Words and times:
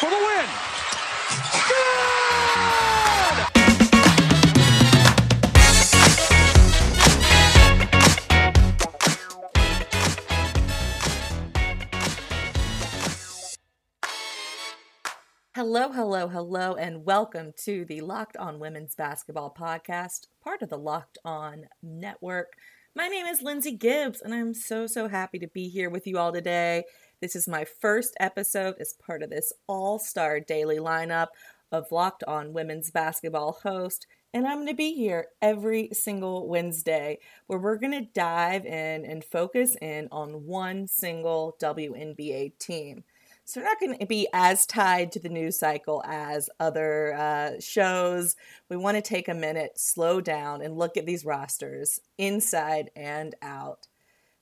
For 0.00 0.10
the 0.10 0.16
win. 0.16 0.46
Hello, 15.54 15.92
hello, 15.92 16.26
hello, 16.26 16.74
and 16.74 17.04
welcome 17.04 17.52
to 17.58 17.84
the 17.84 18.00
Locked 18.00 18.36
On 18.36 18.58
Women's 18.58 18.96
Basketball 18.96 19.54
Podcast, 19.56 20.26
part 20.42 20.62
of 20.62 20.68
the 20.68 20.76
Locked 20.76 21.18
On 21.24 21.68
Network. 21.80 22.54
My 22.94 23.06
name 23.06 23.24
is 23.24 23.40
Lindsay 23.40 23.72
Gibbs, 23.72 24.20
and 24.20 24.34
I'm 24.34 24.52
so, 24.52 24.86
so 24.86 25.08
happy 25.08 25.38
to 25.38 25.46
be 25.46 25.68
here 25.68 25.88
with 25.88 26.06
you 26.06 26.18
all 26.18 26.32
today. 26.32 26.84
This 27.22 27.36
is 27.36 27.46
my 27.46 27.64
first 27.64 28.16
episode 28.18 28.74
as 28.80 28.94
part 28.94 29.22
of 29.22 29.30
this 29.30 29.52
all 29.68 30.00
star 30.00 30.40
daily 30.40 30.78
lineup 30.78 31.28
of 31.70 31.92
Locked 31.92 32.24
On 32.24 32.52
Women's 32.52 32.90
Basketball 32.90 33.60
host. 33.62 34.08
And 34.34 34.44
I'm 34.44 34.56
going 34.56 34.66
to 34.66 34.74
be 34.74 34.94
here 34.94 35.28
every 35.40 35.90
single 35.92 36.48
Wednesday 36.48 37.20
where 37.46 37.60
we're 37.60 37.78
going 37.78 37.92
to 37.92 38.10
dive 38.12 38.66
in 38.66 39.04
and 39.04 39.24
focus 39.24 39.76
in 39.80 40.08
on 40.10 40.46
one 40.46 40.88
single 40.88 41.56
WNBA 41.62 42.58
team. 42.58 43.04
So 43.44 43.60
we're 43.60 43.66
not 43.66 43.78
going 43.78 43.96
to 43.98 44.06
be 44.06 44.26
as 44.32 44.66
tied 44.66 45.12
to 45.12 45.20
the 45.20 45.28
news 45.28 45.56
cycle 45.60 46.02
as 46.04 46.50
other 46.58 47.14
uh, 47.14 47.60
shows. 47.60 48.34
We 48.68 48.76
want 48.76 48.96
to 48.96 49.00
take 49.00 49.28
a 49.28 49.34
minute, 49.34 49.78
slow 49.78 50.20
down, 50.20 50.60
and 50.60 50.76
look 50.76 50.96
at 50.96 51.06
these 51.06 51.24
rosters 51.24 52.00
inside 52.18 52.90
and 52.96 53.36
out. 53.42 53.86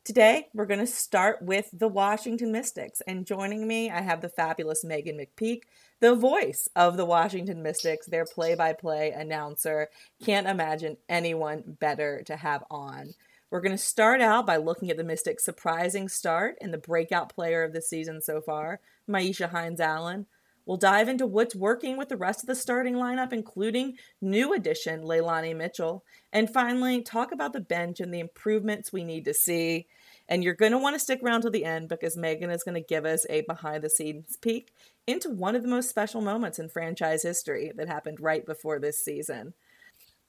Today, 0.02 0.48
we're 0.54 0.64
going 0.64 0.80
to 0.80 0.86
start 0.86 1.42
with 1.42 1.68
the 1.74 1.86
Washington 1.86 2.50
Mystics. 2.50 3.02
And 3.06 3.26
joining 3.26 3.68
me, 3.68 3.90
I 3.90 4.00
have 4.00 4.22
the 4.22 4.30
fabulous 4.30 4.82
Meghan 4.82 5.20
McPeak, 5.20 5.64
the 6.00 6.14
voice 6.14 6.70
of 6.74 6.96
the 6.96 7.04
Washington 7.04 7.62
Mystics, 7.62 8.06
their 8.06 8.24
play 8.24 8.54
by 8.54 8.72
play 8.72 9.10
announcer. 9.10 9.88
Can't 10.24 10.46
imagine 10.46 10.96
anyone 11.06 11.76
better 11.78 12.22
to 12.24 12.36
have 12.36 12.64
on. 12.70 13.10
We're 13.50 13.60
going 13.60 13.76
to 13.76 13.78
start 13.78 14.22
out 14.22 14.46
by 14.46 14.56
looking 14.56 14.90
at 14.90 14.96
the 14.96 15.04
Mystics' 15.04 15.44
surprising 15.44 16.08
start 16.08 16.56
and 16.62 16.72
the 16.72 16.78
breakout 16.78 17.28
player 17.28 17.62
of 17.62 17.74
the 17.74 17.82
season 17.82 18.22
so 18.22 18.40
far, 18.40 18.80
Myisha 19.06 19.50
Hines 19.50 19.80
Allen. 19.80 20.24
We'll 20.66 20.76
dive 20.76 21.08
into 21.08 21.26
what's 21.26 21.54
working 21.54 21.96
with 21.96 22.08
the 22.08 22.16
rest 22.16 22.42
of 22.42 22.46
the 22.46 22.54
starting 22.54 22.94
lineup, 22.94 23.32
including 23.32 23.96
new 24.20 24.52
addition 24.52 25.02
Leilani 25.02 25.56
Mitchell. 25.56 26.04
And 26.32 26.52
finally, 26.52 27.02
talk 27.02 27.32
about 27.32 27.52
the 27.52 27.60
bench 27.60 28.00
and 28.00 28.12
the 28.12 28.20
improvements 28.20 28.92
we 28.92 29.04
need 29.04 29.24
to 29.24 29.34
see. 29.34 29.86
And 30.28 30.44
you're 30.44 30.54
going 30.54 30.72
to 30.72 30.78
want 30.78 30.94
to 30.94 31.00
stick 31.00 31.20
around 31.24 31.42
till 31.42 31.50
the 31.50 31.64
end 31.64 31.88
because 31.88 32.16
Meghan 32.16 32.54
is 32.54 32.62
going 32.62 32.76
to 32.76 32.80
give 32.80 33.04
us 33.04 33.26
a 33.28 33.40
behind 33.42 33.82
the 33.82 33.90
scenes 33.90 34.36
peek 34.36 34.72
into 35.06 35.28
one 35.28 35.56
of 35.56 35.62
the 35.62 35.68
most 35.68 35.88
special 35.88 36.20
moments 36.20 36.58
in 36.58 36.68
franchise 36.68 37.24
history 37.24 37.72
that 37.76 37.88
happened 37.88 38.20
right 38.20 38.46
before 38.46 38.78
this 38.78 39.04
season. 39.04 39.54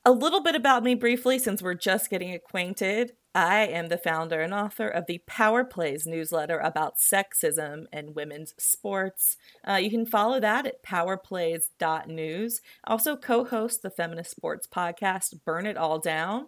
A 0.04 0.12
little 0.12 0.42
bit 0.42 0.56
about 0.56 0.84
me 0.84 0.96
briefly, 0.96 1.38
since 1.38 1.62
we're 1.62 1.76
just 1.76 2.10
getting 2.10 2.34
acquainted. 2.34 3.14
I 3.34 3.62
am 3.68 3.88
the 3.88 3.98
founder 3.98 4.42
and 4.42 4.54
author 4.54 4.88
of 4.88 5.06
the 5.06 5.20
Power 5.26 5.64
Plays 5.64 6.06
newsletter 6.06 6.60
about 6.60 6.98
sexism 6.98 7.86
and 7.94 8.16
women's 8.16 8.54
sports. 8.58 9.38
Uh, 9.68 9.76
you 9.76 9.90
can 9.90 10.06
follow 10.06 10.40
that 10.42 10.66
at 10.66 10.84
powerplays.news. 10.84 12.62
Also 12.84 13.16
co 13.16 13.46
host 13.46 13.82
the 13.82 13.90
feminist 13.90 14.32
sports 14.32 14.68
podcast, 14.68 15.40
Burn 15.46 15.66
It 15.66 15.78
All 15.78 16.00
Down. 16.00 16.48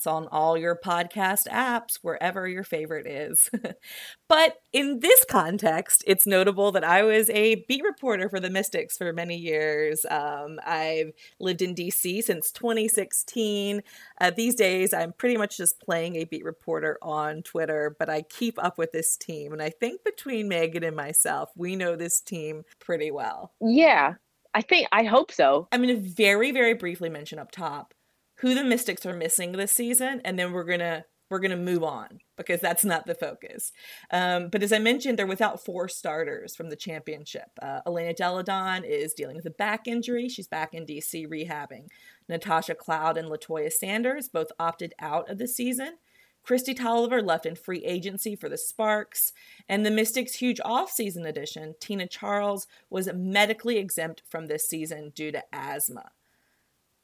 It's 0.00 0.06
on 0.06 0.28
all 0.28 0.56
your 0.56 0.80
podcast 0.82 1.46
apps, 1.48 1.98
wherever 2.00 2.48
your 2.48 2.64
favorite 2.64 3.06
is. 3.06 3.50
but 4.30 4.56
in 4.72 5.00
this 5.00 5.26
context, 5.26 6.02
it's 6.06 6.26
notable 6.26 6.72
that 6.72 6.84
I 6.84 7.02
was 7.02 7.28
a 7.28 7.66
beat 7.68 7.84
reporter 7.84 8.30
for 8.30 8.40
the 8.40 8.48
Mystics 8.48 8.96
for 8.96 9.12
many 9.12 9.36
years. 9.36 10.06
Um, 10.08 10.58
I've 10.64 11.12
lived 11.38 11.60
in 11.60 11.74
DC 11.74 12.22
since 12.22 12.50
2016. 12.50 13.82
Uh, 14.18 14.30
these 14.34 14.54
days, 14.54 14.94
I'm 14.94 15.12
pretty 15.12 15.36
much 15.36 15.58
just 15.58 15.78
playing 15.80 16.16
a 16.16 16.24
beat 16.24 16.46
reporter 16.46 16.96
on 17.02 17.42
Twitter, 17.42 17.94
but 17.98 18.08
I 18.08 18.22
keep 18.22 18.58
up 18.58 18.78
with 18.78 18.92
this 18.92 19.18
team. 19.18 19.52
And 19.52 19.60
I 19.60 19.68
think 19.68 20.02
between 20.02 20.48
Megan 20.48 20.82
and 20.82 20.96
myself, 20.96 21.50
we 21.56 21.76
know 21.76 21.94
this 21.94 22.22
team 22.22 22.62
pretty 22.78 23.10
well. 23.10 23.52
Yeah, 23.60 24.14
I 24.54 24.62
think, 24.62 24.88
I 24.92 25.04
hope 25.04 25.30
so. 25.30 25.68
I'm 25.70 25.82
going 25.82 26.02
to 26.02 26.08
very, 26.08 26.52
very 26.52 26.72
briefly 26.72 27.10
mention 27.10 27.38
up 27.38 27.50
top 27.52 27.92
who 28.40 28.54
the 28.54 28.64
Mystics 28.64 29.04
are 29.06 29.14
missing 29.14 29.52
this 29.52 29.72
season, 29.72 30.20
and 30.24 30.38
then 30.38 30.52
we're 30.52 30.64
gonna 30.64 31.04
we're 31.28 31.38
gonna 31.38 31.56
move 31.56 31.84
on 31.84 32.20
because 32.36 32.60
that's 32.60 32.84
not 32.84 33.06
the 33.06 33.14
focus. 33.14 33.70
Um, 34.10 34.48
but 34.48 34.62
as 34.62 34.72
I 34.72 34.78
mentioned, 34.78 35.18
they're 35.18 35.26
without 35.26 35.64
four 35.64 35.88
starters 35.88 36.56
from 36.56 36.70
the 36.70 36.76
championship. 36.76 37.50
Uh, 37.62 37.80
Elena 37.86 38.14
Delle 38.14 38.42
Donne 38.42 38.84
is 38.84 39.14
dealing 39.14 39.36
with 39.36 39.46
a 39.46 39.50
back 39.50 39.86
injury; 39.86 40.28
she's 40.28 40.48
back 40.48 40.74
in 40.74 40.86
DC 40.86 41.28
rehabbing. 41.28 41.86
Natasha 42.28 42.74
Cloud 42.74 43.16
and 43.16 43.28
Latoya 43.28 43.72
Sanders 43.72 44.28
both 44.28 44.48
opted 44.58 44.94
out 44.98 45.30
of 45.30 45.38
the 45.38 45.48
season. 45.48 45.98
Kristi 46.46 46.74
Toliver 46.74 47.24
left 47.24 47.44
in 47.44 47.54
free 47.54 47.84
agency 47.84 48.34
for 48.34 48.48
the 48.48 48.56
Sparks, 48.56 49.32
and 49.68 49.84
the 49.84 49.90
Mystics' 49.90 50.36
huge 50.36 50.58
offseason 50.60 51.28
addition, 51.28 51.74
Tina 51.78 52.06
Charles, 52.06 52.66
was 52.88 53.12
medically 53.12 53.76
exempt 53.76 54.22
from 54.28 54.46
this 54.46 54.66
season 54.66 55.12
due 55.14 55.30
to 55.32 55.42
asthma. 55.52 56.12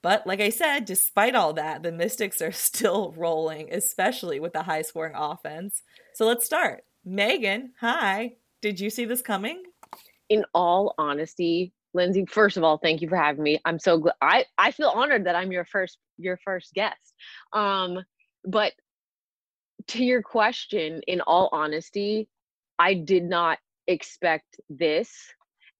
But 0.07 0.25
like 0.25 0.41
I 0.41 0.51
said, 0.51 0.85
despite 0.85 1.35
all 1.35 1.55
that, 1.55 1.83
the 1.83 1.91
Mystics 1.91 2.41
are 2.41 2.53
still 2.69 3.13
rolling, 3.17 3.75
especially 3.75 4.39
with 4.39 4.53
the 4.53 4.63
high 4.63 4.83
scoring 4.83 5.17
offense. 5.17 5.83
So 6.15 6.27
let's 6.27 6.47
start. 6.47 6.85
Meghan, 7.05 7.71
hi. 7.81 8.35
Did 8.63 8.79
you 8.79 8.89
see 8.89 9.05
this 9.05 9.21
coming? 9.21 9.65
In 10.29 10.45
all 10.55 10.95
honesty, 10.97 11.73
Lindsay, 11.93 12.25
first 12.25 12.57
of 12.57 12.63
all, 12.63 12.79
thank 12.79 13.03
you 13.03 13.09
for 13.09 13.17
having 13.17 13.43
me. 13.43 13.61
I'm 13.65 13.81
so 13.81 13.99
glad. 13.99 14.15
I, 14.23 14.45
I 14.57 14.71
feel 14.71 14.91
honored 14.91 15.27
that 15.27 15.35
I'm 15.35 15.51
your 15.51 15.65
first 15.65 15.99
your 16.19 16.39
first 16.45 16.73
guest. 16.73 17.15
Um, 17.53 17.99
but 18.45 18.75
to 19.89 20.05
your 20.05 20.23
question, 20.23 21.01
in 21.09 21.21
all 21.23 21.49
honesty, 21.51 22.29
I 22.79 22.95
did 22.95 23.25
not 23.25 23.59
expect 23.89 24.61
this. 24.71 25.11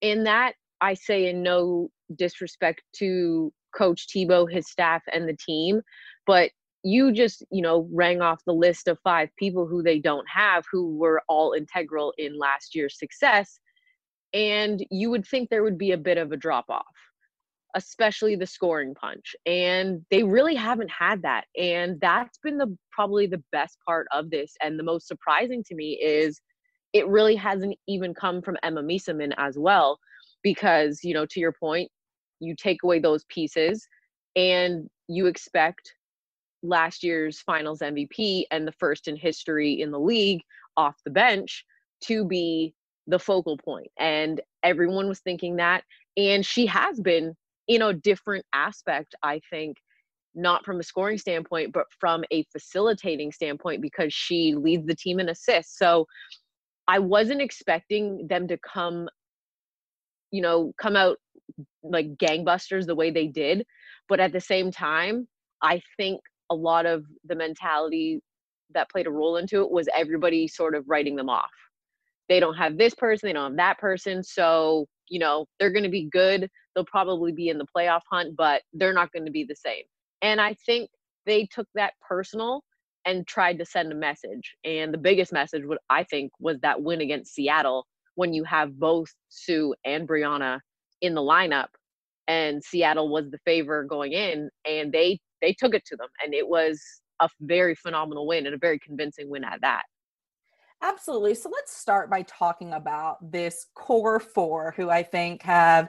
In 0.01 0.25
that, 0.25 0.55
I 0.81 0.95
say 0.95 1.29
in 1.29 1.45
no 1.45 1.91
disrespect 2.17 2.83
to 2.97 3.53
Coach 3.77 4.07
Thibault, 4.13 4.47
his 4.47 4.69
staff, 4.69 5.03
and 5.13 5.29
the 5.29 5.37
team. 5.37 5.83
But 6.27 6.51
you 6.83 7.13
just, 7.13 7.45
you 7.51 7.63
know, 7.63 7.89
rang 7.93 8.23
off 8.23 8.45
the 8.47 8.53
list 8.53 8.87
of 8.87 8.99
five 9.03 9.29
people 9.39 9.67
who 9.67 9.83
they 9.83 9.99
don't 9.99 10.27
have 10.29 10.65
who 10.71 10.97
were 10.97 11.21
all 11.29 11.53
integral 11.53 12.13
in 12.17 12.39
last 12.39 12.75
year's 12.75 12.99
success. 12.99 13.59
And 14.33 14.85
you 14.91 15.11
would 15.11 15.27
think 15.27 15.49
there 15.49 15.65
would 15.65 15.79
be 15.79 15.93
a 15.93 15.99
bit 15.99 16.19
of 16.19 16.31
a 16.31 16.37
drop 16.37 16.67
off, 16.69 16.85
especially 17.75 18.37
the 18.37 18.47
scoring 18.47 18.95
punch. 18.95 19.35
And 19.47 20.05
they 20.11 20.23
really 20.23 20.55
haven't 20.55 20.91
had 20.91 21.23
that. 21.23 21.47
And 21.59 22.01
that's 22.01 22.39
been 22.39 22.59
the 22.59 22.77
probably 22.93 23.27
the 23.27 23.43
best 23.51 23.79
part 23.85 24.07
of 24.13 24.31
this. 24.31 24.53
And 24.63 24.79
the 24.79 24.85
most 24.85 25.09
surprising 25.09 25.65
to 25.65 25.75
me 25.75 25.99
is 26.01 26.41
it 26.93 27.09
really 27.09 27.35
hasn't 27.37 27.77
even 27.89 28.15
come 28.15 28.43
from 28.43 28.59
Emma 28.63 28.83
Meesseman 28.83 29.33
as 29.39 29.59
well. 29.59 29.99
Because, 30.43 31.01
you 31.03 31.15
know, 31.15 31.27
to 31.27 31.41
your 31.41 31.53
point, 31.53 31.91
you 32.41 32.55
take 32.57 32.83
away 32.83 32.99
those 32.99 33.25
pieces 33.25 33.87
and 34.35 34.89
you 35.09 35.27
expect 35.27 35.95
last 36.63 37.03
year's 37.03 37.41
finals 37.41 37.81
MVP 37.81 38.45
and 38.51 38.67
the 38.67 38.73
first 38.73 39.09
in 39.09 39.17
history 39.17 39.81
in 39.81 39.91
the 39.91 40.01
league 40.01 40.41
off 40.77 40.97
the 41.05 41.11
bench 41.11 41.65
to 42.03 42.25
be 42.25 42.75
the 43.07 43.19
focal 43.19 43.57
point. 43.57 43.89
And 43.99 44.41
everyone 44.63 45.09
was 45.09 45.21
thinking 45.21 45.57
that. 45.57 45.85
And 46.17 46.45
she 46.45 46.67
has 46.67 47.01
been 47.01 47.35
in 47.69 47.83
a 47.83 47.93
different 47.93 48.45
aspect, 48.53 49.15
I 49.23 49.41
think, 49.51 49.77
not 50.35 50.65
from 50.65 50.81
a 50.81 50.83
scoring 50.83 51.19
standpoint, 51.19 51.73
but 51.73 51.87
from 51.99 52.25
a 52.31 52.45
facilitating 52.53 53.33
standpoint 53.33 53.81
because 53.81 54.13
she 54.13 54.55
leads 54.55 54.87
the 54.87 54.95
team 54.95 55.19
in 55.19 55.29
assists. 55.29 55.79
So 55.79 56.07
I 56.89 56.99
wasn't 56.99 57.41
expecting 57.41 58.27
them 58.29 58.47
to 58.49 58.59
come, 58.59 59.09
you 60.31 60.43
know, 60.43 60.73
come 60.79 60.95
out 60.95 61.19
like 61.83 62.17
gangbusters 62.17 62.87
the 62.87 62.95
way 62.95 63.11
they 63.11 63.27
did 63.27 63.65
but 64.09 64.21
at 64.21 64.33
the 64.33 64.41
same 64.41 64.71
time 64.71 65.27
i 65.63 65.81
think 65.97 66.21
a 66.51 66.55
lot 66.55 66.87
of 66.87 67.05
the 67.25 67.35
mentality 67.35 68.21
that 68.75 68.91
played 68.91 69.07
a 69.07 69.11
role 69.11 69.37
into 69.37 69.63
it 69.63 69.71
was 69.71 69.89
everybody 69.95 70.49
sort 70.49 70.75
of 70.75 70.85
writing 70.89 71.17
them 71.17 71.29
off. 71.29 71.51
They 72.29 72.41
don't 72.41 72.57
have 72.57 72.77
this 72.77 72.95
person 72.95 73.29
they 73.29 73.33
don't 73.33 73.51
have 73.51 73.57
that 73.57 73.79
person 73.79 74.23
so 74.23 74.87
you 75.09 75.21
know 75.21 75.47
they're 75.59 75.71
going 75.71 75.85
to 75.85 75.89
be 75.89 76.09
good 76.11 76.51
they'll 76.75 76.85
probably 76.85 77.31
be 77.31 77.49
in 77.49 77.59
the 77.59 77.67
playoff 77.77 78.01
hunt 78.11 78.35
but 78.37 78.63
they're 78.73 78.93
not 78.93 79.13
going 79.13 79.25
to 79.25 79.31
be 79.31 79.45
the 79.45 79.55
same. 79.55 79.85
And 80.23 80.41
i 80.41 80.55
think 80.67 80.91
they 81.25 81.47
took 81.47 81.69
that 81.77 81.93
personal 82.07 82.65
and 83.05 83.27
tried 83.29 83.59
to 83.59 83.65
send 83.65 83.93
a 83.93 83.95
message 83.95 84.57
and 84.65 84.93
the 84.93 84.99
biggest 84.99 85.33
message 85.33 85.63
what 85.65 85.79
i 85.89 86.03
think 86.03 86.33
was 86.41 86.59
that 86.63 86.83
win 86.83 87.01
against 87.01 87.33
seattle 87.33 87.87
when 88.17 88.33
you 88.33 88.43
have 88.43 88.77
both 88.77 89.09
sue 89.29 89.73
and 89.85 90.09
brianna 90.09 90.59
in 91.01 91.15
the 91.15 91.21
lineup 91.21 91.69
and 92.29 92.63
Seattle 92.63 93.09
was 93.09 93.31
the 93.31 93.39
favor 93.45 93.85
going 93.85 94.13
in 94.13 94.51
and 94.69 94.93
they 94.93 95.19
they 95.41 95.53
took 95.53 95.75
it 95.75 95.85
to 95.87 95.97
them 95.97 96.09
and 96.25 96.35
it 96.35 96.47
was 96.47 96.81
a 97.21 97.29
very 97.41 97.75
phenomenal 97.75 98.27
win 98.27 98.47
and 98.47 98.55
a 98.55 98.59
very 98.59 98.79
convincing 98.79 99.29
win 99.29 99.45
at 99.45 99.61
that. 99.61 99.83
Absolutely. 100.83 101.35
So 101.35 101.51
let's 101.53 101.75
start 101.75 102.11
by 102.11 102.23
talking 102.23 102.75
about 102.75 103.31
this 103.33 103.67
core 103.75 104.21
four 104.21 104.75
who 104.77 104.91
I 104.91 105.03
think 105.03 105.43
have 105.43 105.89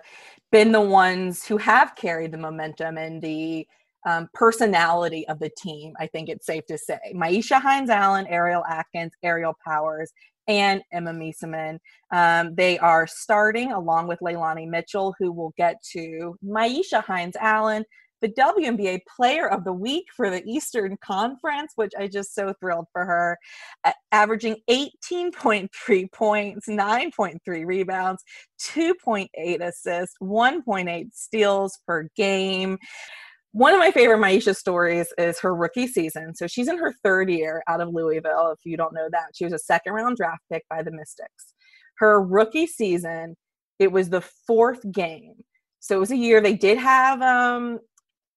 been 0.51 0.71
the 0.71 0.81
ones 0.81 1.45
who 1.45 1.57
have 1.57 1.95
carried 1.95 2.31
the 2.31 2.37
momentum 2.37 2.97
and 2.97 3.21
the 3.21 3.67
um, 4.05 4.29
personality 4.33 5.27
of 5.27 5.39
the 5.39 5.51
team, 5.57 5.93
I 5.99 6.07
think 6.07 6.29
it's 6.29 6.45
safe 6.45 6.65
to 6.67 6.77
say. 6.77 6.99
Myisha 7.13 7.61
Hines 7.61 7.89
Allen, 7.89 8.25
Ariel 8.27 8.63
Atkins, 8.69 9.11
Aerial 9.21 9.57
Powers, 9.65 10.11
and 10.47 10.81
Emma 10.91 11.11
Meesseman. 11.11 11.79
Um, 12.11 12.55
they 12.55 12.77
are 12.79 13.07
starting 13.07 13.71
along 13.71 14.07
with 14.07 14.19
Leilani 14.19 14.67
Mitchell, 14.67 15.15
who 15.19 15.31
we'll 15.31 15.53
get 15.57 15.81
to. 15.93 16.37
Myisha 16.43 17.03
Hines 17.03 17.35
Allen 17.35 17.83
the 18.21 18.29
WNBA 18.29 19.01
Player 19.15 19.47
of 19.47 19.63
the 19.63 19.73
Week 19.73 20.07
for 20.15 20.29
the 20.29 20.43
Eastern 20.45 20.97
Conference, 20.97 21.73
which 21.75 21.93
I 21.97 22.07
just 22.07 22.33
so 22.33 22.53
thrilled 22.59 22.87
for 22.91 23.05
her, 23.05 23.37
uh, 23.83 23.91
averaging 24.11 24.57
18.3 24.69 26.11
points, 26.11 26.67
9.3 26.67 27.39
rebounds, 27.65 28.23
2.8 28.59 29.61
assists, 29.61 30.15
1.8 30.21 31.13
steals 31.13 31.79
per 31.85 32.09
game. 32.15 32.77
One 33.53 33.73
of 33.73 33.79
my 33.79 33.91
favorite 33.91 34.19
Myisha 34.19 34.55
stories 34.55 35.07
is 35.17 35.39
her 35.39 35.55
rookie 35.55 35.87
season. 35.87 36.35
So 36.35 36.47
she's 36.47 36.67
in 36.67 36.77
her 36.77 36.93
third 37.03 37.29
year 37.29 37.63
out 37.67 37.81
of 37.81 37.93
Louisville. 37.93 38.51
If 38.51 38.59
you 38.65 38.77
don't 38.77 38.93
know 38.93 39.07
that, 39.11 39.29
she 39.33 39.45
was 39.45 39.53
a 39.53 39.59
second 39.59 39.93
round 39.93 40.17
draft 40.17 40.43
pick 40.51 40.63
by 40.69 40.83
the 40.83 40.91
Mystics. 40.91 41.53
Her 41.97 42.21
rookie 42.21 42.67
season, 42.67 43.35
it 43.79 43.91
was 43.91 44.09
the 44.09 44.21
fourth 44.21 44.81
game. 44.91 45.33
So 45.79 45.95
it 45.95 45.99
was 45.99 46.11
a 46.11 46.17
year 46.17 46.41
they 46.41 46.55
did 46.55 46.77
have 46.77 47.21
um, 47.21 47.79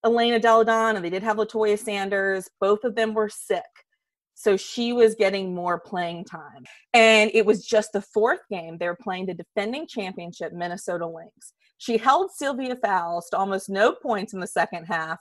Elena 0.04 0.38
Delle 0.38 0.64
Donne 0.64 0.96
and 0.96 1.04
they 1.04 1.10
did 1.10 1.22
have 1.22 1.36
Latoya 1.36 1.78
Sanders. 1.78 2.48
Both 2.60 2.84
of 2.84 2.94
them 2.94 3.12
were 3.12 3.28
sick. 3.28 3.64
So 4.40 4.56
she 4.56 4.94
was 4.94 5.14
getting 5.16 5.54
more 5.54 5.78
playing 5.78 6.24
time. 6.24 6.64
And 6.94 7.30
it 7.34 7.44
was 7.44 7.66
just 7.66 7.92
the 7.92 8.00
fourth 8.00 8.40
game. 8.50 8.78
They 8.78 8.86
were 8.86 8.96
playing 8.96 9.26
the 9.26 9.34
defending 9.34 9.86
championship 9.86 10.54
Minnesota 10.54 11.06
Lynx. 11.06 11.52
She 11.76 11.98
held 11.98 12.30
Sylvia 12.30 12.74
Fowles 12.76 13.28
to 13.30 13.36
almost 13.36 13.68
no 13.68 13.92
points 13.92 14.32
in 14.32 14.40
the 14.40 14.46
second 14.46 14.86
half, 14.86 15.18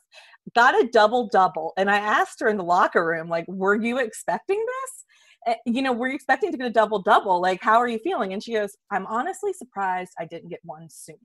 got 0.55 0.73
a 0.73 0.87
double 0.87 1.27
double. 1.27 1.73
And 1.75 1.91
I 1.91 1.97
asked 1.97 2.39
her 2.39 2.47
in 2.47 2.55
the 2.55 2.63
locker 2.63 3.05
room, 3.05 3.27
like, 3.27 3.43
were 3.49 3.75
you 3.75 3.97
expecting 3.97 4.65
this? 4.65 5.53
Eh, 5.53 5.59
you 5.65 5.81
know, 5.81 5.91
were 5.91 6.07
you 6.07 6.15
expecting 6.15 6.53
to 6.53 6.57
get 6.57 6.67
a 6.67 6.71
double 6.71 7.01
double? 7.01 7.41
Like, 7.41 7.61
how 7.61 7.75
are 7.75 7.89
you 7.89 7.99
feeling? 7.99 8.31
And 8.31 8.41
she 8.41 8.53
goes, 8.53 8.77
I'm 8.89 9.05
honestly 9.07 9.51
surprised 9.51 10.13
I 10.17 10.27
didn't 10.27 10.47
get 10.47 10.61
one 10.63 10.89
sooner 10.89 11.17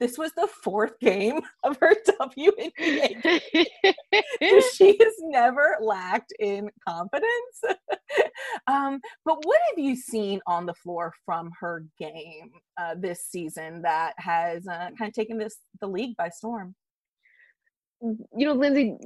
this 0.00 0.18
was 0.18 0.32
the 0.36 0.48
fourth 0.62 0.98
game 1.00 1.40
of 1.64 1.78
her 1.80 1.94
WNBA. 2.20 3.40
she 4.74 4.96
has 5.00 5.14
never 5.20 5.76
lacked 5.80 6.32
in 6.38 6.70
confidence. 6.86 7.62
um, 8.66 9.00
but 9.24 9.44
what 9.44 9.60
have 9.70 9.78
you 9.78 9.96
seen 9.96 10.40
on 10.46 10.66
the 10.66 10.74
floor 10.74 11.12
from 11.24 11.50
her 11.60 11.84
game 11.98 12.50
uh, 12.80 12.94
this 12.98 13.24
season 13.28 13.82
that 13.82 14.14
has 14.18 14.66
uh, 14.66 14.90
kind 14.98 15.08
of 15.08 15.12
taken 15.12 15.38
this 15.38 15.58
the 15.80 15.86
league 15.86 16.16
by 16.16 16.28
storm? 16.28 16.74
You 18.00 18.46
know, 18.46 18.52
Lindsay, 18.52 18.96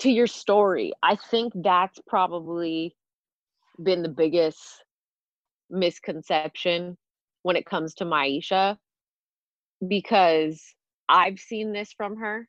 to 0.00 0.10
your 0.10 0.26
story, 0.26 0.92
I 1.02 1.16
think 1.16 1.52
that's 1.56 2.00
probably 2.06 2.96
been 3.82 4.02
the 4.02 4.08
biggest 4.08 4.58
misconception 5.70 6.96
when 7.42 7.56
it 7.56 7.66
comes 7.66 7.94
to 7.94 8.04
Myisha 8.04 8.76
because 9.86 10.62
I've 11.08 11.38
seen 11.38 11.72
this 11.72 11.92
from 11.96 12.16
her. 12.16 12.48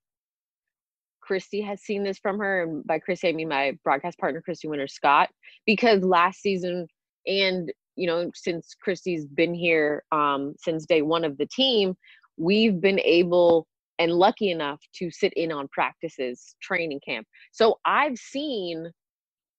Christy 1.22 1.62
has 1.62 1.82
seen 1.82 2.04
this 2.04 2.18
from 2.18 2.40
her. 2.40 2.64
And 2.64 2.86
by 2.86 3.00
Christy, 3.00 3.30
I 3.30 3.34
mean 3.34 3.50
my 3.50 3.78
broadcast 3.84 4.18
partner, 4.18 4.42
Christy 4.42 4.68
Winter 4.68 4.88
Scott, 4.88 5.30
because 5.66 6.04
last 6.04 6.42
season 6.42 6.88
and 7.28 7.72
you 7.96 8.08
know, 8.08 8.32
since 8.34 8.74
Christy's 8.82 9.26
been 9.26 9.54
here 9.54 10.04
um, 10.14 10.56
since 10.58 10.86
day 10.86 11.02
one 11.02 11.26
of 11.26 11.38
the 11.38 11.46
team, 11.46 11.96
we've 12.38 12.80
been 12.80 13.00
able 13.02 13.68
and 14.00 14.14
lucky 14.14 14.50
enough 14.50 14.80
to 14.96 15.12
sit 15.12 15.34
in 15.34 15.52
on 15.52 15.68
practices, 15.68 16.56
training 16.62 17.02
camp. 17.06 17.28
So 17.52 17.80
I've 17.84 18.18
seen 18.18 18.90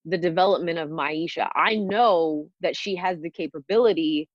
the 0.07 0.17
development 0.17 0.79
of 0.79 0.89
Myisha. 0.89 1.51
I 1.55 1.77
know 1.77 2.49
that 2.63 2.75
she 2.75 2.97
has 2.97 3.21
the 3.21 3.31
capability 3.31 4.29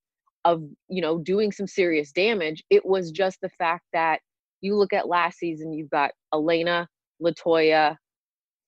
of 0.45 0.61
you 0.87 1.01
know 1.01 1.17
doing 1.17 1.51
some 1.51 1.67
serious 1.67 2.11
damage 2.11 2.63
it 2.69 2.85
was 2.85 3.11
just 3.11 3.41
the 3.41 3.49
fact 3.49 3.83
that 3.91 4.21
you 4.61 4.75
look 4.75 4.93
at 4.93 5.07
last 5.07 5.39
season 5.39 5.73
you've 5.73 5.89
got 5.89 6.11
elena 6.33 6.87
latoya 7.21 7.97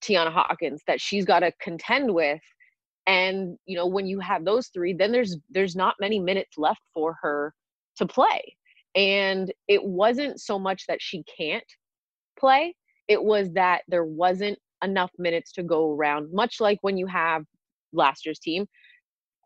tianna 0.03 0.31
hawkins 0.31 0.81
that 0.87 0.99
she's 0.99 1.23
got 1.23 1.39
to 1.39 1.51
contend 1.61 2.13
with 2.13 2.41
and 3.05 3.57
you 3.65 3.77
know 3.77 3.87
when 3.87 4.07
you 4.07 4.19
have 4.19 4.43
those 4.43 4.67
three 4.67 4.93
then 4.93 5.11
there's 5.11 5.37
there's 5.49 5.75
not 5.75 5.95
many 6.01 6.19
minutes 6.19 6.57
left 6.57 6.81
for 6.93 7.15
her 7.21 7.53
to 7.95 8.05
play 8.05 8.41
and 8.95 9.53
it 9.67 9.83
wasn't 9.83 10.39
so 10.39 10.57
much 10.57 10.83
that 10.87 11.01
she 11.01 11.23
can't 11.37 11.63
play 12.39 12.75
it 13.07 13.23
was 13.23 13.51
that 13.53 13.83
there 13.87 14.05
wasn't 14.05 14.57
enough 14.83 15.11
minutes 15.17 15.51
to 15.51 15.63
go 15.63 15.93
around 15.93 16.31
much 16.33 16.59
like 16.59 16.79
when 16.81 16.97
you 16.97 17.05
have 17.07 17.43
last 17.93 18.25
year's 18.25 18.39
team 18.39 18.65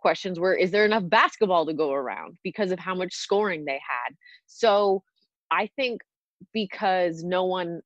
questions 0.02 0.40
were 0.40 0.54
is 0.56 0.72
there 0.72 0.86
enough 0.86 1.08
basketball 1.08 1.66
to 1.66 1.74
go 1.74 1.92
around? 1.94 2.38
because 2.44 2.72
of 2.72 2.80
how 2.80 2.96
much 2.96 3.14
scoring 3.14 3.66
they 3.66 3.80
had. 3.88 4.16
So 4.48 5.04
i 5.52 5.70
think 5.76 6.02
because 6.54 7.24
no 7.24 7.46
one 7.46 7.82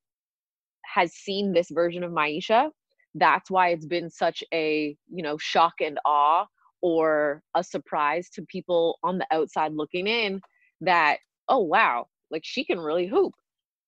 has 0.85 1.13
seen 1.13 1.51
this 1.51 1.69
version 1.71 2.03
of 2.03 2.11
myisha 2.11 2.69
that's 3.15 3.49
why 3.49 3.69
it's 3.69 3.85
been 3.85 4.09
such 4.09 4.43
a 4.53 4.95
you 5.11 5.23
know 5.23 5.37
shock 5.37 5.73
and 5.81 5.99
awe 6.05 6.45
or 6.81 7.41
a 7.55 7.63
surprise 7.63 8.29
to 8.29 8.43
people 8.43 8.99
on 9.03 9.17
the 9.17 9.27
outside 9.31 9.73
looking 9.73 10.07
in 10.07 10.39
that 10.81 11.17
oh 11.49 11.59
wow 11.59 12.05
like 12.31 12.43
she 12.43 12.65
can 12.65 12.79
really 12.79 13.07
hoop. 13.07 13.33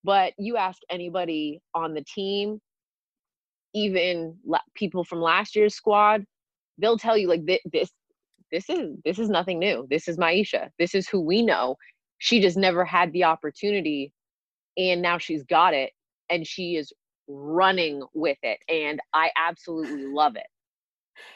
But 0.04 0.34
you 0.38 0.58
ask 0.58 0.80
anybody 0.90 1.60
on 1.74 1.94
the 1.94 2.04
team 2.04 2.60
even 3.74 4.38
people 4.74 5.04
from 5.04 5.22
last 5.22 5.56
year's 5.56 5.76
squad 5.76 6.24
they'll 6.78 6.98
tell 6.98 7.18
you 7.18 7.28
like 7.28 7.46
this 7.46 7.92
this 8.52 8.70
is 8.70 8.96
this 9.04 9.20
is 9.20 9.30
nothing 9.30 9.60
new. 9.60 9.88
This 9.90 10.08
is 10.08 10.18
Myisha. 10.18 10.70
This 10.80 10.96
is 10.96 11.08
who 11.08 11.22
we 11.22 11.42
know. 11.42 11.76
She 12.20 12.42
just 12.42 12.58
never 12.58 12.84
had 12.84 13.12
the 13.14 13.26
opportunity 13.26 14.12
and 14.78 15.02
now 15.02 15.18
she's 15.18 15.44
got 15.44 15.74
it 15.74 15.92
and 16.30 16.46
she 16.46 16.76
is 16.76 16.92
running 17.28 18.04
with 18.14 18.38
it 18.44 18.60
and 18.70 19.00
I 19.14 19.32
absolutely 19.38 20.06
love 20.06 20.36
it. 20.36 20.48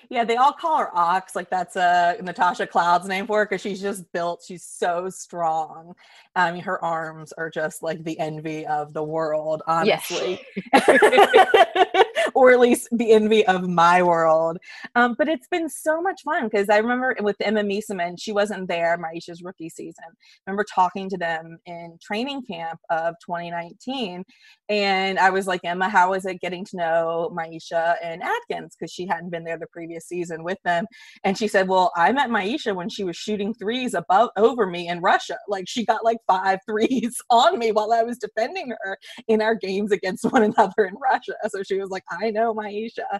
Yeah, 0.09 0.23
they 0.23 0.35
all 0.35 0.53
call 0.53 0.77
her 0.77 0.95
Ox. 0.95 1.35
Like 1.35 1.49
that's 1.49 1.75
a 1.75 2.17
uh, 2.19 2.21
Natasha 2.21 2.67
Cloud's 2.67 3.07
name 3.07 3.25
for 3.25 3.39
her 3.39 3.45
because 3.45 3.61
she's 3.61 3.81
just 3.81 4.11
built. 4.11 4.43
She's 4.45 4.63
so 4.63 5.09
strong. 5.09 5.93
I 6.35 6.51
mean, 6.51 6.61
her 6.63 6.83
arms 6.83 7.33
are 7.33 7.49
just 7.49 7.81
like 7.81 8.03
the 8.03 8.19
envy 8.19 8.65
of 8.65 8.93
the 8.93 9.03
world, 9.03 9.63
honestly. 9.67 10.39
Yes. 10.73 12.05
or 12.33 12.51
at 12.51 12.59
least 12.59 12.87
the 12.91 13.11
envy 13.11 13.45
of 13.47 13.67
my 13.67 14.03
world. 14.03 14.57
Um, 14.95 15.15
but 15.17 15.27
it's 15.27 15.47
been 15.47 15.69
so 15.69 16.01
much 16.01 16.21
fun 16.23 16.45
because 16.45 16.69
I 16.69 16.77
remember 16.77 17.15
with 17.21 17.35
Emma 17.39 17.63
Meesseman, 17.63 18.15
she 18.19 18.31
wasn't 18.31 18.67
there 18.67 18.97
Myisha's 18.97 19.41
rookie 19.41 19.69
season. 19.69 20.03
I 20.07 20.49
remember 20.51 20.65
talking 20.73 21.09
to 21.09 21.17
them 21.17 21.57
in 21.65 21.97
training 22.01 22.43
camp 22.43 22.79
of 22.89 23.15
2019. 23.25 24.23
And 24.69 25.19
I 25.19 25.29
was 25.29 25.47
like, 25.47 25.61
Emma, 25.63 25.89
how 25.89 26.13
is 26.13 26.25
it 26.25 26.41
getting 26.41 26.65
to 26.65 26.77
know 26.77 27.35
Myisha 27.37 27.95
and 28.01 28.21
Atkins? 28.23 28.75
Because 28.77 28.91
she 28.91 29.05
hadn't 29.05 29.29
been 29.29 29.43
there 29.43 29.57
the 29.57 29.67
previous 29.67 30.05
season 30.07 30.43
with 30.43 30.57
them. 30.63 30.85
And 31.23 31.37
she 31.37 31.47
said, 31.47 31.67
Well, 31.67 31.91
I 31.95 32.11
met 32.11 32.29
Myisha 32.29 32.75
when 32.75 32.89
she 32.89 33.03
was 33.03 33.17
shooting 33.17 33.53
threes 33.53 33.93
above 33.93 34.29
over 34.37 34.65
me 34.65 34.87
in 34.87 35.01
Russia. 35.01 35.37
Like 35.47 35.67
she 35.67 35.85
got 35.85 36.03
like 36.03 36.17
five 36.27 36.59
threes 36.67 37.17
on 37.29 37.59
me 37.59 37.71
while 37.71 37.91
I 37.93 38.03
was 38.03 38.17
defending 38.17 38.73
her 38.81 38.97
in 39.27 39.41
our 39.41 39.55
games 39.55 39.91
against 39.91 40.23
one 40.31 40.43
another 40.43 40.85
in 40.85 40.95
Russia. 41.01 41.33
So 41.49 41.63
she 41.63 41.79
was 41.79 41.89
like, 41.89 42.03
I 42.11 42.31
know 42.31 42.53
Myisha. 42.53 43.19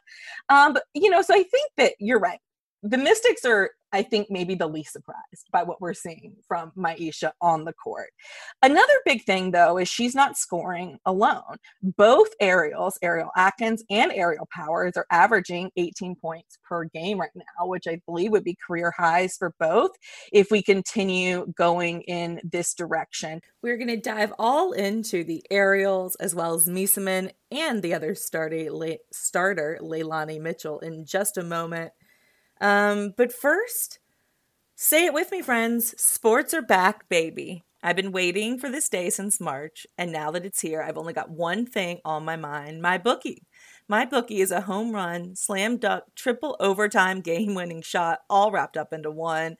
Um, 0.50 0.74
but 0.74 0.84
you 0.94 1.10
know, 1.10 1.22
so 1.22 1.34
I 1.34 1.44
think 1.44 1.72
that 1.78 1.94
you're 2.00 2.20
right. 2.20 2.40
The 2.84 2.98
Mystics 2.98 3.46
are, 3.46 3.72
I 3.94 4.04
think, 4.04 4.28
maybe 4.30 4.56
the 4.56 4.68
least 4.68 4.94
surprised 4.94 5.48
by 5.52 5.64
what 5.64 5.82
we're 5.82 5.94
seeing 5.94 6.36
from 6.48 6.72
Myisha 6.78 7.32
on 7.42 7.66
the 7.66 7.74
court. 7.74 8.10
Another 8.62 8.94
big 9.06 9.24
thing, 9.24 9.52
though, 9.52 9.78
is 9.78 9.88
she's 9.88 10.16
not 10.16 10.38
scoring 10.38 10.98
alone. 11.06 11.58
Both 11.82 12.30
Aerials, 12.40 12.98
Ariel 13.02 13.32
Atkins 13.36 13.84
and 13.90 14.12
Aerial 14.12 14.48
Powers, 14.54 14.94
are 14.96 15.06
averaging 15.12 15.72
18 15.78 16.16
points 16.16 16.58
per 16.68 16.86
game 16.86 17.20
right 17.20 17.30
now, 17.36 17.68
which 17.68 17.88
I 17.88 18.02
believe 18.06 18.32
would 18.32 18.44
be 18.44 18.58
career 18.66 18.94
highs 18.98 19.36
for 19.38 19.54
both 19.60 19.92
if 20.32 20.52
we 20.52 20.62
continue 20.62 21.48
going 21.58 22.02
in 22.02 22.40
this 22.44 22.74
direction. 22.74 23.42
We're 23.62 23.78
going 23.78 23.88
to 23.88 23.98
dive 23.98 24.34
all 24.40 24.72
into 24.72 25.24
the 25.24 25.44
Aerials 25.52 26.16
as 26.16 26.34
well 26.36 26.54
as 26.54 26.68
Meesseman 26.68 27.32
and 27.52 27.82
the 27.82 27.94
other 27.94 28.16
starter, 28.16 28.72
Le- 28.72 28.98
starter 29.12 29.80
Leilani 29.82 30.40
Mitchell 30.40 30.80
in 30.80 31.06
just 31.06 31.38
a 31.38 31.44
moment. 31.44 31.92
Um, 32.62 33.14
but 33.18 33.34
first, 33.34 34.00
say 34.76 35.06
it 35.06 35.14
with 35.14 35.32
me, 35.32 35.42
friends 35.42 35.96
sports 36.02 36.54
are 36.54 36.62
back, 36.64 37.10
baby. 37.10 37.64
I've 37.84 37.96
been 37.96 38.12
waiting 38.12 38.60
for 38.60 38.70
this 38.70 38.90
day 38.90 39.10
since 39.10 39.42
March, 39.42 39.88
and 39.98 40.12
now 40.12 40.32
that 40.32 40.46
it's 40.46 40.62
here, 40.62 40.84
I've 40.84 40.98
only 40.98 41.14
got 41.14 41.32
one 41.32 41.66
thing 41.66 42.00
on 42.06 42.26
my 42.26 42.36
mind 42.38 42.84
MyBookie. 42.84 43.44
My 43.88 44.06
bookie 44.06 44.42
is 44.42 44.52
a 44.52 44.62
home 44.62 44.94
run, 44.94 45.36
slam 45.36 45.78
dunk, 45.78 46.06
triple 46.16 46.58
overtime 46.60 47.22
game 47.22 47.56
winning 47.56 47.82
shot, 47.82 48.20
all 48.30 48.52
wrapped 48.52 48.78
up 48.78 48.94
into 48.94 49.12
one. 49.12 49.58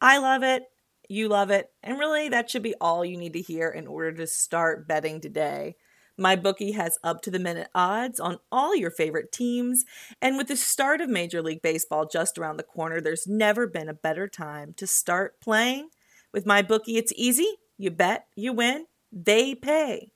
I 0.00 0.18
love 0.18 0.42
it. 0.44 0.64
You 1.08 1.28
love 1.28 1.50
it. 1.50 1.70
And 1.82 1.98
really, 1.98 2.28
that 2.30 2.50
should 2.50 2.62
be 2.62 2.74
all 2.80 3.04
you 3.04 3.16
need 3.16 3.34
to 3.34 3.42
hear 3.42 3.68
in 3.70 3.86
order 3.86 4.12
to 4.12 4.26
start 4.26 4.88
betting 4.88 5.20
today. 5.20 5.76
MyBookie 6.18 6.74
has 6.74 6.98
up 7.02 7.22
to 7.22 7.30
the 7.30 7.38
minute 7.38 7.68
odds 7.74 8.20
on 8.20 8.38
all 8.52 8.76
your 8.76 8.90
favorite 8.90 9.32
teams, 9.32 9.84
and 10.22 10.36
with 10.36 10.48
the 10.48 10.56
start 10.56 11.00
of 11.00 11.08
Major 11.08 11.42
League 11.42 11.62
Baseball 11.62 12.06
just 12.06 12.38
around 12.38 12.56
the 12.56 12.62
corner, 12.62 13.00
there's 13.00 13.26
never 13.26 13.66
been 13.66 13.88
a 13.88 13.94
better 13.94 14.28
time 14.28 14.74
to 14.76 14.86
start 14.86 15.40
playing. 15.40 15.88
With 16.32 16.46
MyBookie, 16.46 16.96
it's 16.96 17.12
easy. 17.16 17.58
You 17.76 17.90
bet, 17.90 18.26
you 18.36 18.52
win, 18.52 18.86
they 19.12 19.54
pay. 19.54 20.10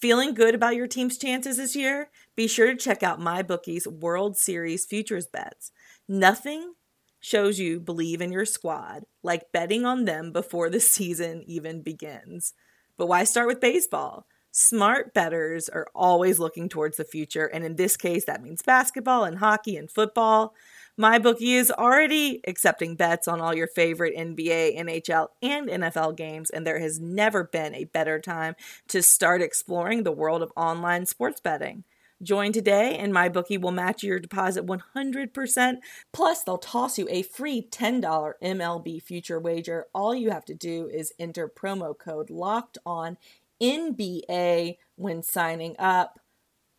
Feeling 0.00 0.34
good 0.34 0.54
about 0.54 0.74
your 0.74 0.88
team's 0.88 1.18
chances 1.18 1.56
this 1.56 1.76
year? 1.76 2.10
Be 2.34 2.48
sure 2.48 2.66
to 2.66 2.76
check 2.76 3.02
out 3.02 3.20
MyBookie's 3.20 3.86
World 3.86 4.36
Series 4.36 4.84
futures 4.84 5.26
bets. 5.26 5.70
Nothing 6.08 6.74
shows 7.20 7.60
you 7.60 7.78
believe 7.78 8.20
in 8.20 8.32
your 8.32 8.44
squad 8.44 9.04
like 9.22 9.52
betting 9.52 9.84
on 9.84 10.04
them 10.04 10.32
before 10.32 10.68
the 10.68 10.80
season 10.80 11.44
even 11.46 11.82
begins. 11.82 12.52
But 12.98 13.06
why 13.06 13.24
start 13.24 13.46
with 13.46 13.60
baseball? 13.60 14.26
Smart 14.54 15.14
betters 15.14 15.70
are 15.70 15.86
always 15.94 16.38
looking 16.38 16.68
towards 16.68 16.98
the 16.98 17.04
future, 17.04 17.46
and 17.46 17.64
in 17.64 17.76
this 17.76 17.96
case, 17.96 18.26
that 18.26 18.42
means 18.42 18.60
basketball 18.60 19.24
and 19.24 19.38
hockey 19.38 19.78
and 19.78 19.90
football. 19.90 20.54
MyBookie 21.00 21.54
is 21.54 21.70
already 21.70 22.42
accepting 22.46 22.94
bets 22.94 23.26
on 23.26 23.40
all 23.40 23.54
your 23.54 23.66
favorite 23.66 24.14
NBA, 24.14 24.78
NHL, 24.78 25.28
and 25.40 25.68
NFL 25.68 26.18
games, 26.18 26.50
and 26.50 26.66
there 26.66 26.80
has 26.80 27.00
never 27.00 27.44
been 27.44 27.74
a 27.74 27.84
better 27.84 28.20
time 28.20 28.54
to 28.88 29.00
start 29.00 29.40
exploring 29.40 30.02
the 30.02 30.12
world 30.12 30.42
of 30.42 30.52
online 30.54 31.06
sports 31.06 31.40
betting. 31.40 31.84
Join 32.22 32.52
today, 32.52 32.96
and 32.98 33.12
MyBookie 33.12 33.60
will 33.60 33.72
match 33.72 34.04
your 34.04 34.20
deposit 34.20 34.64
100%. 34.64 35.76
Plus, 36.12 36.42
they'll 36.44 36.58
toss 36.58 36.96
you 36.96 37.08
a 37.10 37.22
free 37.22 37.66
$10 37.68 38.34
MLB 38.40 39.02
future 39.02 39.40
wager. 39.40 39.86
All 39.92 40.14
you 40.14 40.30
have 40.30 40.44
to 40.44 40.54
do 40.54 40.88
is 40.92 41.14
enter 41.18 41.48
promo 41.48 41.98
code 41.98 42.30
LOCKED 42.30 42.78
ON 42.86 43.16
NBA 43.62 44.76
when 44.96 45.22
signing 45.22 45.76
up. 45.78 46.18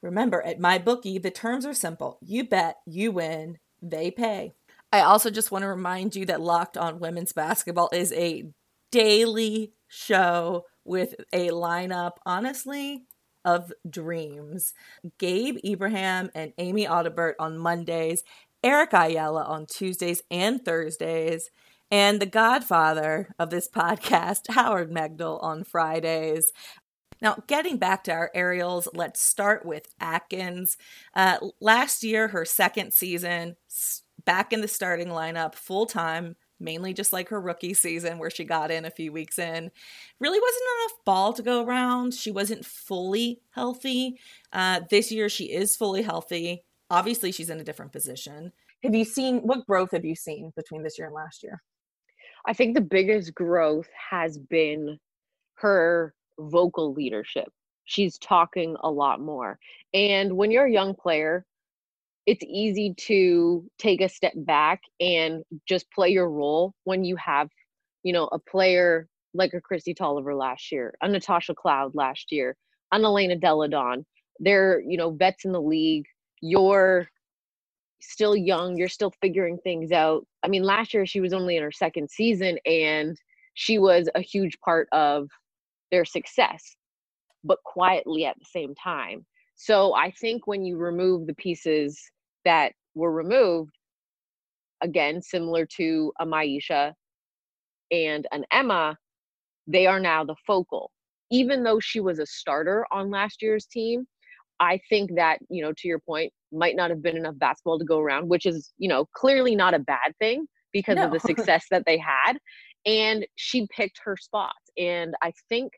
Remember, 0.01 0.41
at 0.41 0.59
MyBookie, 0.59 1.21
the 1.21 1.31
terms 1.31 1.65
are 1.65 1.73
simple. 1.73 2.17
You 2.21 2.43
bet, 2.43 2.77
you 2.85 3.11
win, 3.11 3.59
they 3.81 4.11
pay. 4.11 4.53
I 4.91 5.01
also 5.01 5.29
just 5.29 5.51
want 5.51 5.63
to 5.63 5.69
remind 5.69 6.15
you 6.15 6.25
that 6.25 6.41
Locked 6.41 6.77
On 6.77 6.99
Women's 6.99 7.33
Basketball 7.33 7.89
is 7.93 8.11
a 8.13 8.51
daily 8.91 9.73
show 9.87 10.65
with 10.85 11.15
a 11.31 11.49
lineup, 11.49 12.13
honestly, 12.25 13.05
of 13.45 13.71
dreams. 13.89 14.73
Gabe 15.17 15.57
Ibrahim 15.65 16.29
and 16.35 16.53
Amy 16.57 16.85
Audibert 16.85 17.33
on 17.39 17.57
Mondays, 17.57 18.23
Eric 18.63 18.93
Ayala 18.93 19.43
on 19.43 19.65
Tuesdays 19.65 20.21
and 20.29 20.63
Thursdays, 20.63 21.49
and 21.93 22.19
the 22.19 22.25
godfather 22.25 23.35
of 23.37 23.51
this 23.51 23.69
podcast, 23.69 24.49
Howard 24.49 24.89
Megdal, 24.89 25.41
on 25.43 25.63
Fridays. 25.63 26.51
Now, 27.21 27.37
getting 27.45 27.77
back 27.77 28.03
to 28.05 28.11
our 28.11 28.31
aerials, 28.33 28.87
let's 28.95 29.23
start 29.23 29.63
with 29.63 29.93
Atkins. 29.99 30.75
Uh, 31.13 31.37
last 31.61 32.03
year, 32.03 32.29
her 32.29 32.45
second 32.45 32.93
season, 32.93 33.57
back 34.25 34.51
in 34.51 34.61
the 34.61 34.67
starting 34.67 35.09
lineup 35.09 35.53
full 35.53 35.85
time, 35.85 36.35
mainly 36.59 36.95
just 36.95 37.13
like 37.13 37.29
her 37.29 37.39
rookie 37.39 37.75
season 37.75 38.17
where 38.17 38.31
she 38.31 38.43
got 38.43 38.71
in 38.71 38.85
a 38.85 38.89
few 38.89 39.11
weeks 39.13 39.37
in. 39.37 39.69
Really 40.19 40.39
wasn't 40.39 40.63
enough 40.79 41.05
ball 41.05 41.31
to 41.33 41.43
go 41.43 41.63
around. 41.63 42.15
She 42.15 42.31
wasn't 42.31 42.65
fully 42.65 43.39
healthy. 43.51 44.17
Uh, 44.51 44.81
this 44.89 45.11
year, 45.11 45.29
she 45.29 45.51
is 45.51 45.77
fully 45.77 46.01
healthy. 46.01 46.63
Obviously, 46.89 47.31
she's 47.31 47.51
in 47.51 47.59
a 47.59 47.63
different 47.63 47.91
position. 47.91 48.51
Have 48.81 48.95
you 48.95 49.05
seen 49.05 49.41
what 49.41 49.67
growth 49.67 49.91
have 49.91 50.05
you 50.05 50.15
seen 50.15 50.53
between 50.55 50.81
this 50.81 50.97
year 50.97 51.05
and 51.05 51.15
last 51.15 51.43
year? 51.43 51.61
I 52.45 52.53
think 52.53 52.75
the 52.75 52.81
biggest 52.81 53.33
growth 53.33 53.87
has 54.09 54.37
been 54.37 54.99
her 55.55 56.13
vocal 56.39 56.93
leadership. 56.93 57.47
She's 57.85 58.17
talking 58.17 58.75
a 58.81 58.89
lot 58.89 59.21
more. 59.21 59.59
And 59.93 60.35
when 60.35 60.51
you're 60.51 60.65
a 60.65 60.71
young 60.71 60.93
player, 60.95 61.45
it's 62.25 62.43
easy 62.43 62.93
to 62.97 63.65
take 63.77 64.01
a 64.01 64.09
step 64.09 64.33
back 64.35 64.81
and 64.99 65.43
just 65.67 65.91
play 65.91 66.09
your 66.09 66.29
role 66.29 66.73
when 66.85 67.03
you 67.03 67.15
have, 67.17 67.49
you 68.03 68.13
know, 68.13 68.27
a 68.31 68.39
player 68.39 69.07
like 69.33 69.53
a 69.53 69.61
Kristi 69.61 69.95
Toliver 69.95 70.37
last 70.37 70.71
year, 70.71 70.93
a 71.01 71.07
Natasha 71.07 71.53
Cloud 71.53 71.95
last 71.95 72.31
year, 72.31 72.55
an 72.91 73.03
Elena 73.03 73.35
Delle 73.35 73.67
Donne. 73.67 74.05
They're, 74.39 74.81
you 74.81 74.97
know, 74.97 75.11
vets 75.11 75.45
in 75.45 75.51
the 75.51 75.61
league. 75.61 76.05
You're 76.41 77.09
still 78.09 78.35
young, 78.35 78.77
you're 78.77 78.87
still 78.87 79.13
figuring 79.21 79.57
things 79.63 79.91
out. 79.91 80.25
I 80.43 80.47
mean, 80.47 80.63
last 80.63 80.93
year 80.93 81.05
she 81.05 81.19
was 81.21 81.33
only 81.33 81.57
in 81.57 81.63
her 81.63 81.71
second 81.71 82.09
season 82.09 82.57
and 82.65 83.17
she 83.53 83.77
was 83.77 84.09
a 84.15 84.21
huge 84.21 84.59
part 84.61 84.87
of 84.91 85.29
their 85.91 86.05
success, 86.05 86.75
but 87.43 87.59
quietly 87.63 88.25
at 88.25 88.37
the 88.39 88.45
same 88.45 88.73
time. 88.75 89.25
So 89.55 89.93
I 89.93 90.11
think 90.11 90.47
when 90.47 90.65
you 90.65 90.77
remove 90.77 91.27
the 91.27 91.35
pieces 91.35 92.01
that 92.45 92.73
were 92.95 93.11
removed, 93.11 93.71
again, 94.81 95.21
similar 95.21 95.65
to 95.77 96.11
a 96.19 96.25
Myisha 96.25 96.93
and 97.91 98.27
an 98.31 98.43
Emma, 98.51 98.97
they 99.67 99.87
are 99.87 99.99
now 99.99 100.23
the 100.23 100.35
focal. 100.45 100.91
Even 101.31 101.63
though 101.63 101.79
she 101.79 101.99
was 101.99 102.19
a 102.19 102.25
starter 102.25 102.85
on 102.91 103.09
last 103.09 103.41
year's 103.41 103.65
team, 103.65 104.05
I 104.63 104.79
think 104.89 105.15
that, 105.15 105.39
you 105.49 105.61
know, 105.61 105.73
to 105.75 105.87
your 105.87 105.99
point, 105.99 106.31
might 106.51 106.75
not 106.75 106.89
have 106.89 107.01
been 107.01 107.17
enough 107.17 107.37
basketball 107.37 107.79
to 107.79 107.85
go 107.85 107.99
around, 107.99 108.29
which 108.29 108.45
is, 108.45 108.71
you 108.77 108.87
know, 108.87 109.05
clearly 109.13 109.55
not 109.55 109.73
a 109.73 109.79
bad 109.79 110.13
thing 110.19 110.45
because 110.71 110.95
no. 110.95 111.05
of 111.05 111.11
the 111.11 111.19
success 111.31 111.65
that 111.69 111.83
they 111.85 111.97
had. 111.97 112.37
And 112.85 113.25
she 113.35 113.67
picked 113.75 113.99
her 114.05 114.15
spots. 114.15 114.69
And 114.77 115.15
I 115.21 115.33
think 115.49 115.73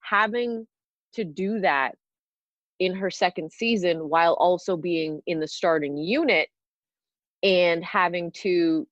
having 0.00 0.66
to 1.14 1.24
do 1.24 1.60
that 1.60 1.92
in 2.80 2.94
her 2.94 3.10
second 3.10 3.52
season 3.52 4.08
while 4.08 4.34
also 4.34 4.76
being 4.76 5.20
in 5.26 5.38
the 5.38 5.48
starting 5.48 5.96
unit 5.96 6.48
and 7.42 7.84
having 7.84 8.32
to 8.32 8.86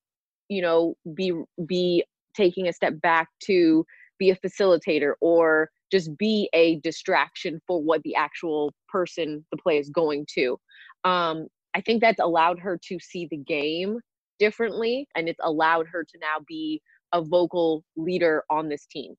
you 0.49 0.63
know 0.63 0.95
be 1.15 1.33
be 1.67 2.05
taking 2.37 2.69
a 2.69 2.73
step 2.73 3.01
back 3.01 3.29
to 3.43 3.85
be 4.19 4.31
a 4.31 4.37
facilitator 4.37 5.15
or 5.21 5.69
just 5.93 6.17
be 6.19 6.49
a 6.55 6.77
distraction 6.81 7.61
for 7.67 7.81
what 7.83 8.03
the 8.03 8.15
actual 8.15 8.73
person 8.89 9.45
the 9.53 9.59
play 9.59 9.79
is 9.79 9.91
going 9.91 10.27
to 10.35 10.59
um, 11.05 11.47
i 11.75 11.81
think 11.81 12.01
that's 12.01 12.21
allowed 12.21 12.59
her 12.59 12.79
to 12.83 12.99
see 12.99 13.29
the 13.31 13.37
game 13.37 13.99
differently 14.39 15.07
and 15.15 15.29
it's 15.29 15.41
allowed 15.45 15.87
her 15.87 16.03
to 16.03 16.19
now 16.19 16.43
be 16.49 16.81
a 17.13 17.23
vocal 17.23 17.85
leader 17.97 18.43
on 18.51 18.69
this 18.69 18.87
team 18.87 19.15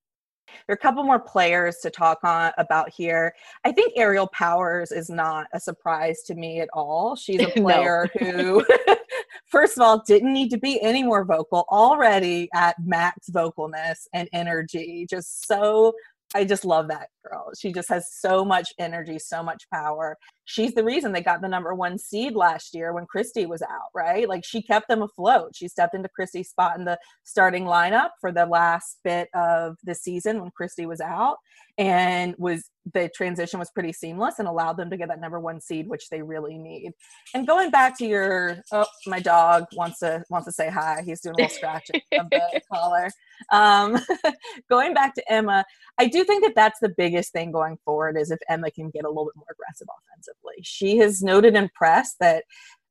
there 0.67 0.73
are 0.73 0.75
a 0.75 0.77
couple 0.77 1.03
more 1.03 1.19
players 1.19 1.77
to 1.77 1.89
talk 1.89 2.19
on 2.23 2.51
about 2.57 2.89
here. 2.89 3.33
I 3.63 3.71
think 3.71 3.93
Aerial 3.95 4.27
Powers 4.27 4.91
is 4.91 5.09
not 5.09 5.47
a 5.53 5.59
surprise 5.59 6.21
to 6.23 6.35
me 6.35 6.59
at 6.59 6.69
all. 6.73 7.15
She's 7.15 7.41
a 7.41 7.47
player 7.61 8.09
who, 8.19 8.65
first 9.47 9.77
of 9.77 9.83
all, 9.83 10.03
didn't 10.05 10.33
need 10.33 10.49
to 10.49 10.57
be 10.57 10.81
any 10.81 11.03
more 11.03 11.25
vocal, 11.25 11.65
already 11.71 12.49
at 12.53 12.75
max 12.83 13.29
vocalness 13.29 14.07
and 14.13 14.29
energy, 14.33 15.05
just 15.09 15.47
so 15.47 15.93
I 16.35 16.45
just 16.45 16.65
love 16.65 16.87
that 16.89 17.09
girl. 17.25 17.51
She 17.57 17.71
just 17.71 17.89
has 17.89 18.11
so 18.11 18.43
much 18.43 18.73
energy, 18.79 19.19
so 19.19 19.43
much 19.43 19.63
power. 19.71 20.17
She's 20.45 20.73
the 20.73 20.83
reason 20.83 21.11
they 21.11 21.21
got 21.21 21.41
the 21.41 21.47
number 21.47 21.73
one 21.73 21.97
seed 21.97 22.35
last 22.35 22.73
year 22.73 22.93
when 22.93 23.05
Kristi 23.05 23.47
was 23.47 23.61
out, 23.61 23.89
right? 23.95 24.27
Like 24.27 24.43
she 24.45 24.61
kept 24.61 24.87
them 24.87 25.01
afloat. 25.01 25.55
She 25.55 25.67
stepped 25.67 25.95
into 25.95 26.09
Kristi's 26.19 26.49
spot 26.49 26.77
in 26.77 26.85
the 26.85 26.97
starting 27.23 27.65
lineup 27.65 28.09
for 28.19 28.31
the 28.31 28.45
last 28.45 28.99
bit 29.03 29.29
of 29.33 29.77
the 29.83 29.95
season 29.95 30.41
when 30.41 30.51
Kristi 30.59 30.85
was 30.85 30.99
out 31.01 31.37
and 31.77 32.35
was 32.37 32.69
the 32.93 33.09
transition 33.15 33.59
was 33.59 33.71
pretty 33.71 33.93
seamless 33.93 34.39
and 34.39 34.47
allowed 34.47 34.77
them 34.77 34.89
to 34.89 34.97
get 34.97 35.07
that 35.07 35.21
number 35.21 35.39
one 35.39 35.61
seed, 35.61 35.87
which 35.87 36.09
they 36.09 36.21
really 36.21 36.57
need. 36.57 36.91
And 37.33 37.47
going 37.47 37.69
back 37.69 37.97
to 37.99 38.05
your 38.05 38.57
oh, 38.71 38.85
my 39.07 39.19
dog 39.19 39.65
wants 39.75 39.99
to 39.99 40.23
wants 40.29 40.45
to 40.45 40.51
say 40.51 40.69
hi. 40.69 41.01
He's 41.05 41.21
doing 41.21 41.35
a 41.39 41.43
little 41.43 41.55
scratching 41.55 42.01
of 42.19 42.29
the 42.29 42.61
collar. 42.71 43.09
Um, 43.51 43.97
going 44.69 44.93
back 44.93 45.15
to 45.15 45.31
Emma, 45.31 45.63
I 45.97 46.07
do 46.07 46.23
think 46.23 46.43
that 46.43 46.55
that's 46.55 46.79
the 46.79 46.93
biggest 46.95 47.31
thing 47.31 47.51
going 47.51 47.77
forward 47.85 48.17
is 48.17 48.31
if 48.31 48.39
Emma 48.49 48.69
can 48.69 48.89
get 48.89 49.05
a 49.05 49.09
little 49.09 49.25
bit 49.25 49.35
more 49.37 49.47
aggressive 49.51 49.87
offensively. 50.11 50.32
She 50.61 50.97
has 50.97 51.21
noted 51.21 51.55
in 51.55 51.69
press 51.75 52.15
that 52.19 52.43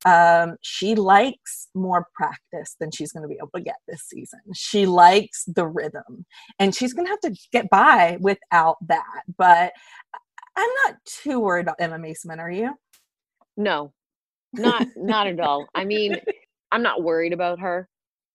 um, 0.04 0.56
she 0.62 0.94
likes 0.94 1.68
more 1.74 2.06
practice 2.14 2.76
than 2.80 2.90
she's 2.90 3.12
going 3.12 3.22
to 3.22 3.28
be 3.28 3.36
able 3.36 3.50
to 3.54 3.60
get 3.60 3.76
this 3.86 4.02
season. 4.02 4.40
She 4.54 4.86
likes 4.86 5.44
the 5.46 5.66
rhythm, 5.66 6.26
and 6.58 6.74
she's 6.74 6.92
going 6.92 7.06
to 7.06 7.10
have 7.10 7.20
to 7.20 7.36
get 7.52 7.70
by 7.70 8.18
without 8.20 8.76
that. 8.88 9.22
But 9.38 9.72
I'm 10.56 10.70
not 10.84 10.96
too 11.06 11.40
worried 11.40 11.62
about 11.62 11.76
Emma 11.80 11.98
Meesseman. 11.98 12.38
Are 12.38 12.50
you? 12.50 12.74
No, 13.56 13.92
not 14.52 14.86
not 14.96 15.26
at 15.26 15.40
all. 15.40 15.66
I 15.74 15.84
mean, 15.84 16.16
I'm 16.72 16.82
not 16.82 17.02
worried 17.02 17.32
about 17.32 17.60
her. 17.60 17.88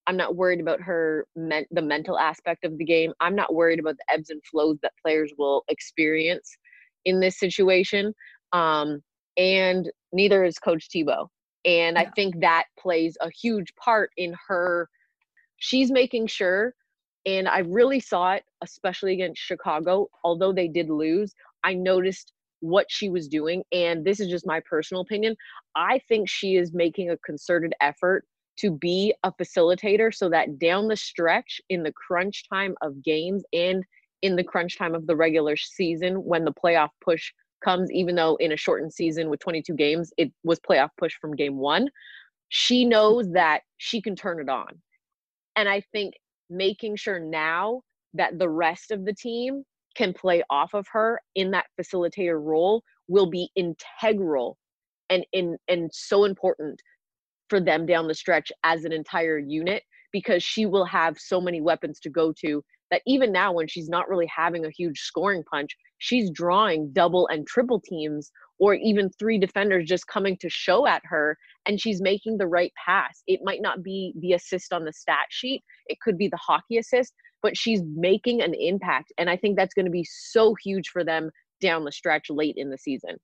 I'm 0.08 0.18
not 0.18 0.36
worried 0.38 0.62
about 0.62 0.80
her 0.82 1.26
men- 1.36 1.66
the 1.72 1.82
mental 1.82 2.18
aspect 2.18 2.64
of 2.64 2.78
the 2.78 2.86
game. 2.86 3.14
I'm 3.20 3.36
not 3.36 3.54
worried 3.54 3.80
about 3.80 3.98
the 3.98 4.14
ebbs 4.14 4.30
and 4.30 4.42
flows 4.50 4.78
that 4.82 4.94
players 5.04 5.34
will 5.38 5.64
experience 5.68 6.50
in 7.04 7.20
this 7.20 7.40
situation. 7.40 8.14
Um, 8.54 9.02
and 9.38 9.90
neither 10.12 10.44
is 10.44 10.60
Coach 10.60 10.88
Thibault. 10.92 11.30
And 11.66 11.98
yeah. 11.98 12.04
I 12.04 12.12
think 12.12 12.40
that 12.42 12.66
plays 12.80 13.18
a 13.22 13.30
huge 13.30 13.74
part 13.76 14.12
in 14.18 14.36
her. 14.48 14.90
She's 15.58 15.92
making 15.92 16.28
sure, 16.28 16.74
and 17.26 17.48
I 17.48 17.60
really 17.60 18.00
saw 18.00 18.34
it, 18.34 18.44
especially 18.62 19.14
against 19.14 19.42
Chicago. 19.42 20.08
Although 20.24 20.54
they 20.54 20.68
did 20.68 20.90
lose, 20.90 21.34
I 21.64 21.74
noticed 21.74 22.34
what 22.62 22.88
she 22.90 23.10
was 23.10 23.28
doing. 23.28 23.64
And 23.72 24.04
this 24.04 24.20
is 24.20 24.30
just 24.30 24.48
my 24.48 24.62
personal 24.68 25.02
opinion. 25.02 25.36
I 25.76 26.00
think 26.08 26.30
she 26.30 26.56
is 26.56 26.74
making 26.74 27.10
a 27.10 27.18
concerted 27.18 27.74
effort 27.82 28.26
to 28.58 28.72
be 28.72 29.14
a 29.24 29.32
facilitator 29.32 30.14
so 30.14 30.30
that 30.30 30.58
down 30.58 30.88
the 30.88 30.96
stretch 30.96 31.62
in 31.70 31.84
the 31.84 31.94
crunch 31.94 32.50
time 32.50 32.76
of 32.82 33.04
games 33.04 33.44
and 33.54 33.84
in 34.24 34.36
the 34.36 34.44
crunch 34.44 34.78
time 34.78 34.96
of 34.96 35.06
the 35.06 35.16
regular 35.16 35.56
season 35.56 36.16
when 36.24 36.44
the 36.44 36.54
playoff 36.54 36.90
push 37.04 37.32
comes 37.64 37.92
even 37.92 38.16
though 38.16 38.36
in 38.38 38.52
a 38.52 38.58
shortened 38.58 38.94
season 38.94 39.30
with 39.30 39.40
22 39.40 39.74
games 39.74 40.12
it 40.18 40.32
was 40.44 40.60
playoff 40.60 40.90
push 40.98 41.14
from 41.20 41.36
game 41.36 41.58
1 41.58 41.88
she 42.50 42.86
knows 42.86 43.30
that 43.32 43.62
she 43.78 44.02
can 44.02 44.16
turn 44.16 44.40
it 44.40 44.50
on. 44.50 44.70
And 45.56 45.68
i 45.68 45.82
think 45.92 46.14
making 46.50 46.96
sure 46.96 47.20
now 47.20 47.82
that 48.14 48.40
the 48.40 48.50
rest 48.50 48.92
of 48.92 49.06
the 49.06 49.14
team 49.14 49.64
can 49.96 50.14
play 50.14 50.44
off 50.50 50.74
of 50.74 50.86
her 50.92 51.20
in 51.36 51.52
that 51.52 51.66
facilitator 51.80 52.42
role 52.42 52.84
will 53.08 53.30
be 53.30 53.50
integral 53.56 54.58
and 55.10 55.26
in 55.34 55.58
and 55.68 55.90
so 55.94 56.24
important 56.24 56.80
for 57.50 57.60
them 57.60 57.86
down 57.86 58.08
the 58.08 58.14
stretch 58.14 58.52
as 58.64 58.84
an 58.84 58.92
entire 58.92 59.38
unit 59.38 59.84
because 60.12 60.44
she 60.44 60.66
will 60.66 60.86
have 60.86 61.18
so 61.18 61.40
many 61.42 61.62
weapons 61.62 62.00
to 62.00 62.10
go 62.10 62.34
to 62.34 62.64
that 62.92 63.02
even 63.06 63.32
now 63.32 63.52
when 63.52 63.68
she's 63.68 63.90
not 63.90 64.08
really 64.10 64.28
having 64.34 64.66
a 64.66 64.72
huge 64.72 65.00
scoring 65.00 65.44
punch 65.50 65.76
she's 66.00 66.30
drawing 66.32 66.92
double 66.94 67.28
and 67.28 67.48
triple 67.48 67.82
teams 67.82 68.32
or 68.60 68.74
even 68.76 69.10
three 69.20 69.38
defenders 69.38 69.88
just 69.88 70.08
coming 70.08 70.38
to 70.40 70.50
show 70.50 70.88
at 70.88 71.02
her 71.06 71.38
and 71.66 71.80
she's 71.80 72.02
making 72.02 72.38
the 72.38 72.48
right 72.48 72.72
pass. 72.84 73.22
It 73.28 73.42
might 73.44 73.62
not 73.62 73.84
be 73.84 74.14
the 74.20 74.34
assist 74.34 74.74
on 74.74 74.86
the 74.86 74.94
stat 74.94 75.28
sheet 75.30 75.64
it 75.88 76.00
could 76.02 76.18
be 76.18 76.28
the 76.28 76.38
hockey 76.38 76.78
assist 76.78 77.14
but 77.42 77.56
she's 77.56 77.82
making 77.96 78.42
an 78.42 78.54
impact 78.54 79.12
and 79.18 79.30
i 79.30 79.38
think 79.38 79.56
that's 79.56 79.74
going 79.74 79.86
to 79.86 79.92
be 79.92 80.06
so 80.10 80.56
huge 80.64 80.90
for 80.90 81.04
them 81.04 81.30
down 81.60 81.84
the 81.84 81.92
stretch 81.92 82.30
late 82.30 82.56
in 82.58 82.70
the 82.70 82.78
season. 82.78 83.18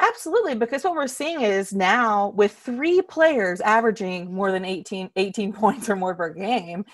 Absolutely, 0.00 0.54
because 0.54 0.84
what 0.84 0.94
we're 0.94 1.08
seeing 1.08 1.40
is 1.40 1.72
now 1.72 2.28
with 2.36 2.52
three 2.52 3.02
players 3.02 3.60
averaging 3.60 4.32
more 4.32 4.52
than 4.52 4.64
18, 4.64 5.10
18 5.16 5.52
points 5.54 5.88
or 5.88 5.96
more 5.96 6.14
per 6.14 6.32
game, 6.32 6.84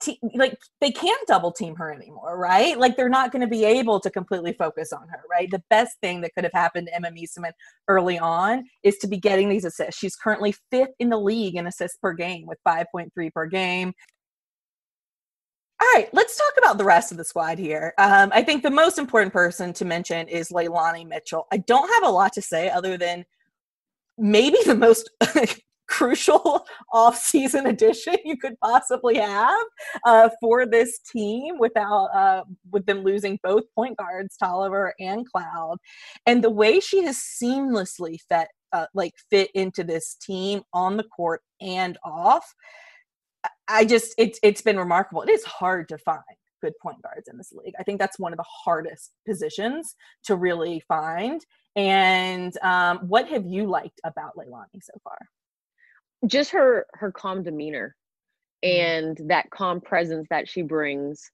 te- 0.00 0.20
like 0.34 0.58
they 0.80 0.90
can't 0.90 1.26
double 1.26 1.52
team 1.52 1.74
her 1.76 1.92
anymore, 1.92 2.36
right? 2.38 2.78
Like 2.78 2.96
they're 2.96 3.08
not 3.08 3.32
going 3.32 3.42
to 3.42 3.48
be 3.48 3.64
able 3.64 4.00
to 4.00 4.10
completely 4.10 4.52
focus 4.52 4.92
on 4.92 5.08
her, 5.08 5.20
right? 5.30 5.50
The 5.50 5.62
best 5.70 5.98
thing 6.00 6.20
that 6.20 6.34
could 6.34 6.44
have 6.44 6.52
happened 6.52 6.88
to 6.88 6.94
Emma 6.94 7.10
Meesseman 7.10 7.52
early 7.88 8.18
on 8.18 8.64
is 8.82 8.96
to 8.98 9.08
be 9.08 9.18
getting 9.18 9.48
these 9.48 9.64
assists. 9.64 9.98
She's 9.98 10.16
currently 10.16 10.54
fifth 10.70 10.94
in 10.98 11.08
the 11.08 11.18
league 11.18 11.56
in 11.56 11.66
assists 11.66 11.98
per 11.98 12.12
game 12.12 12.46
with 12.46 12.58
5.3 12.66 13.08
per 13.32 13.46
game. 13.46 13.92
All 15.82 15.88
right, 15.94 16.08
let's 16.12 16.36
talk 16.36 16.52
about 16.56 16.78
the 16.78 16.84
rest 16.84 17.10
of 17.10 17.18
the 17.18 17.24
squad 17.24 17.58
here. 17.58 17.92
Um, 17.98 18.30
I 18.32 18.42
think 18.42 18.62
the 18.62 18.70
most 18.70 18.98
important 18.98 19.32
person 19.32 19.72
to 19.74 19.84
mention 19.84 20.28
is 20.28 20.50
Leilani 20.50 21.06
Mitchell. 21.06 21.46
I 21.52 21.58
don't 21.58 21.92
have 21.94 22.08
a 22.08 22.12
lot 22.12 22.32
to 22.34 22.42
say 22.42 22.70
other 22.70 22.96
than 22.96 23.24
maybe 24.16 24.56
the 24.64 24.76
most 24.76 25.10
crucial 25.86 26.66
off-season 26.92 27.66
addition 27.66 28.16
you 28.24 28.36
could 28.36 28.58
possibly 28.60 29.16
have 29.16 29.64
uh, 30.04 30.28
for 30.40 30.66
this 30.66 30.98
team 31.00 31.58
without 31.58 32.06
uh, 32.14 32.42
with 32.70 32.86
them 32.86 33.02
losing 33.02 33.38
both 33.42 33.64
point 33.74 33.96
guards 33.96 34.36
Toliver 34.42 34.92
and 35.00 35.26
Cloud, 35.30 35.76
and 36.26 36.42
the 36.42 36.50
way 36.50 36.80
she 36.80 37.02
has 37.04 37.16
seamlessly 37.16 38.18
fit 38.28 38.48
uh, 38.72 38.86
like 38.94 39.14
fit 39.30 39.50
into 39.54 39.84
this 39.84 40.16
team 40.16 40.62
on 40.72 40.96
the 40.96 41.04
court 41.04 41.42
and 41.60 41.96
off. 42.04 42.54
I 43.68 43.84
just 43.84 44.14
it's 44.18 44.38
it's 44.42 44.62
been 44.62 44.78
remarkable. 44.78 45.22
It 45.22 45.30
is 45.30 45.44
hard 45.44 45.88
to 45.90 45.98
find 45.98 46.22
good 46.64 46.72
point 46.82 47.00
guards 47.02 47.28
in 47.28 47.36
this 47.36 47.52
league. 47.52 47.74
I 47.78 47.82
think 47.82 48.00
that's 48.00 48.18
one 48.18 48.32
of 48.32 48.38
the 48.38 48.44
hardest 48.64 49.12
positions 49.26 49.94
to 50.24 50.36
really 50.36 50.80
find. 50.88 51.44
And 51.76 52.56
um, 52.62 52.98
what 53.08 53.28
have 53.28 53.46
you 53.46 53.66
liked 53.66 54.00
about 54.04 54.36
Leilani 54.36 54.82
so 54.82 54.94
far? 55.02 55.18
Just 56.26 56.50
her 56.50 56.86
her 56.94 57.12
calm 57.12 57.42
demeanor 57.42 57.94
mm-hmm. 58.64 58.80
and 59.20 59.30
that 59.30 59.50
calm 59.50 59.80
presence 59.80 60.26
that 60.30 60.48
she 60.48 60.62
brings 60.62 61.30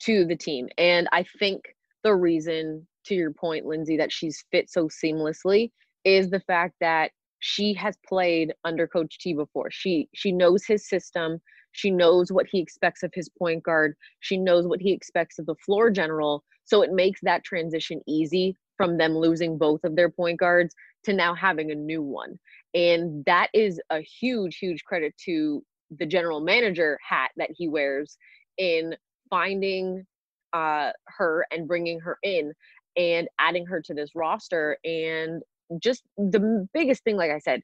to 0.00 0.24
the 0.24 0.36
team. 0.36 0.68
And 0.78 1.08
i 1.12 1.24
think 1.38 1.62
the 2.04 2.14
reason 2.14 2.86
to 3.06 3.14
your 3.14 3.32
point 3.32 3.66
lindsay 3.66 3.96
that 3.96 4.12
she's 4.12 4.44
fit 4.50 4.70
so 4.70 4.88
seamlessly 4.88 5.70
is 6.04 6.30
the 6.30 6.40
fact 6.40 6.74
that 6.80 7.12
she 7.42 7.74
has 7.74 7.96
played 8.06 8.54
under 8.64 8.86
coach 8.86 9.18
t 9.18 9.34
before. 9.34 9.68
She 9.70 10.08
she 10.14 10.30
knows 10.30 10.64
his 10.64 10.88
system. 10.88 11.40
She 11.72 11.90
knows 11.90 12.30
what 12.30 12.46
he 12.50 12.60
expects 12.60 13.02
of 13.02 13.10
his 13.14 13.28
point 13.28 13.64
guard. 13.64 13.94
She 14.20 14.36
knows 14.36 14.66
what 14.66 14.80
he 14.80 14.92
expects 14.92 15.38
of 15.38 15.46
the 15.46 15.56
floor 15.56 15.90
general. 15.90 16.44
So 16.64 16.82
it 16.82 16.92
makes 16.92 17.20
that 17.22 17.44
transition 17.44 18.00
easy 18.06 18.56
from 18.76 18.96
them 18.96 19.16
losing 19.16 19.58
both 19.58 19.82
of 19.82 19.96
their 19.96 20.08
point 20.08 20.38
guards 20.38 20.74
to 21.04 21.12
now 21.12 21.34
having 21.34 21.72
a 21.72 21.74
new 21.74 22.00
one 22.02 22.38
and 22.74 23.24
that 23.26 23.48
is 23.52 23.80
a 23.90 24.00
huge 24.00 24.58
huge 24.58 24.84
credit 24.84 25.14
to 25.24 25.62
the 25.98 26.06
general 26.06 26.40
manager 26.40 26.98
hat 27.06 27.30
that 27.36 27.50
he 27.54 27.68
wears 27.68 28.16
in 28.58 28.94
finding 29.28 30.04
uh, 30.52 30.90
her 31.06 31.46
and 31.50 31.66
bringing 31.66 32.00
her 32.00 32.18
in 32.22 32.52
and 32.96 33.28
adding 33.38 33.64
her 33.66 33.80
to 33.80 33.94
this 33.94 34.10
roster. 34.14 34.76
And 34.84 35.42
just 35.80 36.02
the 36.16 36.68
biggest 36.74 37.02
thing 37.04 37.16
like 37.16 37.30
i 37.30 37.38
said 37.38 37.62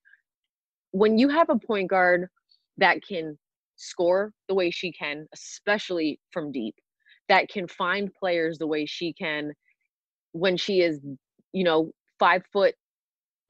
when 0.93 1.19
you 1.19 1.29
have 1.29 1.51
a 1.51 1.59
point 1.59 1.91
guard 1.91 2.29
that 2.77 2.99
can 3.07 3.39
score 3.77 4.33
the 4.49 4.55
way 4.55 4.71
she 4.71 4.93
can 4.93 5.27
especially 5.35 6.19
from 6.33 6.51
deep 6.51 6.75
that 7.29 7.49
can 7.49 7.67
find 7.69 8.11
players 8.15 8.59
the 8.59 8.67
way 8.67 8.87
she 8.87 9.13
can 9.13 9.53
when 10.33 10.57
she 10.57 10.81
is 10.81 11.01
you 11.53 11.65
know 11.65 11.91
five 12.19 12.43
foot 12.53 12.75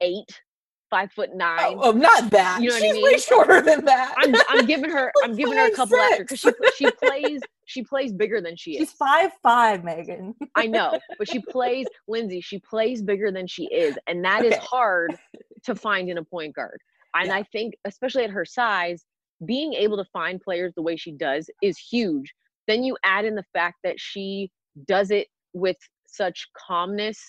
eight 0.01 0.41
five 0.89 1.11
foot 1.11 1.35
nine. 1.35 1.59
Oh, 1.59 1.89
oh, 1.89 1.91
not 1.91 2.29
that. 2.31 2.61
You 2.61 2.69
know 2.69 2.75
She's 2.75 2.83
what 2.83 2.89
I 2.89 2.93
mean? 2.93 3.03
way 3.03 3.17
shorter 3.17 3.61
than 3.61 3.85
that. 3.85 4.13
I'm, 4.17 4.35
I'm 4.49 4.65
giving 4.65 4.89
her. 4.89 5.11
I'm 5.23 5.35
giving 5.35 5.57
her 5.57 5.67
a 5.67 5.71
couple 5.71 5.97
six. 6.17 6.31
extra 6.31 6.51
because 6.51 6.73
she 6.75 6.85
she 6.85 6.91
plays 6.91 7.41
she 7.65 7.83
plays 7.83 8.13
bigger 8.13 8.41
than 8.41 8.55
she 8.55 8.71
is. 8.71 8.77
She's 8.77 8.91
five 8.93 9.31
five, 9.41 9.81
Meghan. 9.81 10.33
I 10.55 10.67
know, 10.67 10.99
but 11.17 11.29
she 11.29 11.39
plays 11.39 11.87
Lindsay. 12.07 12.41
She 12.41 12.59
plays 12.59 13.01
bigger 13.01 13.31
than 13.31 13.47
she 13.47 13.65
is, 13.65 13.97
and 14.07 14.23
that 14.25 14.45
okay. 14.45 14.55
is 14.55 14.57
hard 14.57 15.15
to 15.63 15.75
find 15.75 16.09
in 16.09 16.17
a 16.17 16.23
point 16.23 16.55
guard. 16.55 16.79
And 17.15 17.27
yeah. 17.27 17.35
I 17.35 17.43
think, 17.43 17.75
especially 17.85 18.23
at 18.23 18.29
her 18.29 18.45
size, 18.45 19.05
being 19.45 19.73
able 19.73 19.97
to 19.97 20.05
find 20.11 20.39
players 20.41 20.73
the 20.75 20.81
way 20.81 20.95
she 20.95 21.11
does 21.11 21.49
is 21.61 21.77
huge. 21.77 22.33
Then 22.67 22.83
you 22.83 22.97
add 23.03 23.25
in 23.25 23.35
the 23.35 23.45
fact 23.53 23.77
that 23.83 23.99
she 23.99 24.51
does 24.87 25.11
it 25.11 25.27
with 25.53 25.77
such 26.05 26.47
calmness 26.67 27.19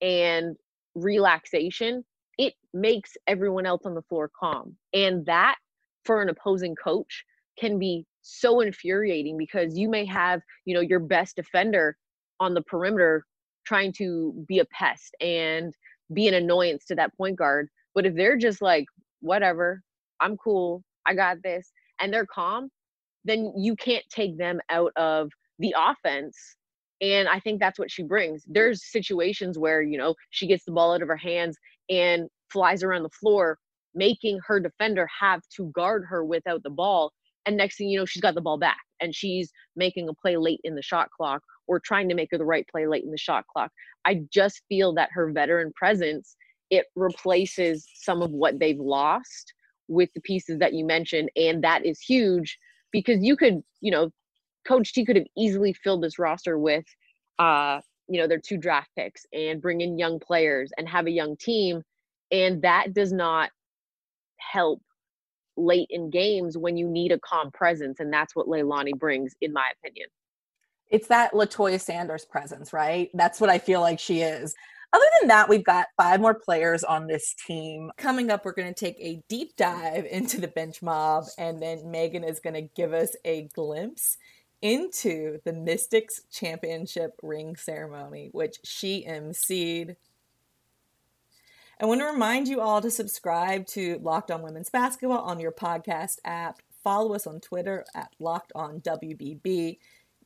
and 0.00 0.56
relaxation 0.94 2.04
it 2.40 2.54
makes 2.72 3.18
everyone 3.26 3.66
else 3.66 3.82
on 3.84 3.94
the 3.94 4.00
floor 4.00 4.30
calm. 4.40 4.74
And 4.94 5.26
that 5.26 5.56
for 6.06 6.22
an 6.22 6.30
opposing 6.30 6.74
coach 6.74 7.22
can 7.58 7.78
be 7.78 8.06
so 8.22 8.60
infuriating 8.60 9.36
because 9.36 9.76
you 9.76 9.90
may 9.90 10.06
have, 10.06 10.40
you 10.64 10.74
know, 10.74 10.80
your 10.80 11.00
best 11.00 11.36
defender 11.36 11.98
on 12.40 12.54
the 12.54 12.62
perimeter 12.62 13.26
trying 13.66 13.92
to 13.92 14.32
be 14.48 14.58
a 14.58 14.64
pest 14.64 15.14
and 15.20 15.74
be 16.14 16.28
an 16.28 16.34
annoyance 16.34 16.86
to 16.86 16.94
that 16.94 17.14
point 17.18 17.36
guard. 17.36 17.68
But 17.94 18.06
if 18.06 18.14
they're 18.14 18.38
just 18.38 18.62
like, 18.62 18.86
whatever, 19.20 19.82
I'm 20.18 20.38
cool, 20.38 20.82
I 21.06 21.12
got 21.12 21.42
this, 21.44 21.70
and 22.00 22.10
they're 22.10 22.24
calm, 22.24 22.70
then 23.26 23.52
you 23.54 23.76
can't 23.76 24.04
take 24.08 24.38
them 24.38 24.60
out 24.70 24.92
of 24.96 25.30
the 25.58 25.74
offense. 25.78 26.38
And 27.00 27.28
I 27.28 27.40
think 27.40 27.60
that's 27.60 27.78
what 27.78 27.90
she 27.90 28.02
brings. 28.02 28.44
There's 28.46 28.84
situations 28.90 29.58
where, 29.58 29.82
you 29.82 29.96
know, 29.96 30.14
she 30.30 30.46
gets 30.46 30.64
the 30.64 30.72
ball 30.72 30.94
out 30.94 31.02
of 31.02 31.08
her 31.08 31.16
hands 31.16 31.56
and 31.88 32.28
flies 32.52 32.82
around 32.82 33.04
the 33.04 33.10
floor, 33.10 33.58
making 33.94 34.38
her 34.46 34.60
defender 34.60 35.08
have 35.20 35.40
to 35.56 35.70
guard 35.74 36.04
her 36.08 36.24
without 36.24 36.62
the 36.62 36.70
ball. 36.70 37.12
And 37.46 37.56
next 37.56 37.78
thing 37.78 37.88
you 37.88 37.98
know, 37.98 38.04
she's 38.04 38.22
got 38.22 38.34
the 38.34 38.40
ball 38.40 38.58
back 38.58 38.80
and 39.00 39.14
she's 39.14 39.50
making 39.76 40.08
a 40.08 40.14
play 40.14 40.36
late 40.36 40.60
in 40.62 40.74
the 40.74 40.82
shot 40.82 41.08
clock 41.16 41.42
or 41.66 41.80
trying 41.80 42.08
to 42.08 42.14
make 42.14 42.28
her 42.32 42.38
the 42.38 42.44
right 42.44 42.66
play 42.70 42.86
late 42.86 43.04
in 43.04 43.10
the 43.10 43.18
shot 43.18 43.44
clock. 43.50 43.70
I 44.04 44.22
just 44.30 44.62
feel 44.68 44.92
that 44.94 45.10
her 45.12 45.32
veteran 45.32 45.72
presence 45.74 46.36
it 46.70 46.86
replaces 46.94 47.86
some 47.94 48.22
of 48.22 48.30
what 48.30 48.58
they've 48.58 48.78
lost 48.78 49.52
with 49.88 50.08
the 50.14 50.20
pieces 50.20 50.58
that 50.60 50.72
you 50.72 50.84
mentioned 50.84 51.28
and 51.34 51.64
that 51.64 51.84
is 51.84 52.00
huge 52.00 52.56
because 52.92 53.22
you 53.22 53.36
could 53.36 53.60
you 53.80 53.90
know 53.90 54.10
coach 54.66 54.92
t 54.92 55.04
could 55.04 55.16
have 55.16 55.26
easily 55.36 55.72
filled 55.72 56.02
this 56.02 56.18
roster 56.18 56.58
with 56.58 56.84
uh 57.38 57.80
you 58.10 58.20
know 58.20 58.26
their 58.26 58.40
two 58.40 58.58
draft 58.58 58.90
picks 58.96 59.24
and 59.32 59.62
bring 59.62 59.80
in 59.80 59.98
young 59.98 60.18
players 60.18 60.72
and 60.76 60.88
have 60.88 61.06
a 61.06 61.10
young 61.10 61.36
team. 61.36 61.82
And 62.32 62.60
that 62.62 62.92
does 62.92 63.12
not 63.12 63.50
help 64.38 64.82
late 65.56 65.86
in 65.90 66.10
games 66.10 66.58
when 66.58 66.76
you 66.76 66.88
need 66.88 67.12
a 67.12 67.18
calm 67.20 67.50
presence. 67.52 68.00
And 68.00 68.12
that's 68.12 68.34
what 68.34 68.46
Leilani 68.46 68.98
brings 68.98 69.34
in 69.40 69.52
my 69.52 69.70
opinion. 69.78 70.08
It's 70.88 71.06
that 71.06 71.32
Latoya 71.32 71.80
Sanders 71.80 72.24
presence 72.24 72.72
right? 72.72 73.10
That's 73.14 73.40
what 73.40 73.48
I 73.48 73.58
feel 73.58 73.80
like 73.80 74.00
she 74.00 74.22
is. 74.22 74.54
Other 74.92 75.04
than 75.20 75.28
that, 75.28 75.48
we've 75.48 75.64
got 75.64 75.86
five 75.96 76.20
more 76.20 76.34
players 76.34 76.82
on 76.82 77.06
this 77.06 77.32
team. 77.46 77.92
Coming 77.96 78.28
up, 78.28 78.44
we're 78.44 78.50
going 78.50 78.74
to 78.74 78.84
take 78.84 78.96
a 78.98 79.22
deep 79.28 79.54
dive 79.56 80.04
into 80.10 80.40
the 80.40 80.48
bench 80.48 80.82
mob, 80.82 81.26
and 81.38 81.62
then 81.62 81.78
Meghan 81.84 82.28
is 82.28 82.40
going 82.40 82.54
to 82.54 82.68
give 82.74 82.92
us 82.92 83.14
a 83.24 83.48
glimpse 83.54 84.16
into 84.62 85.40
the 85.44 85.52
Mystics 85.52 86.22
Championship 86.30 87.18
ring 87.22 87.56
ceremony, 87.56 88.28
which 88.32 88.58
she 88.64 89.04
emceed. 89.08 89.96
I 91.80 91.86
want 91.86 92.00
to 92.00 92.06
remind 92.06 92.46
you 92.46 92.60
all 92.60 92.82
to 92.82 92.90
subscribe 92.90 93.66
to 93.68 93.98
Locked 94.02 94.30
On 94.30 94.42
Women's 94.42 94.68
Basketball 94.68 95.20
on 95.20 95.40
your 95.40 95.52
podcast 95.52 96.18
app. 96.24 96.60
Follow 96.84 97.14
us 97.14 97.26
on 97.26 97.40
Twitter 97.40 97.84
at 97.94 98.12
Locked 98.18 98.52
On 98.54 98.80
WBB. 98.80 99.78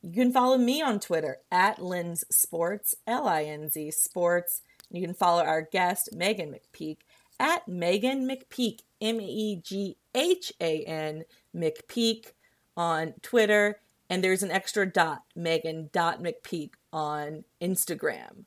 You 0.02 0.12
can 0.12 0.32
follow 0.32 0.58
me 0.58 0.82
on 0.82 1.00
Twitter 1.00 1.38
at 1.50 1.80
Linz 1.80 2.24
Sports, 2.30 2.94
L 3.06 3.26
I 3.26 3.44
N 3.44 3.70
Z 3.70 3.92
Sports. 3.92 4.62
You 4.90 5.00
can 5.00 5.14
follow 5.14 5.42
our 5.42 5.62
guest, 5.62 6.10
Meghan 6.14 6.54
McPeak, 6.54 6.98
at 7.40 7.66
Meghan 7.66 8.30
McPeak, 8.30 8.80
M 9.00 9.20
E 9.20 9.60
G 9.62 9.96
H 10.14 10.52
A 10.60 10.82
N 10.84 11.24
McPeak 11.54 12.32
on 12.76 13.14
Twitter. 13.22 13.78
And 14.10 14.22
there's 14.22 14.42
an 14.42 14.50
extra 14.50 14.90
dot, 14.90 15.22
Meghan 15.36 15.90
dot 15.92 16.22
McPeak 16.22 16.72
on 16.92 17.44
Instagram. 17.60 18.44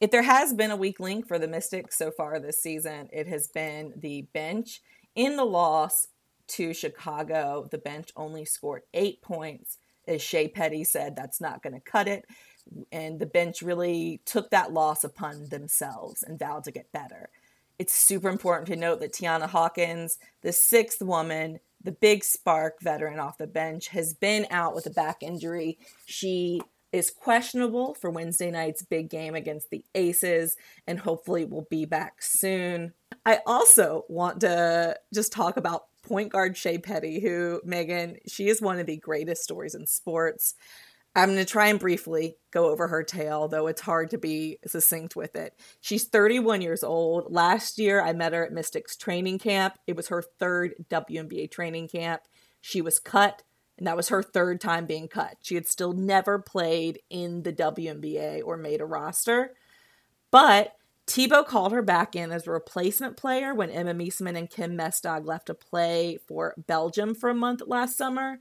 If 0.00 0.10
there 0.10 0.22
has 0.22 0.54
been 0.54 0.70
a 0.70 0.76
weak 0.76 0.98
link 0.98 1.28
for 1.28 1.38
the 1.38 1.46
Mystics 1.46 1.96
so 1.96 2.10
far 2.10 2.40
this 2.40 2.62
season, 2.62 3.08
it 3.12 3.26
has 3.26 3.48
been 3.48 3.92
the 3.96 4.22
bench. 4.32 4.80
In 5.14 5.36
the 5.36 5.44
loss 5.44 6.08
to 6.48 6.72
Chicago, 6.72 7.68
the 7.70 7.78
bench 7.78 8.10
only 8.16 8.44
scored 8.44 8.82
eight 8.94 9.22
points 9.22 9.78
as 10.08 10.22
Shey 10.22 10.48
Peddy 10.48 10.84
said, 10.84 11.14
that's 11.14 11.40
not 11.40 11.62
going 11.62 11.74
to 11.74 11.80
cut 11.80 12.08
it. 12.08 12.24
And 12.90 13.18
the 13.18 13.26
bench 13.26 13.62
really 13.62 14.20
took 14.24 14.50
that 14.50 14.72
loss 14.72 15.04
upon 15.04 15.48
themselves 15.48 16.22
and 16.22 16.38
vowed 16.38 16.64
to 16.64 16.72
get 16.72 16.92
better. 16.92 17.28
It's 17.78 17.94
super 17.94 18.28
important 18.28 18.68
to 18.68 18.76
note 18.76 19.00
that 19.00 19.12
tianna 19.12 19.48
Hawkins, 19.48 20.18
the 20.42 20.52
sixth 20.52 21.00
woman, 21.00 21.60
the 21.82 21.92
big 21.92 22.24
spark 22.24 22.80
veteran 22.80 23.18
off 23.18 23.38
the 23.38 23.46
bench, 23.46 23.88
has 23.88 24.14
been 24.14 24.46
out 24.50 24.74
with 24.74 24.86
a 24.86 24.90
back 24.90 25.22
injury. 25.22 25.78
She 26.06 26.60
is 26.92 27.10
questionable 27.10 27.94
for 27.94 28.10
Wednesday 28.10 28.50
night's 28.50 28.82
big 28.82 29.08
game 29.08 29.34
against 29.34 29.70
the 29.70 29.84
Aces 29.94 30.56
and 30.86 30.98
hopefully 30.98 31.44
will 31.44 31.66
be 31.70 31.84
back 31.84 32.20
soon. 32.20 32.92
I 33.24 33.40
also 33.46 34.04
want 34.08 34.40
to 34.40 34.96
just 35.14 35.32
talk 35.32 35.56
about 35.56 35.84
point 36.02 36.32
guard 36.32 36.56
Shey 36.56 36.78
Peddy, 36.78 37.20
who, 37.20 37.60
Meghan, 37.66 38.18
she 38.26 38.48
is 38.48 38.60
one 38.60 38.78
of 38.78 38.86
the 38.86 38.96
greatest 38.96 39.42
stories 39.42 39.74
in 39.74 39.86
sports. 39.86 40.54
I'm 41.14 41.30
going 41.30 41.38
to 41.38 41.44
try 41.44 41.66
and 41.66 41.80
briefly 41.80 42.36
go 42.52 42.70
over 42.70 42.86
her 42.86 43.02
tale, 43.02 43.48
though 43.48 43.66
it's 43.66 43.80
hard 43.80 44.10
to 44.10 44.18
be 44.18 44.58
succinct 44.66 45.16
with 45.16 45.34
it. 45.34 45.54
She's 45.80 46.04
31 46.04 46.62
years 46.62 46.84
old. 46.84 47.32
Last 47.32 47.78
year, 47.78 48.00
I 48.00 48.12
met 48.12 48.32
her 48.32 48.46
at 48.46 48.52
Mystics 48.52 48.96
training 48.96 49.40
camp. 49.40 49.74
It 49.86 49.96
was 49.96 50.08
her 50.08 50.22
third 50.22 50.74
WNBA 50.88 51.50
training 51.50 51.88
camp. 51.88 52.22
She 52.60 52.80
was 52.80 53.00
cut, 53.00 53.42
and 53.76 53.86
that 53.88 53.96
was 53.96 54.08
her 54.10 54.22
third 54.22 54.60
time 54.60 54.86
being 54.86 55.08
cut. 55.08 55.38
She 55.42 55.56
had 55.56 55.66
still 55.66 55.92
never 55.92 56.38
played 56.38 57.00
in 57.10 57.42
the 57.42 57.52
WNBA 57.52 58.42
or 58.44 58.56
made 58.56 58.80
a 58.80 58.86
roster. 58.86 59.54
But 60.30 60.76
Thibault 61.08 61.44
called 61.44 61.72
her 61.72 61.82
back 61.82 62.14
in 62.14 62.30
as 62.30 62.46
a 62.46 62.52
replacement 62.52 63.16
player 63.16 63.52
when 63.52 63.70
Emma 63.70 63.94
Meesseman 63.94 64.38
and 64.38 64.48
Kim 64.48 64.78
Mestdagh 64.78 65.26
left 65.26 65.46
to 65.46 65.54
play 65.54 66.18
for 66.28 66.54
Belgium 66.68 67.16
for 67.16 67.30
a 67.30 67.34
month 67.34 67.62
last 67.66 67.96
summer. 67.96 68.38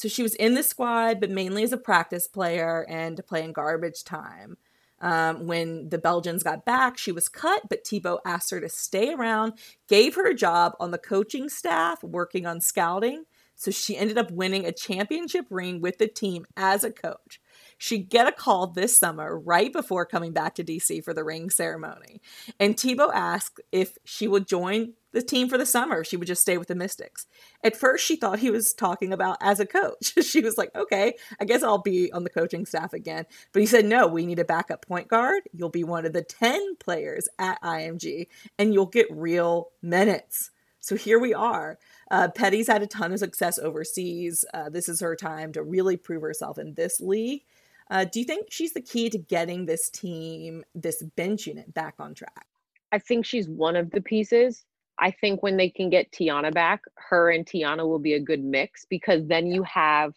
So 0.00 0.08
she 0.08 0.22
was 0.22 0.34
in 0.36 0.54
the 0.54 0.62
squad, 0.62 1.20
but 1.20 1.28
mainly 1.28 1.62
as 1.62 1.74
a 1.74 1.76
practice 1.76 2.26
player 2.26 2.86
and 2.88 3.18
to 3.18 3.22
play 3.22 3.44
in 3.44 3.52
garbage 3.52 4.02
time. 4.02 4.56
Um, 5.02 5.46
when 5.46 5.90
the 5.90 5.98
Belgians 5.98 6.42
got 6.42 6.64
back, 6.64 6.96
she 6.96 7.12
was 7.12 7.28
cut, 7.28 7.68
but 7.68 7.86
Thibault 7.86 8.20
asked 8.24 8.50
her 8.50 8.62
to 8.62 8.68
stay 8.70 9.12
around, 9.12 9.52
gave 9.88 10.14
her 10.14 10.26
a 10.26 10.34
job 10.34 10.72
on 10.80 10.90
the 10.90 10.96
coaching 10.96 11.50
staff 11.50 12.02
working 12.02 12.46
on 12.46 12.62
scouting. 12.62 13.24
So 13.56 13.70
she 13.70 13.94
ended 13.94 14.16
up 14.16 14.30
winning 14.30 14.64
a 14.64 14.72
championship 14.72 15.44
ring 15.50 15.82
with 15.82 15.98
the 15.98 16.08
team 16.08 16.46
as 16.56 16.82
a 16.82 16.90
coach. 16.90 17.38
She'd 17.76 18.08
get 18.08 18.26
a 18.26 18.32
call 18.32 18.68
this 18.68 18.96
summer 18.96 19.38
right 19.38 19.70
before 19.70 20.06
coming 20.06 20.32
back 20.32 20.54
to 20.54 20.64
DC 20.64 21.04
for 21.04 21.12
the 21.12 21.24
ring 21.24 21.50
ceremony. 21.50 22.22
And 22.58 22.80
Thibault 22.80 23.12
asked 23.12 23.60
if 23.70 23.98
she 24.06 24.26
would 24.26 24.48
join 24.48 24.94
the 25.12 25.22
team 25.22 25.48
for 25.48 25.58
the 25.58 25.66
summer. 25.66 26.04
She 26.04 26.16
would 26.16 26.28
just 26.28 26.42
stay 26.42 26.58
with 26.58 26.68
the 26.68 26.74
Mystics. 26.74 27.26
At 27.64 27.76
first, 27.76 28.04
she 28.04 28.16
thought 28.16 28.38
he 28.38 28.50
was 28.50 28.72
talking 28.72 29.12
about 29.12 29.38
as 29.40 29.60
a 29.60 29.66
coach. 29.66 30.14
she 30.22 30.40
was 30.40 30.56
like, 30.56 30.74
okay, 30.74 31.14
I 31.40 31.44
guess 31.44 31.62
I'll 31.62 31.78
be 31.78 32.12
on 32.12 32.24
the 32.24 32.30
coaching 32.30 32.66
staff 32.66 32.92
again. 32.92 33.26
But 33.52 33.60
he 33.60 33.66
said, 33.66 33.84
no, 33.84 34.06
we 34.06 34.26
need 34.26 34.38
a 34.38 34.44
backup 34.44 34.86
point 34.86 35.08
guard. 35.08 35.42
You'll 35.52 35.68
be 35.68 35.84
one 35.84 36.06
of 36.06 36.12
the 36.12 36.22
10 36.22 36.76
players 36.76 37.28
at 37.38 37.60
IMG, 37.62 38.26
and 38.58 38.72
you'll 38.72 38.86
get 38.86 39.06
real 39.10 39.70
minutes. 39.82 40.50
So 40.80 40.96
here 40.96 41.18
we 41.18 41.34
are. 41.34 41.78
Uh, 42.10 42.28
Peddy's 42.28 42.68
had 42.68 42.82
a 42.82 42.86
ton 42.86 43.12
of 43.12 43.18
success 43.18 43.58
overseas. 43.58 44.44
Uh, 44.54 44.70
this 44.70 44.88
is 44.88 45.00
her 45.00 45.14
time 45.14 45.52
to 45.52 45.62
really 45.62 45.96
prove 45.96 46.22
herself 46.22 46.58
in 46.58 46.74
this 46.74 47.00
league. 47.00 47.42
Uh, 47.90 48.04
do 48.04 48.20
you 48.20 48.24
think 48.24 48.46
she's 48.50 48.72
the 48.72 48.80
key 48.80 49.10
to 49.10 49.18
getting 49.18 49.66
this 49.66 49.90
team, 49.90 50.64
this 50.74 51.02
bench 51.16 51.46
unit, 51.46 51.74
back 51.74 51.94
on 51.98 52.14
track? 52.14 52.46
I 52.92 52.98
think 52.98 53.26
she's 53.26 53.48
one 53.48 53.76
of 53.76 53.90
the 53.90 54.00
pieces. 54.00 54.64
I 55.00 55.10
think 55.10 55.42
when 55.42 55.56
they 55.56 55.70
can 55.70 55.90
get 55.90 56.12
Tianna 56.12 56.52
back, 56.52 56.82
her 56.96 57.30
and 57.30 57.46
Tianna 57.46 57.88
will 57.88 57.98
be 57.98 58.14
a 58.14 58.20
good 58.20 58.44
mix 58.44 58.84
because 58.88 59.26
then 59.26 59.46
you 59.46 59.62
have 59.62 60.12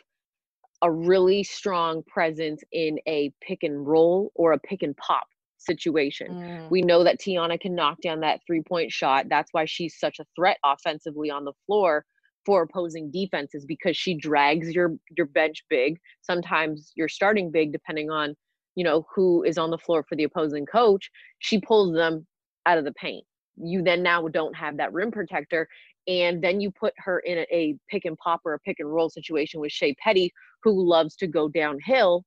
a 0.81 0.91
really 0.91 1.43
strong 1.43 2.03
presence 2.03 2.61
in 2.73 2.99
a 3.07 3.31
pick 3.41 3.63
and 3.63 3.87
roll 3.87 4.31
or 4.35 4.51
a 4.51 4.59
pick 4.59 4.83
and 4.83 4.95
pop 4.97 5.23
situation. 5.57 6.27
Mm. 6.27 6.69
We 6.69 6.81
know 6.81 7.05
that 7.05 7.19
Tianna 7.19 7.59
can 7.59 7.73
knock 7.73 8.01
down 8.01 8.19
that 8.19 8.41
three 8.45 8.61
point 8.61 8.91
shot. 8.91 9.27
That's 9.29 9.49
why 9.53 9.65
she's 9.65 9.97
such 9.97 10.19
a 10.19 10.25
threat 10.35 10.57
offensively 10.65 11.31
on 11.31 11.45
the 11.45 11.53
floor 11.65 12.05
for 12.45 12.63
opposing 12.63 13.11
defenses 13.11 13.65
because 13.65 13.95
she 13.95 14.15
drags 14.15 14.71
your 14.71 14.95
your 15.17 15.27
bench 15.27 15.63
big 15.69 15.97
sometimes 16.21 16.91
you're 16.95 17.07
starting 17.07 17.51
big 17.51 17.71
depending 17.71 18.09
on 18.09 18.35
you 18.75 18.83
know 18.83 19.05
who 19.13 19.43
is 19.43 19.57
on 19.57 19.71
the 19.71 19.77
floor 19.77 20.03
for 20.07 20.15
the 20.15 20.23
opposing 20.23 20.65
coach 20.65 21.09
she 21.39 21.59
pulls 21.59 21.93
them 21.93 22.25
out 22.65 22.77
of 22.77 22.83
the 22.83 22.93
paint 22.93 23.23
you 23.57 23.81
then 23.81 24.03
now 24.03 24.27
don't 24.27 24.55
have 24.55 24.77
that 24.77 24.93
rim 24.93 25.11
protector 25.11 25.67
and 26.07 26.43
then 26.43 26.59
you 26.59 26.69
put 26.71 26.93
her 26.97 27.19
in 27.19 27.45
a, 27.51 27.75
pick 27.89 28.05
and 28.05 28.17
pop 28.17 28.41
or 28.45 28.55
a 28.55 28.59
pick 28.59 28.77
and 28.79 28.91
roll 28.91 29.09
situation 29.09 29.61
with 29.61 29.71
Shey 29.71 29.95
Peddy, 30.03 30.31
who 30.63 30.87
loves 30.87 31.15
to 31.17 31.27
go 31.27 31.47
downhill 31.47 32.23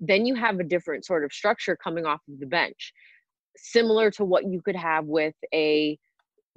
then 0.00 0.24
you 0.24 0.34
have 0.34 0.58
a 0.58 0.64
different 0.64 1.04
sort 1.04 1.24
of 1.24 1.32
structure 1.32 1.76
coming 1.76 2.06
off 2.06 2.20
of 2.28 2.40
the 2.40 2.46
bench 2.46 2.92
similar 3.56 4.10
to 4.12 4.24
what 4.24 4.44
you 4.46 4.62
could 4.62 4.76
have 4.76 5.04
with 5.04 5.34
a 5.52 5.98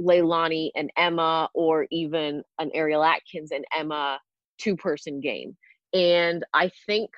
Leilani 0.02 0.72
and 0.76 0.90
Emma, 0.98 1.50
or 1.54 1.86
even 1.92 2.42
an 2.60 2.72
Ariel 2.74 3.04
Atkins 3.04 3.52
and 3.52 3.66
Emma 3.78 4.20
two 4.58 4.76
person 4.76 5.20
game. 5.20 5.56
And 5.94 6.44
I 6.54 6.72
think 6.86 7.12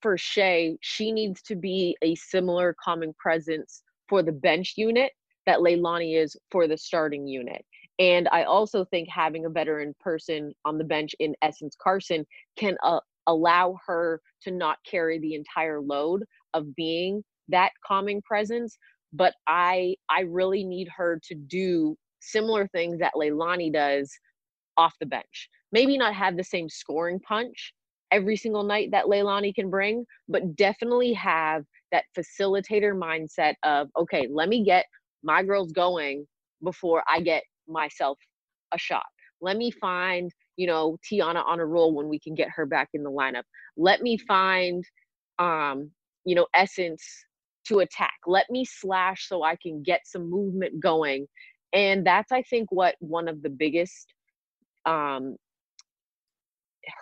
for 0.00 0.16
Shey, 0.16 0.78
she 0.80 1.10
needs 1.10 1.42
to 1.42 1.56
be 1.56 1.96
a 2.02 2.14
similar 2.14 2.76
calming 2.82 3.14
presence 3.18 3.82
for 4.08 4.22
the 4.22 4.32
bench 4.32 4.74
unit 4.76 5.12
that 5.46 5.58
Leilani 5.60 6.20
is 6.20 6.36
for 6.50 6.68
the 6.68 6.76
starting 6.76 7.26
unit. 7.26 7.64
And 7.98 8.28
I 8.32 8.44
also 8.44 8.84
think 8.84 9.08
having 9.08 9.44
a 9.44 9.50
veteran 9.50 9.94
person 10.00 10.54
on 10.64 10.78
the 10.78 10.84
bench 10.84 11.14
in 11.18 11.34
Essence 11.42 11.76
Carson 11.80 12.24
can 12.56 12.76
uh, 12.82 13.00
allow 13.26 13.78
her 13.86 14.20
to 14.42 14.50
not 14.50 14.78
carry 14.88 15.18
the 15.18 15.34
entire 15.34 15.80
load 15.80 16.24
of 16.54 16.74
being 16.74 17.22
that 17.48 17.72
calming 17.86 18.22
presence, 18.22 18.78
but 19.12 19.34
I 19.46 19.96
I 20.08 20.20
really 20.20 20.64
need 20.64 20.88
her 20.96 21.20
to 21.24 21.34
do 21.34 21.96
similar 22.20 22.66
things 22.68 22.98
that 23.00 23.14
Leilani 23.14 23.72
does 23.72 24.10
off 24.76 24.94
the 25.00 25.06
bench. 25.06 25.48
Maybe 25.72 25.98
not 25.98 26.14
have 26.14 26.36
the 26.36 26.44
same 26.44 26.68
scoring 26.68 27.20
punch 27.20 27.74
every 28.10 28.36
single 28.36 28.64
night 28.64 28.90
that 28.92 29.06
Leilani 29.06 29.54
can 29.54 29.70
bring, 29.70 30.04
but 30.28 30.56
definitely 30.56 31.12
have 31.12 31.64
that 31.92 32.04
facilitator 32.16 32.94
mindset 32.94 33.54
of 33.62 33.88
okay, 33.98 34.26
let 34.30 34.48
me 34.48 34.64
get 34.64 34.86
my 35.22 35.42
girls 35.42 35.72
going 35.72 36.26
before 36.62 37.02
I 37.08 37.20
get 37.20 37.42
myself 37.68 38.18
a 38.72 38.78
shot. 38.78 39.06
Let 39.40 39.56
me 39.56 39.70
find, 39.70 40.30
you 40.56 40.66
know, 40.66 40.98
Tianna 41.10 41.44
on 41.44 41.60
a 41.60 41.66
roll 41.66 41.94
when 41.94 42.08
we 42.08 42.20
can 42.20 42.34
get 42.34 42.48
her 42.50 42.66
back 42.66 42.88
in 42.94 43.02
the 43.02 43.10
lineup. 43.10 43.44
Let 43.76 44.02
me 44.02 44.18
find 44.18 44.84
um, 45.40 45.90
you 46.24 46.34
know, 46.34 46.46
Essence 46.54 47.02
to 47.66 47.80
attack. 47.80 48.14
Let 48.26 48.46
me 48.50 48.64
slash 48.64 49.26
so 49.26 49.42
I 49.42 49.56
can 49.60 49.82
get 49.82 50.02
some 50.04 50.30
movement 50.30 50.80
going. 50.80 51.26
And 51.72 52.06
that's, 52.06 52.32
I 52.32 52.42
think, 52.42 52.70
what 52.70 52.94
one 53.00 53.28
of 53.28 53.42
the 53.42 53.50
biggest 53.50 54.12
um, 54.86 55.36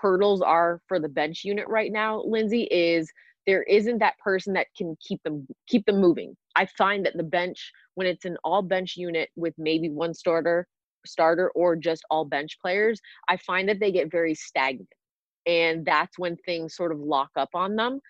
hurdles 0.01 0.43
are 0.43 0.81
for 0.87 1.01
the 1.01 1.09
bench 1.09 1.43
unit 1.45 1.67
right 1.69 1.91
now, 1.91 2.23
Lindsay, 2.25 2.63
is 2.65 3.11
there 3.49 3.65
isn't 3.65 4.01
that 4.01 4.19
person 4.21 4.55
that 4.55 4.69
can 4.79 4.97
keep 5.07 5.23
them 5.25 5.49
keep 5.69 5.87
them 5.87 6.01
moving. 6.01 6.37
I 6.57 6.67
find 6.79 7.07
that 7.07 7.19
the 7.19 7.25
bench, 7.25 7.73
when 7.97 8.09
it's 8.09 8.27
an 8.27 8.39
all 8.45 8.63
bench 8.63 8.97
unit 8.99 9.31
with 9.37 9.55
maybe 9.59 9.91
one 9.91 10.15
starter, 10.15 10.69
starter 11.07 11.51
or 11.57 11.77
just 11.77 12.05
all 12.11 12.27
bench 12.27 12.59
players, 12.63 13.01
I 13.29 13.39
find 13.39 13.69
that 13.71 13.81
they 13.81 13.93
get 13.93 14.13
very 14.13 14.37
stagnant. 14.37 14.91
And 15.47 15.87
that's 15.87 16.19
when 16.19 16.37
things 16.47 16.77
sort 16.77 16.93
of 16.93 17.01
lock 17.01 17.31
up 17.37 17.51
on 17.55 17.77
them 17.77 18.01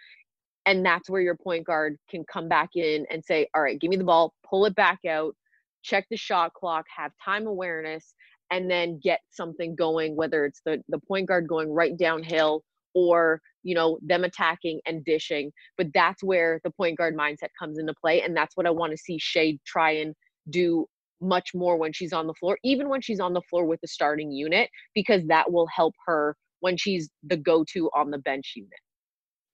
And 0.67 0.87
that's 0.87 1.11
where 1.11 1.23
your 1.23 1.37
point 1.37 1.67
guard 1.67 1.97
can 2.11 2.25
come 2.33 2.49
back 2.49 2.71
in 2.77 3.07
and 3.11 3.25
say, 3.25 3.49
all 3.55 3.63
right, 3.63 3.81
give 3.81 3.91
me 3.91 3.97
the 3.97 4.05
ball, 4.05 4.35
pull 4.49 4.67
it 4.67 4.77
back 4.77 5.01
out, 5.09 5.35
check 5.83 6.07
the 6.11 6.17
shot 6.17 6.55
clock, 6.55 6.87
have 6.97 7.13
time 7.25 7.47
awareness, 7.47 8.15
and 8.51 8.71
then 8.71 9.01
get 9.03 9.21
something 9.31 9.77
going, 9.77 10.17
whether 10.17 10.47
it's 10.47 10.63
the, 10.67 10.83
the 10.89 11.01
point 11.01 11.29
guard 11.29 11.49
going 11.49 11.71
right 11.71 11.97
downhill 11.97 12.63
or 12.99 13.41
you 13.63 13.75
know 13.75 13.99
them 14.03 14.25
attacking 14.25 14.81
and 14.87 15.05
dishing 15.05 15.51
but 15.77 15.87
that's 15.95 16.23
where 16.23 16.61
the 16.65 16.71
point 16.71 16.97
guard 16.99 17.17
mindset 17.17 17.49
comes 17.59 17.79
into 17.79 17.95
play 18.01 18.23
and 18.23 18.37
that's 18.37 18.57
what 18.57 18.67
i 18.67 18.71
want 18.71 18.91
to 18.91 18.99
see 18.99 19.19
shade 19.19 19.59
try 19.67 19.91
and 19.91 20.15
do 20.51 20.87
much 21.21 21.51
more 21.55 21.77
when 21.77 21.93
she's 21.93 22.13
on 22.13 22.27
the 22.27 22.35
floor 22.35 22.59
even 22.65 22.89
when 22.89 23.01
she's 23.01 23.21
on 23.21 23.33
the 23.33 23.43
floor 23.43 23.65
with 23.65 23.81
the 23.81 23.89
starting 23.89 24.31
unit 24.31 24.69
because 24.95 25.23
that 25.27 25.51
will 25.51 25.67
help 25.75 25.95
her 26.07 26.37
when 26.61 26.77
she's 26.77 27.09
the 27.25 27.37
go-to 27.37 27.91
on 27.95 28.11
the 28.11 28.19
bench 28.19 28.53
unit 28.57 28.81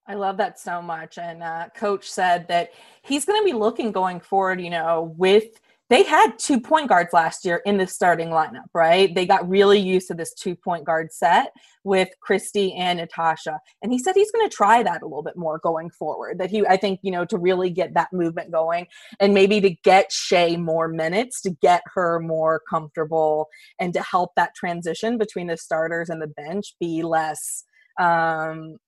I 0.07 0.15
love 0.15 0.37
that 0.37 0.61
so 0.61 0.83
much. 0.83 1.17
And 1.17 1.43
uh, 1.43 1.69
coach 1.75 2.11
said 2.11 2.47
that 2.49 2.73
he's 3.03 3.25
going 3.25 3.41
to 3.41 3.45
be 3.45 3.55
looking 3.55 3.91
going 3.91 4.21
forward, 4.21 4.61
you 4.61 4.69
know, 4.69 5.15
with 5.17 5.61
they 5.95 6.03
had 6.03 6.37
two 6.41 6.61
point 6.61 6.89
guards 6.89 7.13
last 7.13 7.45
year 7.45 7.63
in 7.65 7.77
the 7.77 7.87
starting 7.87 8.31
lineup, 8.31 8.67
right? 8.75 9.15
They 9.15 9.27
got 9.27 9.49
really 9.49 9.79
used 9.79 10.09
to 10.09 10.15
this 10.15 10.35
two 10.35 10.57
point 10.57 10.85
guard 10.85 11.13
set 11.13 11.53
with 11.85 12.09
Kristi 12.29 12.77
and 12.77 12.99
Natasha. 12.99 13.61
And 13.81 13.93
he 13.93 14.01
said 14.01 14.17
he's 14.17 14.33
going 14.33 14.49
to 14.49 14.53
try 14.53 14.83
that 14.83 15.03
a 15.03 15.07
little 15.07 15.23
bit 15.23 15.37
more 15.37 15.61
going 15.61 15.91
forward. 15.91 16.39
That 16.41 16.51
he, 16.51 16.67
I 16.67 16.77
think, 16.77 16.99
you 17.03 17.13
know, 17.13 17.25
to 17.27 17.39
really 17.39 17.71
get 17.71 17.95
that 17.95 18.13
movement 18.13 18.51
going 18.51 18.89
and 19.21 19.33
maybe 19.33 19.61
to 19.61 19.71
get 19.85 20.11
Shey 20.11 20.57
more 20.57 20.89
minutes, 20.89 21.41
to 21.43 21.51
get 21.63 21.83
her 21.95 22.19
more 22.19 22.61
comfortable 22.69 23.47
and 23.79 23.95
to 23.95 24.03
help 24.03 24.33
that 24.35 24.57
transition 24.57 25.17
between 25.17 25.47
the 25.47 25.57
starters 25.57 26.11
and 26.11 26.21
the 26.21 26.27
bench 26.27 26.75
be 26.81 27.05
less 27.05 27.63
um 28.01 28.79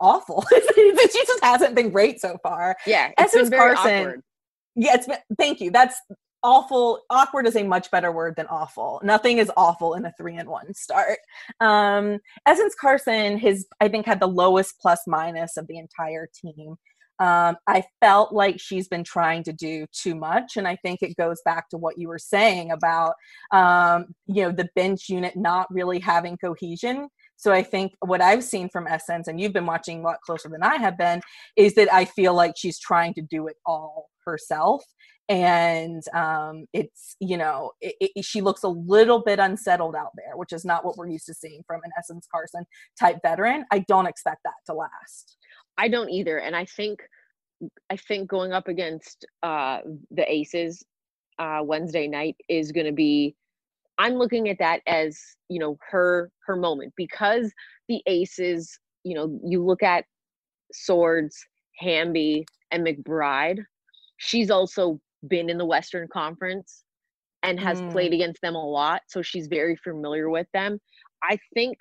awful. 0.00 0.44
she 0.74 1.24
just 1.24 1.44
hasn't 1.44 1.76
been 1.76 1.90
great 1.90 2.20
so 2.20 2.36
far. 2.42 2.74
Yeah, 2.84 3.12
been 3.16 3.48
very 3.48 3.76
Carson, 3.76 4.00
awkward 4.00 4.22
yeah, 4.74 4.94
it's 4.94 5.06
been, 5.06 5.18
thank 5.38 5.60
you. 5.60 5.70
That's 5.70 6.00
awful. 6.42 7.00
Awkward 7.10 7.46
is 7.46 7.56
a 7.56 7.62
much 7.62 7.90
better 7.90 8.10
word 8.12 8.34
than 8.36 8.46
awful. 8.46 9.00
Nothing 9.04 9.38
is 9.38 9.50
awful 9.56 9.94
in 9.94 10.04
a 10.04 10.12
three 10.18 10.36
and 10.36 10.48
one 10.48 10.74
start. 10.74 11.18
Um, 11.60 12.18
Essence 12.46 12.74
Carson 12.80 13.38
has, 13.38 13.66
I 13.80 13.88
think, 13.88 14.06
had 14.06 14.20
the 14.20 14.28
lowest 14.28 14.80
plus 14.80 15.00
minus 15.06 15.56
of 15.56 15.66
the 15.68 15.78
entire 15.78 16.28
team. 16.34 16.76
Um, 17.18 17.56
I 17.68 17.84
felt 18.00 18.32
like 18.32 18.58
she's 18.58 18.88
been 18.88 19.04
trying 19.04 19.44
to 19.44 19.52
do 19.52 19.86
too 19.92 20.16
much, 20.16 20.56
and 20.56 20.66
I 20.66 20.76
think 20.76 21.02
it 21.02 21.16
goes 21.16 21.40
back 21.44 21.68
to 21.68 21.76
what 21.76 21.96
you 21.96 22.08
were 22.08 22.18
saying 22.18 22.72
about, 22.72 23.14
um, 23.52 24.06
you 24.26 24.42
know, 24.42 24.50
the 24.50 24.68
bench 24.74 25.08
unit 25.08 25.36
not 25.36 25.72
really 25.72 26.00
having 26.00 26.36
cohesion. 26.36 27.08
So 27.36 27.52
I 27.52 27.62
think 27.62 27.92
what 28.00 28.20
I've 28.20 28.42
seen 28.42 28.68
from 28.68 28.88
Essence, 28.88 29.28
and 29.28 29.40
you've 29.40 29.52
been 29.52 29.66
watching 29.66 30.00
a 30.00 30.02
lot 30.02 30.20
closer 30.24 30.48
than 30.48 30.64
I 30.64 30.76
have 30.76 30.98
been, 30.98 31.20
is 31.54 31.74
that 31.74 31.92
I 31.92 32.06
feel 32.06 32.34
like 32.34 32.54
she's 32.56 32.80
trying 32.80 33.14
to 33.14 33.22
do 33.22 33.46
it 33.46 33.56
all 33.66 34.08
herself 34.24 34.84
and 35.28 36.02
um, 36.14 36.66
it's 36.72 37.16
you 37.20 37.36
know 37.36 37.72
it, 37.80 37.94
it, 38.16 38.24
she 38.24 38.40
looks 38.40 38.62
a 38.62 38.68
little 38.68 39.22
bit 39.22 39.38
unsettled 39.38 39.94
out 39.94 40.10
there 40.16 40.36
which 40.36 40.52
is 40.52 40.64
not 40.64 40.84
what 40.84 40.96
we're 40.96 41.08
used 41.08 41.26
to 41.26 41.34
seeing 41.34 41.62
from 41.66 41.80
an 41.84 41.90
essence 41.98 42.26
carson 42.32 42.64
type 42.98 43.18
veteran. 43.22 43.64
I 43.70 43.80
don't 43.80 44.06
expect 44.06 44.40
that 44.44 44.54
to 44.66 44.74
last. 44.74 45.36
I 45.78 45.88
don't 45.88 46.10
either 46.10 46.38
and 46.38 46.54
i 46.54 46.64
think 46.64 47.00
i 47.90 47.96
think 47.96 48.28
going 48.28 48.52
up 48.52 48.68
against 48.68 49.24
uh, 49.42 49.78
the 50.10 50.30
aces 50.30 50.84
uh, 51.38 51.60
wednesday 51.62 52.06
night 52.06 52.36
is 52.48 52.72
going 52.72 52.86
to 52.86 52.92
be 52.92 53.34
i'm 53.98 54.14
looking 54.14 54.48
at 54.48 54.58
that 54.58 54.80
as 54.86 55.18
you 55.48 55.58
know 55.58 55.76
her 55.90 56.30
her 56.46 56.56
moment 56.56 56.92
because 56.96 57.52
the 57.88 58.02
aces 58.06 58.78
you 59.04 59.14
know 59.14 59.40
you 59.44 59.64
look 59.64 59.82
at 59.82 60.04
swords 60.72 61.36
hamby 61.78 62.44
and 62.70 62.86
mcbride 62.86 63.58
she's 64.22 64.50
also 64.50 65.00
been 65.26 65.50
in 65.50 65.58
the 65.58 65.66
Western 65.66 66.06
Conference 66.06 66.84
and 67.42 67.58
has 67.58 67.82
mm. 67.82 67.90
played 67.90 68.12
against 68.12 68.40
them 68.40 68.54
a 68.54 68.64
lot. 68.64 69.02
So 69.08 69.20
she's 69.20 69.48
very 69.48 69.74
familiar 69.74 70.30
with 70.30 70.46
them. 70.54 70.78
I 71.24 71.38
think 71.54 71.76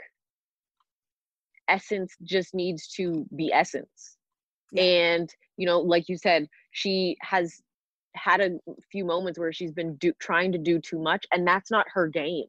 Essence 1.70 2.16
just 2.24 2.56
needs 2.56 2.88
to 2.96 3.28
be 3.36 3.54
Essence. 3.54 4.18
Yeah. 4.72 4.84
And, 4.84 5.30
you 5.58 5.68
know, 5.68 5.80
like 5.80 6.10
you 6.10 6.18
said, 6.18 6.48
she 6.72 7.16
has 7.22 7.62
had 8.16 8.42
a 8.42 8.50
few 8.92 9.06
moments 9.06 9.38
where 9.38 9.54
she's 9.54 9.72
been 9.72 9.96
do- 9.98 10.14
trying 10.20 10.52
to 10.52 10.58
do 10.58 10.80
too 10.80 11.00
much, 11.00 11.26
and 11.32 11.48
that's 11.48 11.70
not 11.70 11.86
her 11.94 12.08
game. 12.08 12.46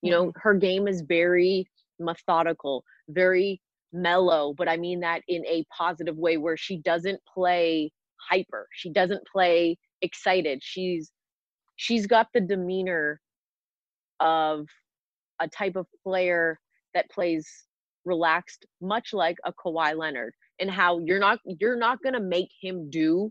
You 0.00 0.10
know, 0.10 0.32
her 0.36 0.54
game 0.54 0.88
is 0.88 1.02
very 1.02 1.66
methodical, 1.98 2.82
very 3.08 3.60
mellow, 3.92 4.54
but 4.56 4.68
I 4.68 4.76
mean 4.78 5.00
that 5.00 5.22
in 5.28 5.44
a 5.46 5.64
positive 5.76 6.16
way 6.16 6.38
where 6.38 6.56
she 6.56 6.78
doesn't 6.78 7.20
play 7.32 7.92
hyper. 8.28 8.68
She 8.72 8.90
doesn't 8.90 9.26
play 9.26 9.78
excited. 10.02 10.60
She's 10.62 11.10
she's 11.76 12.06
got 12.06 12.28
the 12.34 12.40
demeanor 12.40 13.20
of 14.20 14.66
a 15.40 15.48
type 15.48 15.76
of 15.76 15.86
player 16.02 16.58
that 16.94 17.10
plays 17.10 17.48
relaxed, 18.04 18.66
much 18.80 19.12
like 19.12 19.36
a 19.44 19.52
Kawhi 19.52 19.96
Leonard, 19.96 20.34
and 20.60 20.70
how 20.70 20.98
you're 21.00 21.18
not 21.18 21.40
you're 21.44 21.76
not 21.76 21.98
gonna 22.02 22.20
make 22.20 22.50
him 22.60 22.90
do 22.90 23.30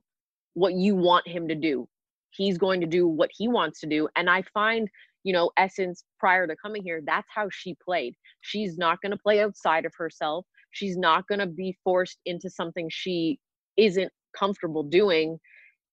what 0.55 0.73
you 0.73 0.95
want 0.95 1.27
him 1.27 1.47
to 1.47 1.55
do. 1.55 1.87
He's 2.31 2.57
going 2.57 2.81
to 2.81 2.87
do 2.87 3.07
what 3.07 3.29
he 3.35 3.47
wants 3.47 3.79
to 3.81 3.87
do. 3.87 4.09
And 4.15 4.29
I 4.29 4.43
find, 4.53 4.89
you 5.23 5.33
know, 5.33 5.51
Essence 5.57 6.03
prior 6.19 6.47
to 6.47 6.55
coming 6.55 6.83
here, 6.83 7.01
that's 7.05 7.27
how 7.33 7.47
she 7.51 7.75
played. 7.83 8.15
She's 8.41 8.77
not 8.77 8.99
gonna 9.01 9.17
play 9.17 9.41
outside 9.41 9.85
of 9.85 9.93
herself. 9.95 10.45
She's 10.71 10.97
not 10.97 11.27
gonna 11.27 11.47
be 11.47 11.77
forced 11.83 12.19
into 12.25 12.49
something 12.49 12.87
she 12.91 13.39
isn't 13.77 14.11
comfortable 14.37 14.83
doing 14.83 15.37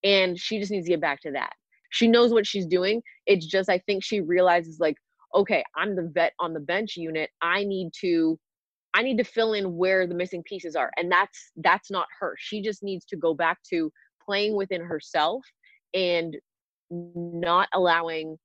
and 0.05 0.39
she 0.39 0.59
just 0.59 0.71
needs 0.71 0.87
to 0.87 0.93
get 0.93 1.01
back 1.01 1.21
to 1.23 1.31
that. 1.33 1.53
She 1.91 2.09
knows 2.09 2.33
what 2.33 2.47
she's 2.47 2.67
doing. 2.67 3.03
It's 3.27 3.47
just 3.47 3.69
i 3.69 3.79
think 3.79 4.05
she 4.05 4.21
realizes 4.21 4.79
like 4.81 4.97
okay 5.35 5.63
i'm 5.77 5.95
the 5.95 6.11
vet 6.15 6.33
on 6.41 6.53
the 6.55 6.61
bench 6.61 6.97
unit. 6.97 7.31
I 7.43 7.65
need 7.65 7.91
to 8.01 8.39
i 8.95 9.03
need 9.03 9.19
to 9.19 9.25
fill 9.25 9.53
in 9.53 9.77
where 9.77 10.07
the 10.07 10.15
missing 10.15 10.43
pieces 10.45 10.75
are 10.77 10.91
and 10.97 11.11
that's 11.11 11.53
that's 11.57 11.91
not 11.91 12.07
her. 12.19 12.35
She 12.39 12.63
just 12.63 12.83
needs 12.83 13.05
to 13.07 13.17
go 13.17 13.35
back 13.35 13.59
to 13.71 13.91
playing 14.25 14.57
within 14.57 14.83
herself 14.83 15.45
and 15.95 16.37
not 16.91 17.69
allowing 17.75 18.37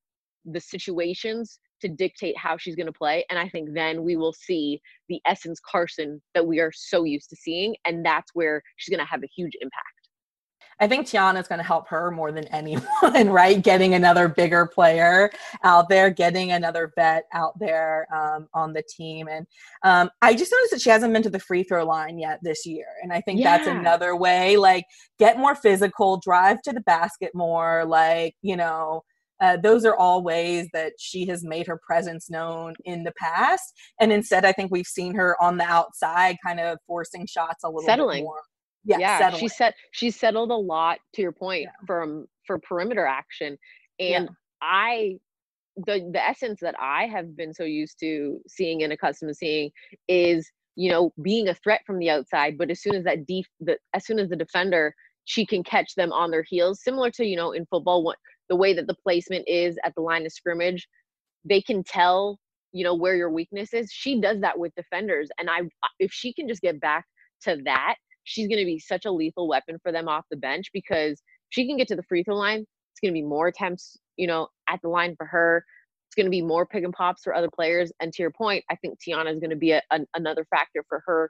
the 0.45 0.59
situations 0.59 1.59
to 1.85 1.95
dictate 1.95 2.37
how 2.37 2.57
she's 2.57 2.75
going 2.75 2.87
to 2.87 2.91
play. 2.91 3.25
And 3.29 3.39
I 3.39 3.49
think 3.49 3.69
then 3.73 4.03
we 4.03 4.15
will 4.15 4.33
see 4.33 4.81
the 5.09 5.21
essence 5.25 5.59
Carson 5.59 6.21
that 6.33 6.45
we 6.45 6.59
are 6.59 6.71
so 6.73 7.03
used 7.03 7.29
to 7.29 7.35
seeing. 7.35 7.75
And 7.85 8.05
that's 8.05 8.31
where 8.33 8.61
she's 8.77 8.95
going 8.95 9.05
to 9.05 9.09
have 9.09 9.23
a 9.23 9.29
huge 9.35 9.53
impact. 9.61 9.95
I 10.79 10.87
think 10.87 11.07
Tianna 11.07 11.39
is 11.39 11.47
going 11.47 11.59
to 11.59 11.65
help 11.65 11.87
her 11.87 12.11
more 12.11 12.31
than 12.31 12.47
anyone, 12.51 13.29
right? 13.29 13.61
Getting 13.61 13.93
another 13.93 14.27
bigger 14.27 14.65
player 14.65 15.29
out 15.63 15.89
there, 15.89 16.09
getting 16.09 16.51
another 16.51 16.91
vet 16.95 17.25
out 17.33 17.57
there 17.59 18.07
um, 18.13 18.47
on 18.53 18.73
the 18.73 18.83
team. 18.83 19.27
And 19.29 19.47
um, 19.83 20.09
I 20.21 20.33
just 20.33 20.51
noticed 20.51 20.71
that 20.71 20.81
she 20.81 20.89
hasn't 20.89 21.13
been 21.13 21.23
to 21.23 21.29
the 21.29 21.39
free 21.39 21.63
throw 21.63 21.85
line 21.85 22.19
yet 22.19 22.39
this 22.43 22.65
year. 22.65 22.87
And 23.01 23.13
I 23.13 23.21
think 23.21 23.39
yeah. 23.39 23.57
that's 23.57 23.69
another 23.69 24.15
way, 24.15 24.57
like, 24.57 24.85
get 25.17 25.37
more 25.37 25.55
physical, 25.55 26.17
drive 26.17 26.61
to 26.63 26.73
the 26.73 26.81
basket 26.81 27.31
more, 27.33 27.85
like, 27.85 28.35
you 28.41 28.57
know, 28.57 29.03
uh, 29.41 29.57
those 29.57 29.85
are 29.85 29.95
all 29.95 30.23
ways 30.23 30.67
that 30.73 30.93
she 30.97 31.25
has 31.27 31.43
made 31.43 31.67
her 31.67 31.79
presence 31.85 32.29
known 32.29 32.73
in 32.85 33.03
the 33.03 33.13
past. 33.19 33.73
And 33.99 34.11
instead, 34.11 34.45
I 34.45 34.51
think 34.51 34.71
we've 34.71 34.87
seen 34.87 35.13
her 35.15 35.41
on 35.41 35.57
the 35.57 35.65
outside, 35.65 36.37
kind 36.45 36.59
of 36.59 36.77
forcing 36.87 37.25
shots 37.27 37.63
a 37.63 37.67
little 37.67 37.81
settling. 37.81 38.23
more. 38.23 38.41
Yeah, 38.85 38.99
yeah 38.99 39.31
she 39.31 39.47
said 39.47 39.73
she 39.91 40.11
settled 40.11 40.51
a 40.51 40.55
lot 40.55 40.99
to 41.15 41.21
your 41.21 41.31
point 41.31 41.63
yeah. 41.63 41.71
from 41.87 42.27
for 42.45 42.59
perimeter 42.59 43.05
action, 43.05 43.57
and 43.99 44.25
yeah. 44.25 44.29
I 44.61 45.15
the 45.75 46.07
the 46.13 46.23
essence 46.23 46.59
that 46.61 46.75
I 46.79 47.07
have 47.07 47.35
been 47.35 47.53
so 47.53 47.63
used 47.63 47.99
to 48.01 48.39
seeing 48.47 48.83
and 48.83 48.93
accustomed 48.93 49.29
to 49.29 49.33
seeing 49.33 49.71
is 50.07 50.49
you 50.75 50.91
know 50.91 51.11
being 51.23 51.49
a 51.49 51.55
threat 51.55 51.81
from 51.85 51.97
the 51.97 52.11
outside, 52.11 52.59
but 52.59 52.69
as 52.69 52.81
soon 52.81 52.93
as 52.93 53.03
that 53.05 53.25
def 53.25 53.47
the 53.59 53.77
as 53.93 54.05
soon 54.05 54.19
as 54.19 54.29
the 54.29 54.35
defender 54.35 54.93
she 55.25 55.45
can 55.45 55.63
catch 55.63 55.95
them 55.95 56.11
on 56.11 56.29
their 56.29 56.45
heels, 56.47 56.83
similar 56.83 57.09
to 57.11 57.25
you 57.25 57.35
know 57.35 57.51
in 57.51 57.65
football 57.65 58.03
what 58.03 58.17
the 58.49 58.55
way 58.55 58.73
that 58.73 58.87
the 58.87 58.95
placement 59.03 59.47
is 59.47 59.77
at 59.83 59.93
the 59.95 60.01
line 60.01 60.25
of 60.25 60.31
scrimmage, 60.31 60.87
they 61.45 61.61
can 61.61 61.83
tell, 61.83 62.39
you 62.71 62.83
know, 62.83 62.95
where 62.95 63.15
your 63.15 63.31
weakness 63.31 63.73
is. 63.73 63.91
She 63.91 64.19
does 64.21 64.41
that 64.41 64.57
with 64.59 64.73
defenders. 64.75 65.29
And 65.39 65.49
I 65.49 65.61
if 65.99 66.11
she 66.11 66.33
can 66.33 66.47
just 66.47 66.61
get 66.61 66.79
back 66.79 67.05
to 67.43 67.57
that, 67.65 67.95
she's 68.23 68.47
gonna 68.47 68.65
be 68.65 68.79
such 68.79 69.05
a 69.05 69.11
lethal 69.11 69.47
weapon 69.47 69.77
for 69.83 69.91
them 69.91 70.07
off 70.07 70.25
the 70.31 70.37
bench 70.37 70.67
because 70.73 71.21
she 71.49 71.67
can 71.67 71.77
get 71.77 71.87
to 71.89 71.95
the 71.95 72.03
free 72.03 72.23
throw 72.23 72.35
line. 72.35 72.61
It's 72.61 72.99
gonna 73.01 73.13
be 73.13 73.23
more 73.23 73.47
attempts, 73.47 73.97
you 74.17 74.27
know, 74.27 74.47
at 74.69 74.79
the 74.81 74.89
line 74.89 75.15
for 75.17 75.25
her. 75.27 75.63
It's 76.07 76.15
going 76.15 76.27
to 76.27 76.31
be 76.31 76.41
more 76.41 76.65
pick 76.65 76.83
and 76.85 76.93
pops 76.93 77.23
for 77.23 77.35
other 77.35 77.49
players. 77.53 77.91
And 77.99 78.13
to 78.13 78.21
your 78.23 78.31
point, 78.31 78.63
I 78.69 78.75
think 78.77 78.99
Tianna 78.99 79.33
is 79.33 79.39
going 79.39 79.49
to 79.49 79.57
be 79.57 79.71
a, 79.71 79.81
a, 79.91 79.99
another 80.15 80.45
factor 80.49 80.85
for 80.87 81.03
her 81.05 81.29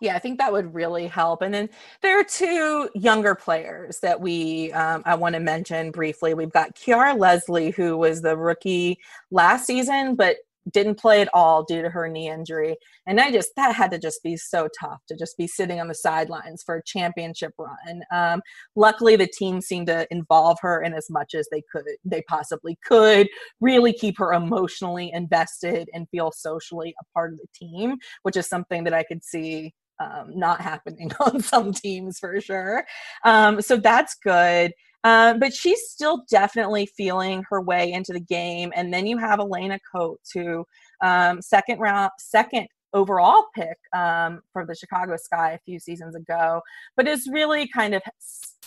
yeah, 0.00 0.16
I 0.16 0.18
think 0.18 0.38
that 0.38 0.52
would 0.52 0.74
really 0.74 1.06
help. 1.06 1.42
And 1.42 1.52
then 1.52 1.68
there 2.02 2.18
are 2.18 2.24
two 2.24 2.88
younger 2.94 3.34
players 3.34 4.00
that 4.00 4.20
we 4.20 4.72
um, 4.72 5.02
I 5.04 5.14
want 5.14 5.34
to 5.34 5.40
mention 5.40 5.90
briefly. 5.90 6.34
We've 6.34 6.52
got 6.52 6.74
Kiara 6.74 7.18
Leslie, 7.18 7.70
who 7.70 7.96
was 7.96 8.22
the 8.22 8.36
rookie 8.36 8.98
last 9.30 9.66
season, 9.66 10.14
but 10.14 10.36
didn't 10.72 10.96
play 10.96 11.20
at 11.20 11.28
all 11.32 11.64
due 11.64 11.82
to 11.82 11.90
her 11.90 12.08
knee 12.08 12.28
injury. 12.28 12.76
And 13.06 13.20
I 13.20 13.30
just, 13.30 13.50
that 13.56 13.74
had 13.74 13.90
to 13.92 13.98
just 13.98 14.22
be 14.22 14.36
so 14.36 14.68
tough 14.78 15.00
to 15.08 15.16
just 15.16 15.36
be 15.36 15.46
sitting 15.46 15.80
on 15.80 15.88
the 15.88 15.94
sidelines 15.94 16.62
for 16.62 16.76
a 16.76 16.84
championship 16.84 17.52
run. 17.58 18.02
Um, 18.12 18.42
luckily, 18.76 19.16
the 19.16 19.26
team 19.26 19.60
seemed 19.60 19.86
to 19.88 20.06
involve 20.10 20.58
her 20.60 20.82
in 20.82 20.94
as 20.94 21.08
much 21.10 21.34
as 21.34 21.48
they 21.50 21.62
could, 21.72 21.84
they 22.04 22.22
possibly 22.28 22.78
could, 22.84 23.28
really 23.60 23.92
keep 23.92 24.18
her 24.18 24.32
emotionally 24.32 25.10
invested 25.12 25.88
and 25.92 26.08
feel 26.10 26.30
socially 26.30 26.94
a 27.00 27.04
part 27.14 27.32
of 27.32 27.38
the 27.38 27.48
team, 27.54 27.96
which 28.22 28.36
is 28.36 28.46
something 28.46 28.84
that 28.84 28.94
I 28.94 29.02
could 29.02 29.24
see 29.24 29.72
um, 30.00 30.30
not 30.34 30.60
happening 30.60 31.12
on 31.20 31.40
some 31.40 31.72
teams 31.72 32.18
for 32.18 32.40
sure. 32.40 32.84
Um, 33.24 33.60
so 33.60 33.76
that's 33.76 34.16
good. 34.16 34.72
Um, 35.02 35.38
but 35.38 35.54
she's 35.54 35.80
still 35.88 36.24
definitely 36.30 36.86
feeling 36.86 37.44
her 37.48 37.62
way 37.62 37.92
into 37.92 38.12
the 38.12 38.20
game. 38.20 38.72
And 38.76 38.92
then 38.92 39.06
you 39.06 39.16
have 39.16 39.38
Alaina 39.38 39.78
Coates, 39.94 40.30
who 40.32 40.64
um, 41.02 41.40
second 41.40 41.78
round, 41.78 42.10
second 42.18 42.66
overall 42.92 43.46
pick 43.54 43.76
um, 43.94 44.40
for 44.52 44.66
the 44.66 44.74
Chicago 44.74 45.16
Sky 45.16 45.52
a 45.52 45.58
few 45.64 45.78
seasons 45.78 46.14
ago, 46.14 46.60
but 46.96 47.06
is 47.06 47.28
really 47.32 47.68
kind 47.68 47.94
of 47.94 48.02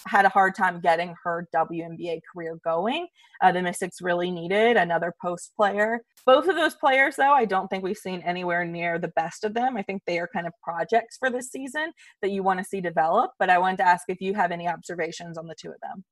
had 0.08 0.26
a 0.26 0.30
hard 0.30 0.56
time 0.56 0.80
getting 0.82 1.16
her 1.24 1.48
WNBA 1.56 2.22
career 2.32 2.58
going. 2.64 3.08
Uh, 3.42 3.52
the 3.52 3.62
Mystics 3.62 4.02
really 4.02 4.32
needed 4.32 4.78
another 4.78 5.14
post 5.22 5.54
player. 5.56 6.02
Both 6.26 6.48
of 6.48 6.56
those 6.56 6.76
players, 6.76 7.16
though, 7.16 7.34
I 7.34 7.46
don't 7.46 7.68
think 7.68 7.84
we've 7.84 7.98
seen 7.98 8.22
anywhere 8.22 8.66
near 8.66 9.00
the 9.00 9.10
best 9.10 9.44
of 9.44 9.54
them. 9.54 9.78
I 9.78 9.84
think 9.84 10.02
they 10.06 10.20
are 10.20 10.30
kind 10.34 10.48
of 10.48 10.54
projects 10.64 11.18
for 11.18 11.30
this 11.30 11.52
season 11.52 11.92
that 12.22 12.32
you 12.32 12.44
want 12.44 12.60
to 12.60 12.66
see 12.66 12.82
develop. 12.82 13.32
But 13.40 13.50
I 13.50 13.58
wanted 13.58 13.78
to 13.78 13.88
ask 13.88 14.06
if 14.08 14.22
you 14.22 14.34
have 14.34 14.52
any 14.52 14.68
observations 14.68 15.38
on 15.38 15.48
the 15.48 15.56
two 15.56 15.70
of 15.70 15.80
them. 15.82 16.04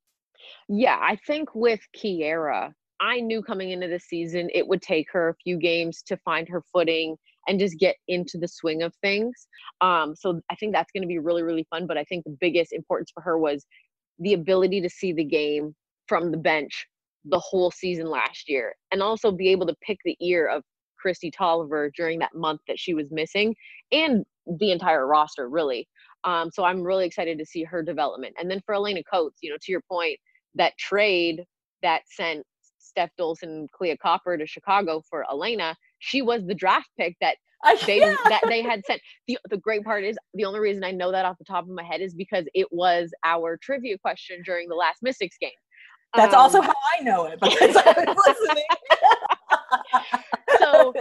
Yeah, 0.67 0.97
I 0.99 1.17
think 1.27 1.53
with 1.53 1.81
Kiara, 1.95 2.73
I 2.99 3.19
knew 3.19 3.41
coming 3.41 3.71
into 3.71 3.87
the 3.87 3.99
season 3.99 4.49
it 4.53 4.67
would 4.67 4.81
take 4.81 5.07
her 5.11 5.29
a 5.29 5.35
few 5.43 5.57
games 5.57 6.03
to 6.03 6.17
find 6.17 6.47
her 6.49 6.63
footing 6.73 7.17
and 7.47 7.59
just 7.59 7.79
get 7.79 7.95
into 8.07 8.37
the 8.37 8.47
swing 8.47 8.83
of 8.83 8.93
things. 9.01 9.47
Um, 9.81 10.15
so 10.15 10.41
I 10.49 10.55
think 10.55 10.73
that's 10.73 10.91
going 10.91 11.03
to 11.03 11.07
be 11.07 11.19
really, 11.19 11.43
really 11.43 11.65
fun. 11.69 11.87
But 11.87 11.97
I 11.97 12.03
think 12.03 12.23
the 12.23 12.37
biggest 12.39 12.73
importance 12.73 13.11
for 13.13 13.21
her 13.21 13.37
was 13.37 13.65
the 14.19 14.33
ability 14.33 14.81
to 14.81 14.89
see 14.89 15.13
the 15.13 15.23
game 15.23 15.75
from 16.07 16.31
the 16.31 16.37
bench 16.37 16.87
the 17.25 17.39
whole 17.39 17.71
season 17.71 18.07
last 18.09 18.49
year 18.49 18.75
and 18.91 19.01
also 19.01 19.31
be 19.31 19.49
able 19.49 19.67
to 19.67 19.75
pick 19.85 19.97
the 20.03 20.17
ear 20.21 20.47
of 20.47 20.63
Kristi 21.03 21.31
Toliver 21.33 21.91
during 21.95 22.19
that 22.19 22.35
month 22.35 22.61
that 22.67 22.79
she 22.79 22.93
was 22.93 23.07
missing 23.11 23.55
and 23.91 24.23
the 24.59 24.71
entire 24.71 25.07
roster, 25.07 25.49
really. 25.49 25.87
Um, 26.23 26.49
so 26.51 26.63
I'm 26.63 26.81
really 26.81 27.05
excited 27.05 27.37
to 27.39 27.45
see 27.45 27.63
her 27.63 27.81
development. 27.81 28.35
And 28.39 28.49
then 28.49 28.61
for 28.65 28.73
Alaina 28.73 29.03
Coates, 29.03 29.39
you 29.41 29.49
know, 29.49 29.57
to 29.61 29.71
your 29.71 29.81
point, 29.81 30.19
that 30.55 30.77
trade 30.77 31.43
that 31.81 32.01
sent 32.05 32.45
Steph 32.77 33.11
Dolson 33.19 33.43
and 33.43 33.69
Kahleah 33.71 33.97
Copper 33.99 34.37
to 34.37 34.45
Chicago 34.45 35.01
for 35.09 35.25
Alaina, 35.29 35.75
she 36.01 36.21
was 36.21 36.45
the 36.45 36.55
draft 36.55 36.89
pick 36.99 37.15
that 37.21 37.37
they 37.85 37.99
yeah. 37.99 38.15
that 38.25 38.41
they 38.47 38.61
had 38.61 38.83
sent. 38.85 39.01
The 39.27 39.37
the 39.49 39.57
great 39.57 39.83
part 39.83 40.03
is 40.03 40.17
the 40.33 40.45
only 40.45 40.59
reason 40.59 40.83
I 40.83 40.91
know 40.91 41.11
that 41.11 41.25
off 41.25 41.37
the 41.37 41.45
top 41.45 41.63
of 41.63 41.69
my 41.69 41.83
head 41.83 42.01
is 42.01 42.13
because 42.13 42.45
it 42.53 42.67
was 42.71 43.11
our 43.23 43.57
trivia 43.61 43.97
question 43.97 44.41
during 44.43 44.67
the 44.67 44.75
last 44.75 44.97
Mystics 45.01 45.37
game. 45.39 45.51
That's 46.15 46.33
um, 46.33 46.41
also 46.41 46.61
how 46.61 46.73
I 46.99 47.03
know 47.03 47.25
it 47.25 47.39
because 47.41 47.75
I 47.75 47.93
was 48.05 48.17
listening. 48.27 48.63
so 50.59 50.93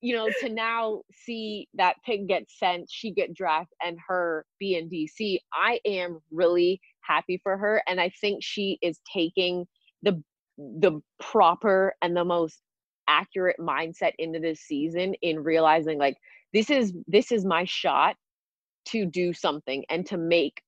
you 0.00 0.14
know, 0.14 0.28
to 0.40 0.48
now 0.48 1.02
see 1.12 1.68
that 1.74 1.96
pick 2.06 2.26
get 2.28 2.44
sent, 2.48 2.88
she 2.88 3.10
get 3.10 3.34
drafted, 3.34 3.76
and 3.84 3.98
her 4.06 4.46
be 4.58 4.76
in 4.76 4.88
DC, 4.88 5.38
I 5.52 5.80
am 5.84 6.20
really 6.30 6.80
happy 7.00 7.40
for 7.42 7.56
her, 7.56 7.82
and 7.88 8.00
I 8.00 8.10
think 8.20 8.42
she 8.42 8.78
is 8.80 9.00
taking 9.12 9.66
the 10.02 10.22
the 10.56 11.00
proper 11.20 11.94
and 12.02 12.16
the 12.16 12.24
most 12.24 12.60
accurate 13.08 13.56
mindset 13.58 14.12
into 14.18 14.38
this 14.38 14.60
season 14.60 15.14
in 15.22 15.40
realizing 15.40 15.98
like 15.98 16.16
this 16.52 16.70
is 16.70 16.92
this 17.06 17.32
is 17.32 17.44
my 17.44 17.64
shot 17.64 18.16
to 18.86 19.04
do 19.06 19.32
something 19.32 19.84
and 19.90 20.06
to 20.06 20.16
make 20.16 20.62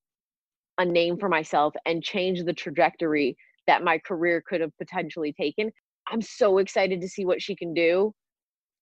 a 0.79 0.85
name 0.85 1.17
for 1.19 1.29
myself 1.29 1.75
and 1.87 2.03
change 2.03 2.43
the 2.45 2.53
trajectory 2.53 3.37
that 3.67 3.85
my 3.85 3.99
career 3.99 4.43
could 4.47 4.61
have 4.61 4.77
potentially 4.79 5.33
taken. 5.33 5.71
I'm 6.09 6.23
so 6.23 6.59
excited 6.59 7.01
to 7.01 7.09
see 7.09 7.25
what 7.25 7.43
she 7.43 7.55
can 7.55 7.75
do 7.75 8.13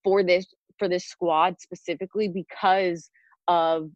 for 0.05 0.23
this 0.23 0.47
for 0.79 0.89
this 0.89 1.05
squad 1.07 1.61
specifically 1.61 2.29
because 2.29 3.11
of 3.49 3.91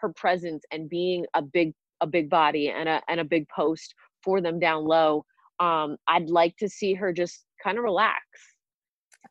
her 0.00 0.12
presence 0.12 0.64
and 0.72 0.88
being 0.88 1.24
a 1.34 1.42
big 1.42 1.72
a 2.00 2.06
big 2.06 2.28
body 2.28 2.68
and 2.70 2.88
a 2.88 3.00
and 3.08 3.20
a 3.20 3.24
big 3.24 3.46
post 3.48 3.94
for 4.22 4.40
them 4.40 4.58
down 4.58 4.84
low. 4.84 5.24
Um, 5.60 5.96
I'd 6.08 6.28
like 6.28 6.56
to 6.58 6.68
see 6.68 6.94
her 6.94 7.12
just 7.12 7.44
kind 7.62 7.78
of 7.78 7.84
relax, 7.84 8.20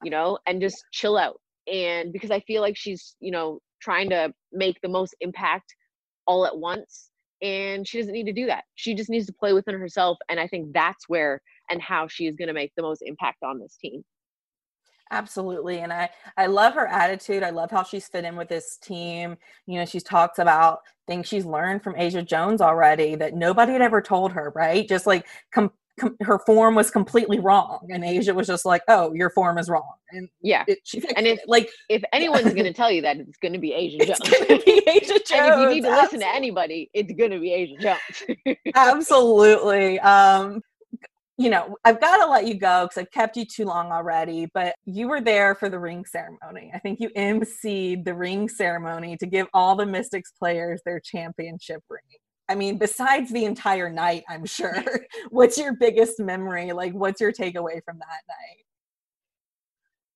you 0.03 0.11
know, 0.11 0.37
and 0.47 0.61
just 0.61 0.83
chill 0.91 1.17
out. 1.17 1.39
And 1.71 2.11
because 2.11 2.31
I 2.31 2.41
feel 2.41 2.61
like 2.61 2.77
she's, 2.77 3.15
you 3.19 3.31
know, 3.31 3.59
trying 3.81 4.09
to 4.09 4.33
make 4.51 4.79
the 4.81 4.89
most 4.89 5.15
impact 5.21 5.73
all 6.25 6.45
at 6.45 6.57
once. 6.57 7.09
And 7.41 7.85
she 7.85 7.99
doesn't 7.99 8.13
need 8.13 8.25
to 8.25 8.33
do 8.33 8.45
that. 8.45 8.63
She 8.75 8.95
just 8.95 9.09
needs 9.09 9.25
to 9.27 9.33
play 9.33 9.51
within 9.51 9.77
herself. 9.77 10.17
And 10.29 10.39
I 10.39 10.47
think 10.47 10.73
that's 10.73 11.09
where 11.09 11.41
and 11.69 11.81
how 11.81 12.07
she 12.07 12.27
is 12.27 12.35
going 12.35 12.47
to 12.47 12.53
make 12.53 12.71
the 12.77 12.83
most 12.83 13.01
impact 13.05 13.43
on 13.43 13.59
this 13.59 13.75
team. 13.75 14.03
Absolutely. 15.11 15.79
And 15.79 15.93
I, 15.93 16.09
I 16.37 16.47
love 16.47 16.73
her 16.73 16.87
attitude. 16.87 17.43
I 17.43 17.51
love 17.51 17.69
how 17.69 17.83
she's 17.83 18.07
fit 18.07 18.23
in 18.23 18.35
with 18.35 18.47
this 18.47 18.77
team. 18.77 19.37
You 19.67 19.79
know, 19.79 19.85
she's 19.85 20.03
talks 20.03 20.39
about 20.39 20.79
things 21.05 21.27
she's 21.27 21.45
learned 21.45 21.83
from 21.83 21.95
Asia 21.97 22.23
Jones 22.23 22.61
already 22.61 23.15
that 23.15 23.35
nobody 23.35 23.73
had 23.73 23.81
ever 23.81 24.01
told 24.01 24.31
her, 24.31 24.51
right? 24.55 24.87
Just 24.87 25.05
like 25.05 25.27
com- 25.53 25.71
com- 26.03 26.17
her 26.21 26.39
form 26.39 26.75
was 26.75 26.91
completely 26.91 27.39
wrong. 27.39 27.87
And 27.89 28.03
Asia 28.03 28.33
was 28.33 28.47
just 28.47 28.65
like, 28.65 28.81
oh, 28.87 29.13
your 29.13 29.29
form 29.29 29.57
is 29.57 29.69
wrong. 29.69 29.93
And 30.11 30.29
yeah. 30.41 30.63
It, 30.67 30.79
she 30.83 31.03
and 31.15 31.25
if, 31.27 31.39
like, 31.47 31.69
if 31.89 32.03
anyone's 32.13 32.53
going 32.53 32.65
to 32.65 32.73
tell 32.73 32.91
you 32.91 33.01
that, 33.03 33.17
it's 33.17 33.37
going 33.37 33.53
to 33.53 33.59
be 33.59 33.73
Asia 33.73 34.05
Jones. 34.05 34.19
Be 34.65 34.83
Asia 34.87 35.19
Jones. 35.19 35.31
and 35.31 35.53
if 35.53 35.59
you 35.59 35.69
need 35.69 35.83
to 35.83 35.89
listen 35.89 36.19
to 36.19 36.27
anybody, 36.27 36.89
it's 36.93 37.13
going 37.13 37.31
to 37.31 37.39
be 37.39 37.53
Asia 37.53 37.77
Jones. 37.79 38.57
Absolutely. 38.75 39.99
Um, 39.99 40.61
you 41.37 41.49
know, 41.49 41.75
I've 41.83 41.99
got 41.99 42.23
to 42.23 42.29
let 42.29 42.45
you 42.45 42.53
go 42.53 42.85
because 42.85 42.99
I've 42.99 43.11
kept 43.11 43.37
you 43.37 43.45
too 43.45 43.65
long 43.65 43.91
already, 43.91 44.47
but 44.53 44.75
you 44.85 45.07
were 45.07 45.19
there 45.19 45.55
for 45.55 45.67
the 45.67 45.79
ring 45.79 46.05
ceremony. 46.05 46.71
I 46.73 46.79
think 46.79 46.99
you 46.99 47.09
emceed 47.17 48.05
the 48.05 48.13
ring 48.13 48.47
ceremony 48.47 49.17
to 49.17 49.25
give 49.25 49.47
all 49.51 49.75
the 49.75 49.85
Mystics 49.85 50.31
players 50.37 50.81
their 50.85 50.99
championship 50.99 51.81
ring. 51.89 52.01
I 52.49 52.55
mean, 52.55 52.77
besides 52.77 53.31
the 53.31 53.45
entire 53.45 53.89
night, 53.89 54.23
I'm 54.29 54.45
sure. 54.45 54.75
what's 55.29 55.57
your 55.57 55.73
biggest 55.75 56.19
memory? 56.19 56.71
Like, 56.73 56.93
what's 56.93 57.21
your 57.21 57.31
takeaway 57.31 57.83
from 57.83 57.99
that 57.99 58.23
night? 58.27 58.65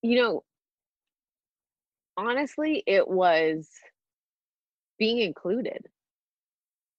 You 0.01 0.21
know, 0.21 0.43
honestly, 2.17 2.83
it 2.87 3.07
was 3.07 3.69
being 4.97 5.19
included. 5.19 5.85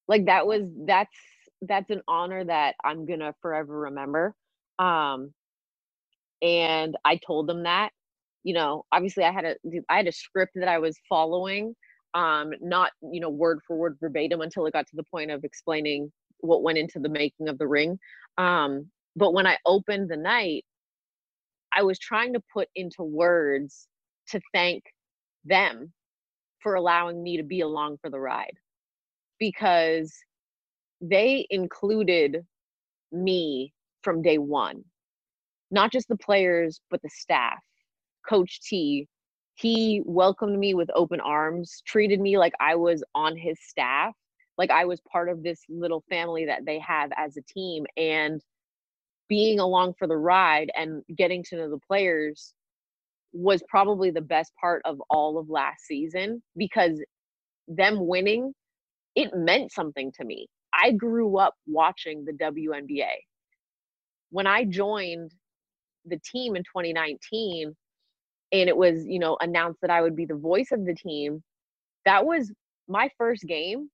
Like, 0.07 0.27
that 0.27 0.47
was, 0.47 0.63
that's, 0.87 1.15
that's 1.63 1.91
an 1.91 2.03
honor 2.09 2.45
that 2.45 2.77
I'm 2.85 3.05
gonna 3.05 3.35
forever 3.43 3.81
remember. 3.81 4.35
Um, 4.79 5.35
and 6.43 6.97
I 7.05 7.17
told 7.17 7.47
them 7.49 7.65
that, 7.65 7.91
you 8.45 8.55
know, 8.55 8.85
obviously 8.93 9.25
I 9.25 9.33
had 9.33 9.45
a 9.45 9.57
I 9.89 9.97
had 9.97 10.07
a 10.07 10.13
script 10.13 10.53
that 10.57 10.69
I 10.69 10.79
was 10.79 10.97
following, 11.09 11.75
um, 12.15 12.53
not 12.61 12.93
you 13.03 13.21
know 13.21 13.31
word 13.31 13.61
for 13.67 13.77
word 13.77 13.97
verbatim 14.01 14.41
until 14.41 14.67
it 14.67 14.73
got 14.73 14.87
to 14.89 14.97
the 14.97 15.05
point 15.05 15.31
of 15.31 15.45
explaining 15.45 16.13
what 16.41 16.63
went 16.63 16.79
into 16.79 16.99
the 16.99 17.09
making 17.09 17.49
of 17.49 17.59
the 17.59 17.67
ring. 17.67 17.99
Um, 18.39 18.91
but 19.17 19.33
when 19.33 19.47
I 19.47 19.59
opened 19.67 20.09
the 20.09 20.17
night, 20.17 20.65
I 21.77 21.83
was 21.83 21.99
trying 21.99 22.33
to 22.35 22.43
put 22.53 22.69
into 22.75 23.03
words 23.03 23.89
to 24.29 24.41
thank 24.53 24.85
them 25.45 25.93
for 26.61 26.75
allowing 26.75 27.23
me 27.23 27.37
to 27.37 27.43
be 27.43 27.61
along 27.61 27.99
for 28.01 28.11
the 28.11 28.21
ride 28.21 28.57
because 29.39 30.13
they 31.01 31.47
included 31.51 32.45
me 33.13 33.73
from 34.03 34.23
day 34.23 34.39
one 34.39 34.85
not 35.71 35.93
just 35.93 36.09
the 36.09 36.17
players 36.17 36.81
but 36.91 37.01
the 37.03 37.11
staff 37.11 37.63
coach 38.29 38.61
t 38.63 39.07
he 39.61 40.03
welcomed 40.05 40.59
me 40.59 40.75
with 40.75 40.91
open 40.95 41.21
arms 41.21 41.83
treated 41.87 42.21
me 42.21 42.39
like 42.39 42.53
i 42.61 42.75
was 42.75 43.03
on 43.15 43.37
his 43.37 43.59
staff 43.61 44.15
like 44.57 44.71
i 44.71 44.85
was 44.85 45.01
part 45.13 45.29
of 45.29 45.43
this 45.43 45.63
little 45.69 46.05
family 46.09 46.47
that 46.47 46.65
they 46.65 46.79
have 46.79 47.11
as 47.17 47.37
a 47.37 47.43
team 47.43 47.85
and 47.97 48.43
being 49.29 49.61
along 49.61 49.95
for 49.99 50.07
the 50.07 50.17
ride 50.17 50.71
and 50.77 51.03
getting 51.17 51.43
to 51.45 51.57
know 51.57 51.71
the 51.71 51.81
players 51.87 52.55
was 53.33 53.63
probably 53.69 54.11
the 54.11 54.21
best 54.23 54.53
part 54.61 54.81
of 54.87 55.01
all 55.11 55.39
of 55.39 55.51
last 55.51 55.85
season 55.87 56.43
because 56.57 57.03
them 57.69 58.07
winning 58.07 58.53
it 59.15 59.31
meant 59.35 59.71
something 59.71 60.11
to 60.13 60.25
me 60.25 60.49
I 60.73 60.93
grew 60.93 61.39
up 61.39 61.55
watching 61.67 62.25
the 62.25 62.33
WNBA. 62.33 63.13
When 64.31 64.47
I 64.47 64.65
joined 64.65 65.33
the 66.05 66.19
team 66.19 66.57
in 66.57 66.63
2019 66.63 67.75
and 68.53 68.69
it 68.69 68.77
was, 68.77 69.05
you 69.07 69.19
know, 69.19 69.37
announced 69.41 69.81
that 69.83 69.91
I 69.91 70.01
would 70.01 70.17
be 70.17 70.25
the 70.25 70.35
voice 70.35 70.69
of 70.73 70.85
the 70.85 70.95
team, 70.95 71.43
that 72.05 72.25
was 72.25 72.53
my 72.89 73.11
first 73.19 73.45
game 73.47 73.91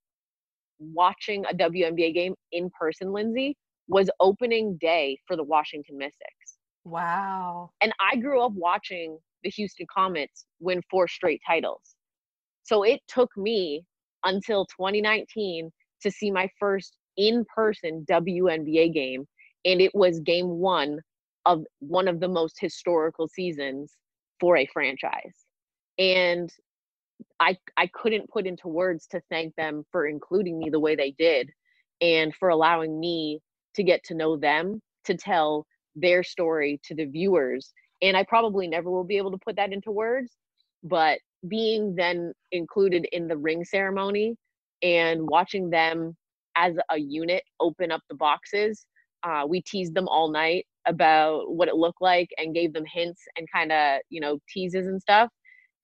watching 0.79 1.45
a 1.47 1.55
WNBA 1.55 2.15
game 2.15 2.35
in 2.53 2.71
person, 2.79 3.13
Lindsay, 3.13 3.57
was 3.89 4.11
opening 4.21 4.77
day 4.81 5.19
for 5.27 5.37
the 5.37 5.43
Washington 5.43 5.99
Mystics. 5.99 6.59
Wow. 6.85 7.71
And 7.81 7.93
I 8.01 8.17
grew 8.17 8.43
up 8.43 8.53
watching 8.53 9.19
the 9.43 9.51
Houston 9.51 9.87
Comets 9.95 10.47
win 10.61 10.83
four 10.91 11.09
straight 11.09 11.41
titles. 11.47 11.97
So 12.63 12.83
it 12.83 13.01
took 13.09 13.31
me 13.37 13.85
until 14.25 14.67
2019 14.67 15.71
to 16.03 16.11
see 16.11 16.31
my 16.31 16.49
first 16.59 16.97
in 17.17 17.45
person 17.55 18.05
WNBA 18.11 18.93
game. 18.93 19.27
And 19.65 19.81
it 19.81 19.95
was 19.95 20.21
game 20.21 20.49
one 20.49 21.01
of 21.47 21.63
one 21.81 22.09
of 22.09 22.21
the 22.21 22.29
most 22.29 22.57
historical 22.59 23.29
seasons 23.29 23.93
for 24.41 24.57
a 24.57 24.67
franchise. 24.67 25.45
And 25.99 26.53
I 27.41 27.57
I 27.77 27.89
couldn't 27.89 28.31
put 28.31 28.47
into 28.47 28.69
words 28.69 29.07
to 29.09 29.21
thank 29.31 29.55
them 29.57 29.85
for 29.93 30.07
including 30.07 30.59
me 30.59 30.71
the 30.71 30.81
way 30.81 30.97
they 30.97 31.13
did 31.13 31.51
and 32.01 32.35
for 32.35 32.49
allowing 32.49 32.99
me 32.99 33.41
to 33.75 33.83
get 33.83 34.03
to 34.05 34.15
know 34.15 34.37
them 34.37 34.81
to 35.05 35.15
tell 35.17 35.67
their 35.97 36.23
story 36.23 36.81
to 36.85 36.95
the 36.95 37.05
viewers. 37.05 37.73
And 38.03 38.17
I 38.17 38.25
probably 38.25 38.69
never 38.69 38.91
will 38.91 39.05
be 39.05 39.17
able 39.17 39.31
to 39.31 39.39
put 39.39 39.57
that 39.57 39.73
into 39.73 39.91
words, 39.91 40.33
but 40.83 41.19
being 41.49 41.95
then 41.95 42.33
included 42.53 43.07
in 43.13 43.29
the 43.29 43.37
ring 43.37 43.65
ceremony 43.65 44.37
and 44.83 45.29
watching 45.29 45.71
them 45.71 46.17
as 46.57 46.75
a 46.91 46.99
unit 46.99 47.43
open 47.61 47.91
up 47.91 48.03
the 48.09 48.15
boxes, 48.15 48.87
uh, 49.23 49.45
we 49.49 49.63
teased 49.63 49.95
them 49.95 50.09
all 50.09 50.31
night 50.31 50.67
about 50.87 51.55
what 51.55 51.69
it 51.69 51.77
looked 51.77 52.01
like 52.01 52.29
and 52.39 52.55
gave 52.55 52.73
them 52.73 52.85
hints 52.87 53.23
and 53.37 53.49
kind 53.53 53.73
of, 53.73 54.01
you 54.11 54.21
know, 54.21 54.39
teases 54.49 54.87
and 54.87 55.01
stuff. 55.01 55.31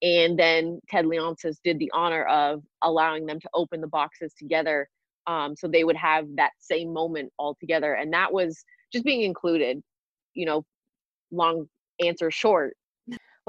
And 0.02 0.38
then 0.38 0.80
Ted 0.88 1.04
Leonsis 1.04 1.56
did 1.62 1.78
the 1.78 1.90
honor 1.92 2.24
of 2.24 2.62
allowing 2.82 3.26
them 3.26 3.40
to 3.40 3.50
open 3.54 3.80
the 3.80 3.86
boxes 3.88 4.32
together 4.38 4.88
um, 5.26 5.54
so 5.56 5.68
they 5.68 5.84
would 5.84 5.96
have 5.96 6.26
that 6.36 6.52
same 6.58 6.92
moment 6.92 7.32
all 7.38 7.56
together. 7.60 7.94
And 7.94 8.12
that 8.12 8.32
was 8.32 8.64
just 8.92 9.04
being 9.04 9.22
included, 9.22 9.80
you 10.34 10.46
know, 10.46 10.64
long 11.30 11.66
answer 12.04 12.30
short. 12.30 12.74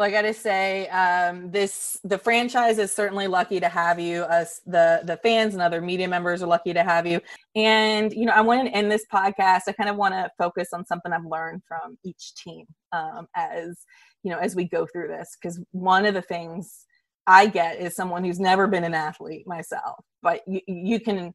Well, 0.02 0.10
I 0.10 0.14
got 0.14 0.24
to 0.24 0.34
say, 0.34 0.88
um, 0.88 1.52
this 1.52 2.00
the 2.04 2.18
franchise 2.18 2.80
is 2.80 2.92
certainly 2.92 3.28
lucky 3.28 3.60
to 3.60 3.70
have 3.70 4.00
you. 4.00 4.24
Us, 4.24 4.60
the 4.66 5.02
the 5.04 5.18
fans 5.18 5.54
and 5.54 5.62
other 5.62 5.80
media 5.80 6.08
members 6.08 6.42
are 6.42 6.48
lucky 6.48 6.74
to 6.74 6.84
have 6.84 7.06
you. 7.06 7.22
And 7.56 8.12
you 8.12 8.26
know, 8.26 8.32
I 8.32 8.42
want 8.42 8.68
to 8.68 8.74
end 8.74 8.92
this 8.92 9.06
podcast. 9.14 9.62
I 9.68 9.74
kind 9.74 9.92
of 9.92 9.98
want 9.98 10.16
to 10.16 10.32
focus 10.40 10.70
on 10.74 10.88
something 10.88 11.14
I've 11.14 11.24
learned 11.24 11.62
from 11.68 12.00
each 12.04 12.34
team 12.34 12.66
um, 12.92 13.28
as 13.36 13.86
you 14.24 14.32
know 14.32 14.40
as 14.40 14.56
we 14.56 14.68
go 14.68 14.88
through 14.88 15.10
this. 15.10 15.38
Because 15.40 15.62
one 15.70 16.08
of 16.08 16.16
the 16.16 16.24
things 16.24 16.88
I 17.28 17.46
get 17.46 17.80
is 17.80 17.96
someone 17.96 18.24
who's 18.24 18.40
never 18.40 18.66
been 18.66 18.84
an 18.84 18.96
athlete 18.96 19.46
myself, 19.46 20.04
but 20.24 20.42
you, 20.48 20.62
you 20.66 21.00
can 21.00 21.32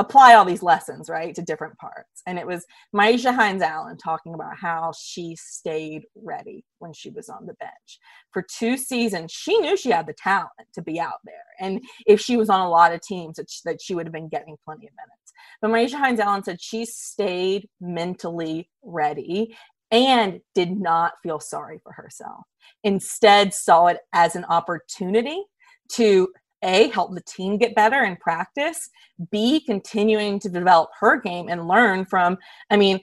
apply 0.00 0.34
all 0.34 0.44
these 0.44 0.62
lessons, 0.62 1.08
right, 1.10 1.34
to 1.34 1.42
different 1.42 1.76
parts. 1.78 2.22
And 2.26 2.38
it 2.38 2.46
was 2.46 2.64
Myisha 2.94 3.34
Hines 3.34 3.62
Allen 3.62 3.98
talking 3.98 4.34
about 4.34 4.56
how 4.56 4.92
she 4.98 5.36
stayed 5.36 6.04
ready 6.16 6.64
when 6.78 6.92
she 6.92 7.10
was 7.10 7.28
on 7.28 7.46
the 7.46 7.54
bench. 7.54 7.98
For 8.32 8.42
two 8.42 8.76
seasons, 8.76 9.30
she 9.30 9.56
knew 9.58 9.76
she 9.76 9.90
had 9.90 10.06
the 10.06 10.14
talent 10.14 10.50
to 10.74 10.82
be 10.82 10.98
out 10.98 11.20
there. 11.24 11.34
And 11.60 11.82
if 12.06 12.20
she 12.20 12.38
was 12.38 12.48
on 12.48 12.60
a 12.60 12.70
lot 12.70 12.94
of 12.94 13.02
teams, 13.02 13.36
that 13.36 13.50
she, 13.50 13.60
that 13.66 13.82
she 13.82 13.94
would 13.94 14.06
have 14.06 14.12
been 14.12 14.28
getting 14.28 14.56
plenty 14.64 14.86
of 14.86 14.92
minutes. 14.94 15.32
But 15.60 15.70
Myisha 15.70 15.98
Hines 15.98 16.20
Allen 16.20 16.44
said 16.44 16.62
she 16.62 16.86
stayed 16.86 17.68
mentally 17.80 18.70
ready 18.82 19.54
and 19.90 20.40
did 20.54 20.70
not 20.70 21.12
feel 21.22 21.40
sorry 21.40 21.78
for 21.82 21.92
herself. 21.92 22.44
Instead, 22.84 23.52
saw 23.52 23.88
it 23.88 23.98
as 24.14 24.34
an 24.34 24.44
opportunity 24.46 25.42
to 25.92 26.28
a 26.62 26.88
help 26.90 27.14
the 27.14 27.22
team 27.22 27.56
get 27.56 27.74
better 27.74 28.02
in 28.04 28.16
practice. 28.16 28.88
B 29.30 29.60
continuing 29.60 30.38
to 30.40 30.48
develop 30.48 30.90
her 31.00 31.20
game 31.20 31.48
and 31.48 31.68
learn 31.68 32.04
from 32.04 32.38
i 32.70 32.76
mean 32.76 33.00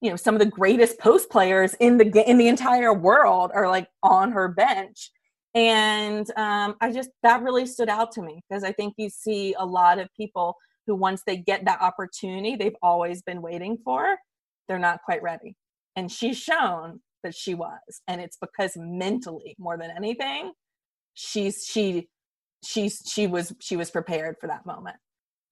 you 0.00 0.10
know 0.10 0.16
some 0.16 0.34
of 0.34 0.40
the 0.40 0.46
greatest 0.46 0.98
post 0.98 1.30
players 1.30 1.74
in 1.80 1.96
the 1.96 2.28
in 2.28 2.38
the 2.38 2.48
entire 2.48 2.92
world 2.92 3.50
are 3.54 3.68
like 3.68 3.88
on 4.02 4.32
her 4.32 4.48
bench. 4.48 5.10
And 5.54 6.30
um, 6.36 6.76
i 6.80 6.92
just 6.92 7.10
that 7.22 7.42
really 7.42 7.66
stood 7.66 7.88
out 7.88 8.12
to 8.12 8.22
me 8.22 8.42
because 8.48 8.62
i 8.64 8.72
think 8.72 8.94
you 8.96 9.08
see 9.08 9.54
a 9.58 9.64
lot 9.64 9.98
of 9.98 10.08
people 10.16 10.56
who 10.86 10.94
once 10.94 11.22
they 11.26 11.38
get 11.38 11.64
that 11.64 11.80
opportunity 11.80 12.56
they've 12.56 12.76
always 12.82 13.22
been 13.22 13.42
waiting 13.42 13.78
for 13.84 14.16
they're 14.68 14.78
not 14.78 15.02
quite 15.04 15.22
ready. 15.22 15.56
And 15.94 16.10
she's 16.10 16.36
shown 16.36 17.00
that 17.22 17.34
she 17.34 17.54
was 17.54 18.02
and 18.06 18.20
it's 18.20 18.36
because 18.40 18.72
mentally 18.76 19.56
more 19.58 19.76
than 19.76 19.90
anything 19.96 20.52
she's 21.14 21.64
she 21.64 22.08
she's 22.64 23.02
she 23.06 23.26
was 23.26 23.52
she 23.60 23.76
was 23.76 23.90
prepared 23.90 24.36
for 24.40 24.46
that 24.46 24.66
moment. 24.66 24.96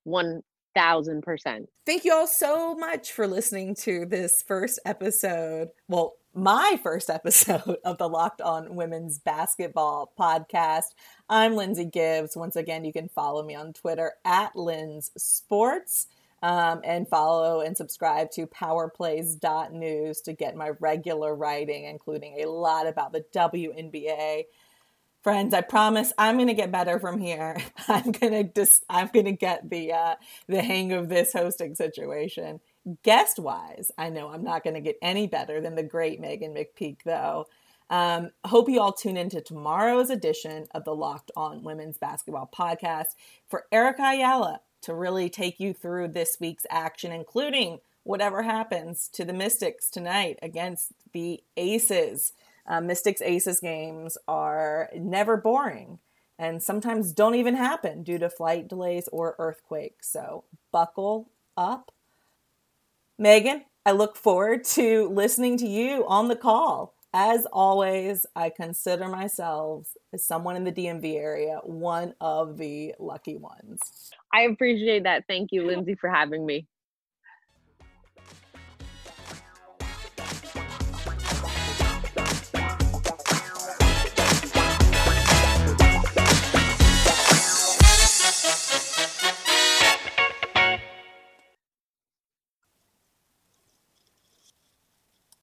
One 0.04 0.42
thousand 0.74 1.22
percent. 1.22 1.68
Thank 1.86 2.04
you 2.04 2.12
all 2.12 2.26
so 2.26 2.74
much 2.74 3.12
for 3.12 3.26
listening 3.26 3.74
to 3.76 4.06
this 4.06 4.42
first 4.46 4.78
episode. 4.84 5.68
Well, 5.88 6.14
my 6.34 6.78
first 6.82 7.10
episode 7.10 7.76
of 7.84 7.98
the 7.98 8.08
Locked 8.08 8.40
On 8.40 8.74
Women's 8.74 9.18
Basketball 9.18 10.12
podcast. 10.18 10.94
I'm 11.28 11.54
Lindsay 11.54 11.84
Gibbs. 11.84 12.36
Once 12.36 12.56
again, 12.56 12.84
you 12.84 12.92
can 12.92 13.08
follow 13.08 13.44
me 13.44 13.54
on 13.54 13.72
Twitter 13.72 14.12
at 14.24 14.56
Linz 14.56 15.10
Sports. 15.16 16.08
Um, 16.42 16.82
and 16.84 17.08
follow 17.08 17.62
and 17.62 17.74
subscribe 17.74 18.30
to 18.32 18.46
powerplays.news 18.46 20.20
to 20.20 20.34
get 20.34 20.54
my 20.54 20.72
regular 20.78 21.34
writing, 21.34 21.84
including 21.84 22.42
a 22.42 22.50
lot 22.50 22.86
about 22.86 23.12
the 23.12 23.24
WNBA 23.34 24.44
friends 25.24 25.54
i 25.54 25.62
promise 25.62 26.12
i'm 26.18 26.36
going 26.36 26.48
to 26.48 26.54
get 26.54 26.70
better 26.70 27.00
from 27.00 27.18
here. 27.18 27.56
I'm 27.88 28.12
going 28.12 28.32
to 28.32 28.44
just 28.44 28.84
i'm 28.90 29.08
going 29.08 29.24
to 29.24 29.32
get 29.32 29.68
the 29.68 29.92
uh 29.92 30.14
the 30.46 30.62
hang 30.62 30.92
of 30.92 31.08
this 31.08 31.32
hosting 31.32 31.74
situation. 31.74 32.60
Guest 33.02 33.38
wise 33.38 33.90
i 33.98 34.10
know 34.10 34.28
i'm 34.28 34.44
not 34.44 34.62
going 34.62 34.74
to 34.74 34.80
get 34.80 34.98
any 35.02 35.26
better 35.26 35.60
than 35.60 35.74
the 35.74 35.82
great 35.82 36.20
meghan 36.20 36.54
mcpeak 36.54 36.98
though. 37.04 37.46
Um, 37.90 38.30
hope 38.46 38.70
you 38.70 38.80
all 38.80 38.92
tune 38.92 39.16
into 39.16 39.40
tomorrow's 39.40 40.08
edition 40.10 40.66
of 40.74 40.84
the 40.84 40.94
locked 40.94 41.30
on 41.36 41.62
women's 41.62 41.98
basketball 41.98 42.50
podcast 42.54 43.14
for 43.48 43.64
erica 43.72 44.02
ayala 44.02 44.60
to 44.82 44.94
really 44.94 45.30
take 45.30 45.58
you 45.58 45.72
through 45.72 46.08
this 46.08 46.38
week's 46.40 46.66
action 46.70 47.12
including 47.12 47.80
whatever 48.02 48.42
happens 48.42 49.08
to 49.12 49.24
the 49.24 49.32
mystics 49.32 49.88
tonight 49.88 50.38
against 50.42 50.92
the 51.12 51.42
aces 51.56 52.32
uh, 52.66 52.80
Mystics 52.80 53.20
Aces 53.22 53.60
games 53.60 54.16
are 54.26 54.90
never 54.94 55.36
boring 55.36 55.98
and 56.38 56.62
sometimes 56.62 57.12
don't 57.12 57.34
even 57.34 57.54
happen 57.54 58.02
due 58.02 58.18
to 58.18 58.28
flight 58.28 58.68
delays 58.68 59.08
or 59.12 59.36
earthquakes. 59.38 60.10
So 60.10 60.44
buckle 60.72 61.30
up. 61.56 61.92
Meghan, 63.20 63.62
I 63.86 63.92
look 63.92 64.16
forward 64.16 64.64
to 64.64 65.08
listening 65.08 65.56
to 65.58 65.66
you 65.68 66.04
on 66.06 66.28
the 66.28 66.36
call. 66.36 66.94
As 67.16 67.46
always, 67.52 68.26
I 68.34 68.50
consider 68.50 69.06
myself 69.08 69.92
as 70.12 70.26
someone 70.26 70.56
in 70.56 70.64
the 70.64 70.72
DMV 70.72 71.14
area 71.14 71.60
one 71.62 72.14
of 72.20 72.58
the 72.58 72.94
lucky 72.98 73.36
ones. 73.36 74.10
I 74.32 74.42
appreciate 74.42 75.04
that. 75.04 75.24
Thank 75.28 75.52
you, 75.52 75.64
Lindsay, 75.64 75.94
for 75.94 76.10
having 76.10 76.44
me. 76.44 76.66